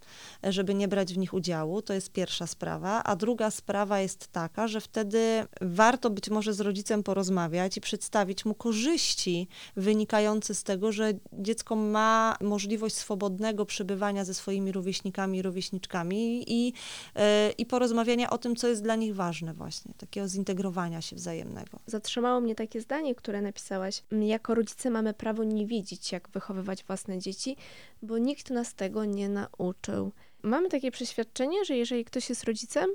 żeby 0.42 0.74
nie 0.74 0.88
brać 0.88 1.14
w 1.14 1.18
nich 1.18 1.34
udziału, 1.34 1.82
to 1.82 1.92
jest 1.92 2.12
pierwsza 2.12 2.46
sprawa, 2.46 2.55
a 3.04 3.16
druga 3.16 3.50
sprawa 3.50 4.00
jest 4.00 4.28
taka, 4.28 4.68
że 4.68 4.80
wtedy 4.80 5.46
warto 5.60 6.10
być 6.10 6.30
może 6.30 6.54
z 6.54 6.60
rodzicem 6.60 7.02
porozmawiać 7.02 7.76
i 7.76 7.80
przedstawić 7.80 8.44
mu 8.44 8.54
korzyści 8.54 9.48
wynikające 9.76 10.54
z 10.54 10.62
tego, 10.62 10.92
że 10.92 11.12
dziecko 11.32 11.76
ma 11.76 12.36
możliwość 12.40 12.94
swobodnego 12.94 13.66
przebywania 13.66 14.24
ze 14.24 14.34
swoimi 14.34 14.72
rówieśnikami 14.72 15.38
i 15.38 15.42
rówieśniczkami 15.42 16.52
i, 16.52 16.66
yy, 16.66 17.22
i 17.58 17.66
porozmawiania 17.66 18.30
o 18.30 18.38
tym, 18.38 18.56
co 18.56 18.68
jest 18.68 18.82
dla 18.82 18.96
nich 18.96 19.14
ważne 19.14 19.54
właśnie, 19.54 19.94
takiego 19.98 20.28
zintegrowania 20.28 21.00
się 21.02 21.16
wzajemnego. 21.16 21.78
Zatrzymało 21.86 22.40
mnie 22.40 22.54
takie 22.54 22.80
zdanie, 22.80 23.14
które 23.14 23.42
napisałaś. 23.42 24.02
Jako 24.10 24.54
rodzice 24.54 24.90
mamy 24.90 25.14
prawo 25.14 25.44
nie 25.44 25.66
wiedzieć, 25.66 26.12
jak 26.12 26.28
wychowywać 26.28 26.84
własne 26.84 27.18
dzieci, 27.18 27.56
bo 28.02 28.18
nikt 28.18 28.50
nas 28.50 28.74
tego 28.74 29.04
nie 29.04 29.28
nauczył. 29.28 30.12
Mamy 30.46 30.68
takie 30.68 30.90
przeświadczenie, 30.90 31.64
że 31.64 31.76
jeżeli 31.76 32.04
ktoś 32.04 32.28
jest 32.28 32.44
rodzicem, 32.44 32.90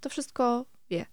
to 0.00 0.08
wszystko 0.08 0.64
wie. 0.90 1.06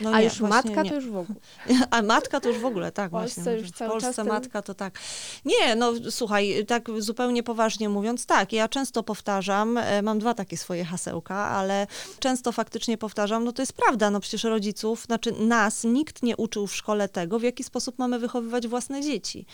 No 0.00 0.10
A 0.10 0.18
nie, 0.18 0.24
już 0.24 0.40
matka 0.40 0.82
nie. 0.82 0.90
to 0.90 0.94
już 0.94 1.10
w 1.10 1.16
ogóle. 1.16 1.38
A 1.90 2.02
matka 2.02 2.40
to 2.40 2.48
już 2.48 2.58
w 2.58 2.64
ogóle, 2.64 2.92
tak 2.92 3.10
w 3.10 3.12
Polsce 3.12 3.42
właśnie. 3.42 3.60
Już 3.62 3.70
cały 3.70 3.90
w 3.90 3.92
Polsce 3.92 4.14
czas 4.14 4.26
matka 4.26 4.62
to 4.62 4.74
tak. 4.74 4.98
Nie, 5.44 5.76
no 5.76 5.92
słuchaj, 6.10 6.66
tak 6.66 6.88
zupełnie 6.98 7.42
poważnie 7.42 7.88
mówiąc, 7.88 8.26
tak, 8.26 8.52
ja 8.52 8.68
często 8.68 9.02
powtarzam, 9.02 9.76
e, 9.76 10.02
mam 10.02 10.18
dwa 10.18 10.34
takie 10.34 10.56
swoje 10.56 10.84
hasełka, 10.84 11.34
ale 11.34 11.86
często 12.18 12.52
faktycznie 12.52 12.98
powtarzam, 12.98 13.44
no 13.44 13.52
to 13.52 13.62
jest 13.62 13.72
prawda, 13.72 14.10
no 14.10 14.20
przecież 14.20 14.44
rodziców, 14.44 15.04
znaczy 15.04 15.32
nas 15.32 15.84
nikt 15.84 16.22
nie 16.22 16.36
uczył 16.36 16.66
w 16.66 16.74
szkole 16.74 17.08
tego, 17.08 17.38
w 17.38 17.42
jaki 17.42 17.64
sposób 17.64 17.98
mamy 17.98 18.18
wychowywać 18.18 18.68
własne 18.68 19.00
dzieci. 19.02 19.46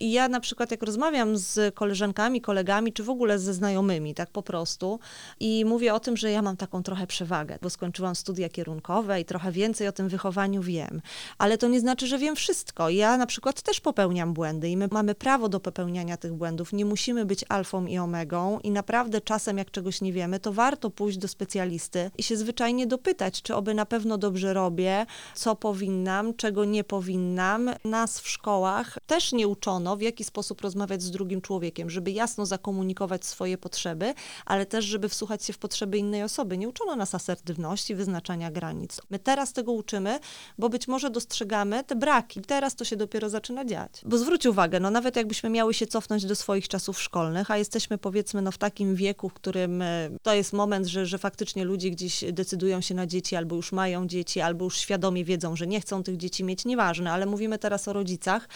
I 0.00 0.12
ja 0.12 0.28
na 0.28 0.40
przykład 0.40 0.70
jak 0.70 0.82
rozmawiam 0.82 1.36
z 1.36 1.74
koleżankami, 1.74 2.40
kolegami, 2.40 2.92
czy 2.92 3.02
w 3.02 3.10
ogóle 3.10 3.38
ze 3.38 3.54
znajomymi, 3.54 4.14
tak 4.14 4.30
po 4.30 4.42
prostu, 4.42 4.98
i 5.40 5.64
mówię 5.64 5.94
o 5.94 6.00
tym, 6.00 6.16
że 6.16 6.30
ja 6.30 6.42
mam 6.42 6.56
taką 6.56 6.82
trochę 6.82 7.06
przewagę, 7.06 7.58
bo 7.62 7.70
skończyłam 7.70 8.14
studia 8.14 8.48
kierunkowe 8.48 9.20
i 9.20 9.24
trochę 9.24 9.51
więcej 9.52 9.88
o 9.88 9.92
tym 9.92 10.08
wychowaniu 10.08 10.62
wiem, 10.62 11.02
ale 11.38 11.58
to 11.58 11.68
nie 11.68 11.80
znaczy, 11.80 12.06
że 12.06 12.18
wiem 12.18 12.36
wszystko. 12.36 12.88
Ja 12.88 13.16
na 13.16 13.26
przykład 13.26 13.62
też 13.62 13.80
popełniam 13.80 14.34
błędy 14.34 14.68
i 14.68 14.76
my 14.76 14.88
mamy 14.90 15.14
prawo 15.14 15.48
do 15.48 15.60
popełniania 15.60 16.16
tych 16.16 16.32
błędów. 16.32 16.72
Nie 16.72 16.84
musimy 16.84 17.24
być 17.24 17.44
alfą 17.48 17.86
i 17.86 17.98
omegą 17.98 18.58
i 18.62 18.70
naprawdę 18.70 19.20
czasem, 19.20 19.58
jak 19.58 19.70
czegoś 19.70 20.00
nie 20.00 20.12
wiemy, 20.12 20.40
to 20.40 20.52
warto 20.52 20.90
pójść 20.90 21.18
do 21.18 21.28
specjalisty 21.28 22.10
i 22.18 22.22
się 22.22 22.36
zwyczajnie 22.36 22.86
dopytać, 22.86 23.42
czy 23.42 23.54
oby 23.54 23.74
na 23.74 23.86
pewno 23.86 24.18
dobrze 24.18 24.54
robię, 24.54 25.06
co 25.34 25.56
powinnam, 25.56 26.34
czego 26.34 26.64
nie 26.64 26.84
powinnam. 26.84 27.70
Nas 27.84 28.20
w 28.20 28.28
szkołach 28.28 28.98
też 29.06 29.32
nie 29.32 29.48
uczono, 29.48 29.96
w 29.96 30.02
jaki 30.02 30.24
sposób 30.24 30.60
rozmawiać 30.60 31.02
z 31.02 31.10
drugim 31.10 31.40
człowiekiem, 31.40 31.90
żeby 31.90 32.10
jasno 32.10 32.46
zakomunikować 32.46 33.26
swoje 33.26 33.58
potrzeby, 33.58 34.14
ale 34.46 34.66
też, 34.66 34.84
żeby 34.84 35.08
wsłuchać 35.08 35.44
się 35.44 35.52
w 35.52 35.58
potrzeby 35.58 35.98
innej 35.98 36.22
osoby. 36.22 36.58
Nie 36.58 36.68
uczono 36.68 36.96
nas 36.96 37.14
asertywności, 37.14 37.94
wyznaczania 37.94 38.50
granic. 38.50 39.00
My 39.10 39.18
teraz 39.18 39.41
tego 39.52 39.72
uczymy, 39.72 40.18
bo 40.58 40.68
być 40.68 40.88
może 40.88 41.10
dostrzegamy 41.10 41.84
te 41.84 41.96
braki. 41.96 42.40
Teraz 42.40 42.74
to 42.74 42.84
się 42.84 42.96
dopiero 42.96 43.30
zaczyna 43.30 43.64
dziać. 43.64 43.92
Bo 44.04 44.18
zwróć 44.18 44.46
uwagę, 44.46 44.80
no 44.80 44.90
nawet 44.90 45.16
jakbyśmy 45.16 45.50
miały 45.50 45.74
się 45.74 45.86
cofnąć 45.86 46.26
do 46.26 46.34
swoich 46.34 46.68
czasów 46.68 47.02
szkolnych, 47.02 47.50
a 47.50 47.56
jesteśmy 47.56 47.98
powiedzmy 47.98 48.42
no 48.42 48.52
w 48.52 48.58
takim 48.58 48.94
wieku, 48.94 49.28
w 49.28 49.32
którym 49.32 49.82
e, 49.82 50.10
to 50.22 50.34
jest 50.34 50.52
moment, 50.52 50.86
że, 50.86 51.06
że 51.06 51.18
faktycznie 51.18 51.64
ludzie 51.64 51.90
gdzieś 51.90 52.24
decydują 52.32 52.80
się 52.80 52.94
na 52.94 53.06
dzieci, 53.06 53.36
albo 53.36 53.56
już 53.56 53.72
mają 53.72 54.06
dzieci, 54.06 54.40
albo 54.40 54.64
już 54.64 54.78
świadomie 54.78 55.24
wiedzą, 55.24 55.56
że 55.56 55.66
nie 55.66 55.80
chcą 55.80 56.02
tych 56.02 56.16
dzieci 56.16 56.44
mieć, 56.44 56.64
nieważne, 56.64 57.12
ale 57.12 57.26
mówimy 57.26 57.58
teraz 57.58 57.88
o 57.88 57.92
rodzicach, 57.92 58.48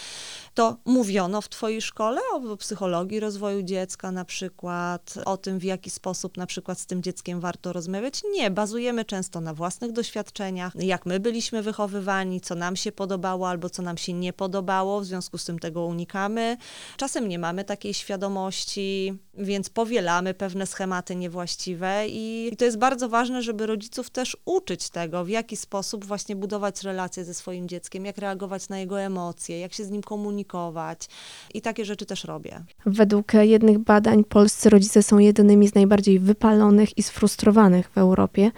to 0.55 0.77
mówiono 0.85 1.41
w 1.41 1.49
twojej 1.49 1.83
szkole 1.83 2.21
o 2.33 2.57
psychologii 2.57 3.21
rozwoju 3.21 3.63
dziecka 3.63 4.13
na 4.13 4.25
przykład, 4.25 5.15
o 5.25 5.37
tym 5.37 5.59
w 5.59 5.65
jaki 5.65 5.91
sposób 5.91 6.37
na 6.37 6.47
przykład 6.47 6.79
z 6.81 6.87
tym 6.87 7.03
dzieckiem 7.03 7.41
warto 7.41 7.73
rozmawiać. 7.73 8.23
Nie, 8.33 8.51
bazujemy 8.51 9.05
często 9.05 9.41
na 9.41 9.55
własnych 9.55 9.93
doświadczeniach, 9.93 10.76
jak 10.79 11.07
my 11.07 11.21
byliśmy 11.21 11.63
wychowywani, 11.63 12.41
co 12.41 12.55
nam 12.55 12.77
się 12.77 12.93
podobało 12.93 13.49
albo 13.49 13.71
co 13.71 13.83
nam 13.83 13.99
się 13.99 14.13
nie 14.13 14.33
podobało, 14.33 15.01
w 15.01 15.05
związku 15.05 15.39
z 15.39 15.45
tym 15.45 15.59
tego 15.59 15.85
unikamy. 15.85 16.57
Czasem 16.97 17.29
nie 17.29 17.39
mamy 17.39 17.65
takiej 17.65 17.95
świadomości, 17.95 19.15
więc 19.35 19.69
powielamy 19.69 20.35
pewne 20.35 20.67
schematy 20.67 21.17
niewłaściwe 21.17 22.09
i, 22.09 22.51
i 22.53 22.57
to 22.57 22.65
jest 22.65 22.79
bardzo 22.79 23.09
ważne, 23.09 23.43
żeby 23.43 23.67
rodziców 23.67 24.11
też 24.11 24.37
uczyć 24.45 24.91
tego, 24.91 25.25
w 25.25 25.29
jaki 25.29 25.57
sposób 25.57 26.05
właśnie 26.05 26.37
budować 26.37 26.83
relacje 26.83 27.25
ze 27.25 27.35
swoim 27.35 27.69
dzieckiem, 27.69 28.05
jak 28.05 28.19
reagować 28.19 28.69
na 28.69 28.79
jego 28.79 29.01
emocje, 29.01 29.61
jak 29.61 29.73
się 29.73 29.85
z 29.85 29.91
nim 29.91 30.03
komunikować 30.03 31.09
i 31.55 31.63
takie 31.63 31.85
rzeczy 31.85 32.07
też 32.07 32.25
robię. 32.25 32.65
Według 32.87 33.33
jednych 33.35 33.79
badań 33.79 34.25
polscy 34.25 34.71
rodzice 34.71 35.03
są 35.03 35.19
jedynymi 35.19 35.69
z 35.69 35.75
najbardziej 35.75 36.19
wypalonych 36.19 36.99
i 36.99 37.03
sfrustrowanych 37.03 37.91
w 37.91 37.99
Europie. 37.99 38.51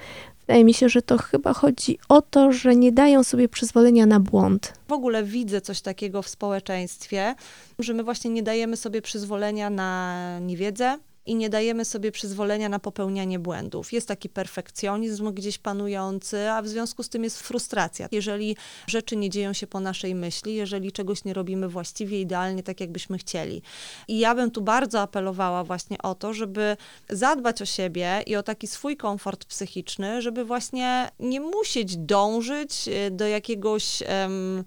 Wydaje 0.48 0.64
mi 0.64 0.74
się, 0.74 0.88
że 0.88 1.02
to 1.02 1.18
chyba 1.18 1.52
chodzi 1.52 1.98
o 2.08 2.22
to, 2.22 2.52
że 2.52 2.77
nie 2.77 2.92
dają 2.92 3.25
sobie 3.25 3.48
przyzwolenia 3.48 4.06
na 4.06 4.20
błąd. 4.20 4.73
W 4.88 4.92
ogóle 4.92 5.25
widzę 5.25 5.60
coś 5.60 5.81
takiego 5.81 6.23
w 6.23 6.29
społeczeństwie, 6.29 7.35
że 7.79 7.94
my 7.94 8.04
właśnie 8.04 8.31
nie 8.31 8.42
dajemy 8.42 8.77
sobie 8.77 9.02
przyzwolenia 9.02 9.70
na 9.70 10.38
niewiedzę, 10.40 10.98
i 11.29 11.35
nie 11.35 11.50
dajemy 11.50 11.85
sobie 11.85 12.12
przyzwolenia 12.12 12.68
na 12.68 12.79
popełnianie 12.79 13.38
błędów. 13.38 13.92
Jest 13.92 14.08
taki 14.08 14.29
perfekcjonizm 14.29 15.33
gdzieś 15.33 15.58
panujący, 15.58 16.50
a 16.50 16.62
w 16.62 16.68
związku 16.68 17.02
z 17.02 17.08
tym 17.08 17.24
jest 17.24 17.40
frustracja. 17.40 18.08
Jeżeli 18.12 18.56
rzeczy 18.87 19.16
nie 19.16 19.31
dzieją 19.31 19.52
się 19.52 19.66
po 19.66 19.81
naszej 19.81 20.14
myśli, 20.14 20.54
jeżeli 20.54 20.92
czegoś 20.92 21.24
nie 21.24 21.35
robimy 21.35 21.68
właściwie, 21.68 22.20
idealnie, 22.20 22.62
tak 22.62 22.81
jakbyśmy 22.81 23.18
chcieli. 23.18 23.62
I 24.08 24.18
ja 24.18 24.35
bym 24.35 24.50
tu 24.50 24.62
bardzo 24.62 25.00
apelowała 25.00 25.64
właśnie 25.64 25.98
o 26.02 26.14
to, 26.14 26.35
żeby 26.35 26.76
zadbać 27.10 27.62
o 27.62 27.66
siebie 27.66 28.22
i 28.26 28.37
o 28.37 28.42
taki 28.42 28.66
swój 28.66 28.96
komfort 28.96 29.44
psychiczny, 29.44 30.22
żeby 30.22 30.44
właśnie 30.44 31.10
nie 31.20 31.40
musieć 31.40 31.96
dążyć 31.96 32.88
e, 32.88 33.10
do 33.10 33.26
jakiegoś. 33.26 34.02
Um, 34.02 34.64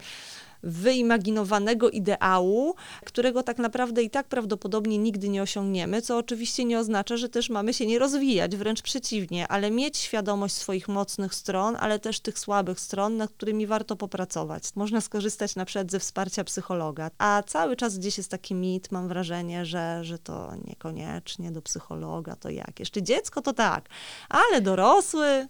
wyimaginowanego 0.64 1.90
ideału, 1.90 2.76
którego 3.06 3.44
tak 3.44 3.58
naprawdę 3.58 4.04
i 4.04 4.10
tak 4.10 4.28
prawdopodobnie 4.28 4.98
nigdy 4.98 5.30
nie 5.30 5.42
osiągniemy, 5.42 6.02
co 6.02 6.18
oczywiście 6.18 6.66
nie 6.66 6.80
oznacza, 6.80 7.18
że 7.18 7.30
też 7.30 7.50
mamy 7.50 7.74
się 7.74 7.86
nie 7.86 8.00
rozwijać, 8.00 8.56
wręcz 8.56 8.82
przeciwnie, 8.82 9.48
ale 9.48 9.72
mieć 9.72 9.98
świadomość 9.98 10.56
swoich 10.56 10.88
mocnych 10.88 11.36
stron, 11.36 11.78
ale 11.80 12.00
też 12.00 12.20
tych 12.20 12.40
słabych 12.40 12.80
stron, 12.80 13.18
nad 13.18 13.32
którymi 13.32 13.68
warto 13.68 13.96
popracować. 13.96 14.64
Można 14.76 15.02
skorzystać 15.02 15.56
na 15.56 15.66
przykład 15.66 15.92
ze 15.92 16.00
wsparcia 16.00 16.44
psychologa, 16.44 17.12
a 17.18 17.44
cały 17.48 17.76
czas 17.76 17.98
gdzieś 17.98 18.18
jest 18.18 18.32
taki 18.32 18.56
mit, 18.56 18.92
mam 18.92 19.08
wrażenie, 19.08 19.66
że, 19.66 20.00
że 20.04 20.20
to 20.20 20.52
niekoniecznie 20.68 21.52
do 21.52 21.62
psychologa, 21.62 22.36
to 22.36 22.50
jak? 22.50 22.80
Jeszcze 22.80 23.04
dziecko 23.04 23.42
to 23.42 23.54
tak, 23.54 23.90
ale 24.30 24.62
dorosły... 24.62 25.48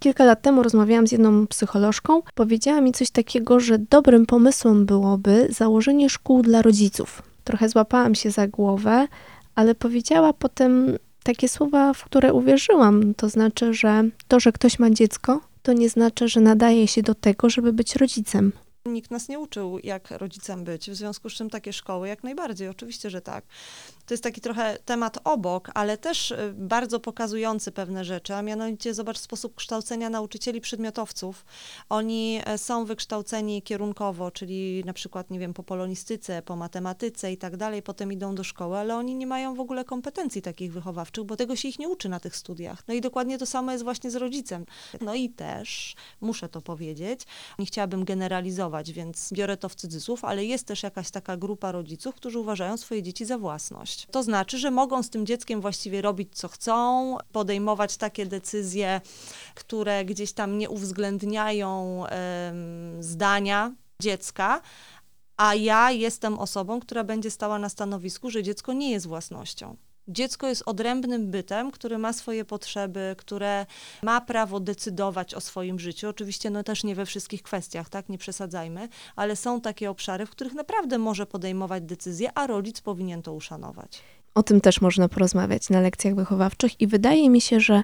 Kilka 0.00 0.24
lat 0.24 0.42
temu 0.42 0.62
rozmawiałam 0.62 1.06
z 1.06 1.12
jedną 1.12 1.46
psycholożką. 1.46 2.22
Powiedziała 2.34 2.80
mi 2.80 2.92
coś 2.92 3.10
takiego, 3.10 3.60
że 3.60 3.78
dobrym 3.78 4.26
pomysłem 4.26 4.86
byłoby 4.86 5.46
założenie 5.50 6.10
szkół 6.10 6.42
dla 6.42 6.62
rodziców. 6.62 7.22
Trochę 7.44 7.68
złapałam 7.68 8.14
się 8.14 8.30
za 8.30 8.48
głowę, 8.48 9.08
ale 9.54 9.74
powiedziała 9.74 10.32
potem 10.32 10.96
takie 11.22 11.48
słowa, 11.48 11.92
w 11.92 12.04
które 12.04 12.32
uwierzyłam. 12.32 13.14
To 13.14 13.28
znaczy, 13.28 13.74
że 13.74 14.04
to, 14.28 14.40
że 14.40 14.52
ktoś 14.52 14.78
ma 14.78 14.90
dziecko, 14.90 15.40
to 15.62 15.72
nie 15.72 15.88
znaczy, 15.88 16.28
że 16.28 16.40
nadaje 16.40 16.88
się 16.88 17.02
do 17.02 17.14
tego, 17.14 17.50
żeby 17.50 17.72
być 17.72 17.96
rodzicem. 17.96 18.52
Nikt 18.86 19.10
nas 19.10 19.28
nie 19.28 19.38
uczył, 19.38 19.78
jak 19.84 20.10
rodzicem 20.10 20.64
być, 20.64 20.90
w 20.90 20.94
związku 20.94 21.30
z 21.30 21.32
czym 21.32 21.50
takie 21.50 21.72
szkoły 21.72 22.08
jak 22.08 22.24
najbardziej, 22.24 22.68
oczywiście, 22.68 23.10
że 23.10 23.20
tak. 23.20 23.44
To 24.06 24.14
jest 24.14 24.24
taki 24.24 24.40
trochę 24.40 24.78
temat 24.84 25.18
obok, 25.24 25.70
ale 25.74 25.98
też 25.98 26.30
y, 26.30 26.54
bardzo 26.56 27.00
pokazujący 27.00 27.72
pewne 27.72 28.04
rzeczy, 28.04 28.34
a 28.34 28.42
mianowicie 28.42 28.94
zobacz 28.94 29.18
sposób 29.18 29.54
kształcenia 29.54 30.10
nauczycieli 30.10 30.60
przedmiotowców. 30.60 31.44
Oni 31.88 32.40
e, 32.44 32.58
są 32.58 32.84
wykształceni 32.84 33.62
kierunkowo, 33.62 34.30
czyli 34.30 34.82
na 34.84 34.92
przykład, 34.92 35.30
nie 35.30 35.38
wiem, 35.38 35.54
po 35.54 35.62
polonistyce, 35.62 36.42
po 36.42 36.56
matematyce 36.56 37.32
i 37.32 37.36
tak 37.36 37.56
dalej, 37.56 37.82
potem 37.82 38.12
idą 38.12 38.34
do 38.34 38.44
szkoły, 38.44 38.78
ale 38.78 38.96
oni 38.96 39.14
nie 39.14 39.26
mają 39.26 39.54
w 39.54 39.60
ogóle 39.60 39.84
kompetencji 39.84 40.42
takich 40.42 40.72
wychowawczych, 40.72 41.24
bo 41.24 41.36
tego 41.36 41.56
się 41.56 41.68
ich 41.68 41.78
nie 41.78 41.88
uczy 41.88 42.08
na 42.08 42.20
tych 42.20 42.36
studiach. 42.36 42.82
No 42.88 42.94
i 42.94 43.00
dokładnie 43.00 43.38
to 43.38 43.46
samo 43.46 43.72
jest 43.72 43.84
właśnie 43.84 44.10
z 44.10 44.16
rodzicem. 44.16 44.66
No 45.00 45.14
i 45.14 45.30
też, 45.30 45.94
muszę 46.20 46.48
to 46.48 46.60
powiedzieć, 46.60 47.20
nie 47.58 47.66
chciałabym 47.66 48.04
generalizować, 48.04 48.69
więc 48.92 49.32
biorę 49.32 49.56
to 49.56 49.68
w 49.68 49.74
cudzysłów, 49.74 50.24
ale 50.24 50.44
jest 50.44 50.66
też 50.66 50.82
jakaś 50.82 51.10
taka 51.10 51.36
grupa 51.36 51.72
rodziców, 51.72 52.14
którzy 52.14 52.38
uważają 52.38 52.76
swoje 52.76 53.02
dzieci 53.02 53.24
za 53.24 53.38
własność. 53.38 54.06
To 54.10 54.22
znaczy, 54.22 54.58
że 54.58 54.70
mogą 54.70 55.02
z 55.02 55.10
tym 55.10 55.26
dzieckiem 55.26 55.60
właściwie 55.60 56.02
robić 56.02 56.28
co 56.32 56.48
chcą, 56.48 57.16
podejmować 57.32 57.96
takie 57.96 58.26
decyzje, 58.26 59.00
które 59.54 60.04
gdzieś 60.04 60.32
tam 60.32 60.58
nie 60.58 60.70
uwzględniają 60.70 61.98
um, 61.98 63.02
zdania 63.02 63.72
dziecka, 64.02 64.60
a 65.36 65.54
ja 65.54 65.90
jestem 65.90 66.38
osobą, 66.38 66.80
która 66.80 67.04
będzie 67.04 67.30
stała 67.30 67.58
na 67.58 67.68
stanowisku, 67.68 68.30
że 68.30 68.42
dziecko 68.42 68.72
nie 68.72 68.90
jest 68.90 69.06
własnością. 69.06 69.76
Dziecko 70.10 70.46
jest 70.46 70.62
odrębnym 70.66 71.30
bytem, 71.30 71.70
który 71.70 71.98
ma 71.98 72.12
swoje 72.12 72.44
potrzeby, 72.44 73.14
które 73.18 73.66
ma 74.02 74.20
prawo 74.20 74.60
decydować 74.60 75.34
o 75.34 75.40
swoim 75.40 75.78
życiu. 75.78 76.08
Oczywiście 76.08 76.50
no 76.50 76.62
też 76.62 76.84
nie 76.84 76.94
we 76.94 77.06
wszystkich 77.06 77.42
kwestiach, 77.42 77.88
tak, 77.88 78.08
nie 78.08 78.18
przesadzajmy, 78.18 78.88
ale 79.16 79.36
są 79.36 79.60
takie 79.60 79.90
obszary, 79.90 80.26
w 80.26 80.30
których 80.30 80.54
naprawdę 80.54 80.98
może 80.98 81.26
podejmować 81.26 81.82
decyzje, 81.82 82.30
a 82.34 82.46
rodzic 82.46 82.80
powinien 82.80 83.22
to 83.22 83.32
uszanować. 83.32 84.02
O 84.34 84.42
tym 84.42 84.60
też 84.60 84.80
można 84.80 85.08
porozmawiać 85.08 85.70
na 85.70 85.80
lekcjach 85.80 86.14
wychowawczych 86.14 86.80
i 86.80 86.86
wydaje 86.86 87.30
mi 87.30 87.40
się, 87.40 87.60
że 87.60 87.82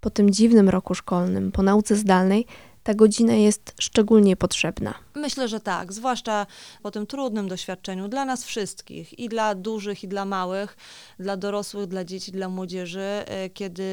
po 0.00 0.10
tym 0.10 0.30
dziwnym 0.30 0.68
roku 0.68 0.94
szkolnym, 0.94 1.52
po 1.52 1.62
nauce 1.62 1.96
zdalnej, 1.96 2.46
ta 2.84 2.94
godzina 2.94 3.34
jest 3.34 3.74
szczególnie 3.80 4.36
potrzebna. 4.36 4.94
Myślę, 5.14 5.48
że 5.48 5.60
tak, 5.60 5.92
zwłaszcza 5.92 6.46
po 6.82 6.90
tym 6.90 7.06
trudnym 7.06 7.48
doświadczeniu 7.48 8.08
dla 8.08 8.24
nas 8.24 8.44
wszystkich, 8.44 9.18
i 9.18 9.28
dla 9.28 9.54
dużych, 9.54 10.04
i 10.04 10.08
dla 10.08 10.24
małych, 10.24 10.76
dla 11.18 11.36
dorosłych, 11.36 11.86
dla 11.86 12.04
dzieci, 12.04 12.32
dla 12.32 12.48
młodzieży, 12.48 13.00
e, 13.00 13.50
kiedy 13.50 13.84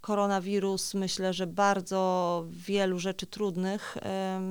koronawirus 0.00 0.94
myślę, 0.94 1.32
że 1.32 1.46
bardzo 1.46 2.44
wielu 2.50 2.98
rzeczy 2.98 3.26
trudnych 3.26 3.96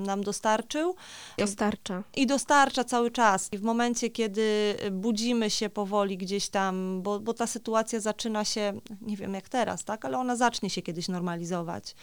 nam 0.06 0.24
dostarczył. 0.24 0.96
Dostarcza. 1.38 2.04
I 2.16 2.28
dostarcza 2.28 2.84
cały 2.84 3.12
czas. 3.12 3.50
I 3.52 3.58
w 3.58 3.62
momencie, 3.62 4.10
kiedy 4.10 4.76
budzimy 4.92 5.50
się 5.50 5.70
powoli 5.70 6.18
gdzieś 6.18 6.50
tam, 6.50 7.02
bo, 7.02 7.20
bo 7.20 7.34
ta 7.34 7.48
sytuacja 7.48 8.00
zaczyna 8.00 8.46
się, 8.46 8.74
nie 9.02 9.18
wiem 9.18 9.34
jak 9.34 9.50
teraz, 9.50 9.84
tak, 9.84 10.06
ale 10.06 10.18
ona 10.18 10.36
zacznie 10.36 10.70
się 10.70 10.82
kiedyś 10.82 11.08
normalizować. 11.08 11.96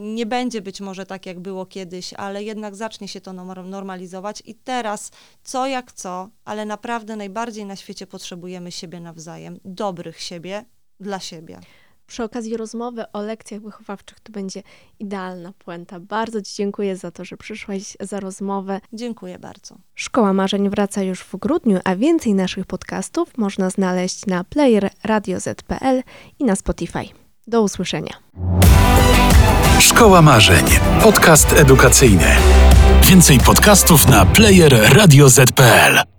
Nie 0.00 0.26
będzie 0.26 0.62
być 0.62 0.80
może 0.80 1.06
tak, 1.06 1.26
jak 1.26 1.40
było 1.40 1.66
kiedyś, 1.66 2.12
ale 2.12 2.42
jednak 2.42 2.76
zacznie 2.76 3.08
się 3.08 3.20
to 3.20 3.32
normalizować 3.64 4.42
i 4.46 4.54
teraz 4.54 5.10
co 5.44 5.66
jak 5.66 5.92
co, 5.92 6.28
ale 6.44 6.64
naprawdę 6.64 7.16
najbardziej 7.16 7.64
na 7.64 7.76
świecie 7.76 8.06
potrzebujemy 8.06 8.72
siebie 8.72 9.00
nawzajem, 9.00 9.60
dobrych 9.64 10.20
siebie 10.20 10.64
dla 11.00 11.20
siebie. 11.20 11.60
Przy 12.06 12.24
okazji 12.24 12.56
rozmowy 12.56 13.04
o 13.12 13.22
lekcjach 13.22 13.60
wychowawczych 13.60 14.20
to 14.20 14.32
będzie 14.32 14.62
idealna 14.98 15.52
puenta. 15.58 16.00
Bardzo 16.00 16.42
Ci 16.42 16.56
dziękuję 16.56 16.96
za 16.96 17.10
to, 17.10 17.24
że 17.24 17.36
przyszłaś 17.36 17.96
za 18.00 18.20
rozmowę. 18.20 18.80
Dziękuję 18.92 19.38
bardzo. 19.38 19.76
Szkoła 19.94 20.32
Marzeń 20.32 20.70
wraca 20.70 21.02
już 21.02 21.20
w 21.20 21.36
grudniu, 21.36 21.78
a 21.84 21.96
więcej 21.96 22.34
naszych 22.34 22.66
podcastów 22.66 23.38
można 23.38 23.70
znaleźć 23.70 24.26
na 24.26 24.44
player 24.44 24.90
radioz.pl 25.04 26.02
i 26.38 26.44
na 26.44 26.56
Spotify. 26.56 27.04
Do 27.46 27.62
usłyszenia. 27.62 28.12
Szkoła 29.80 30.22
Marzeń. 30.22 30.64
Podcast 31.02 31.52
edukacyjny. 31.52 32.36
Więcej 33.02 33.38
podcastów 33.38 34.08
na 34.08 34.26
player. 34.26 36.10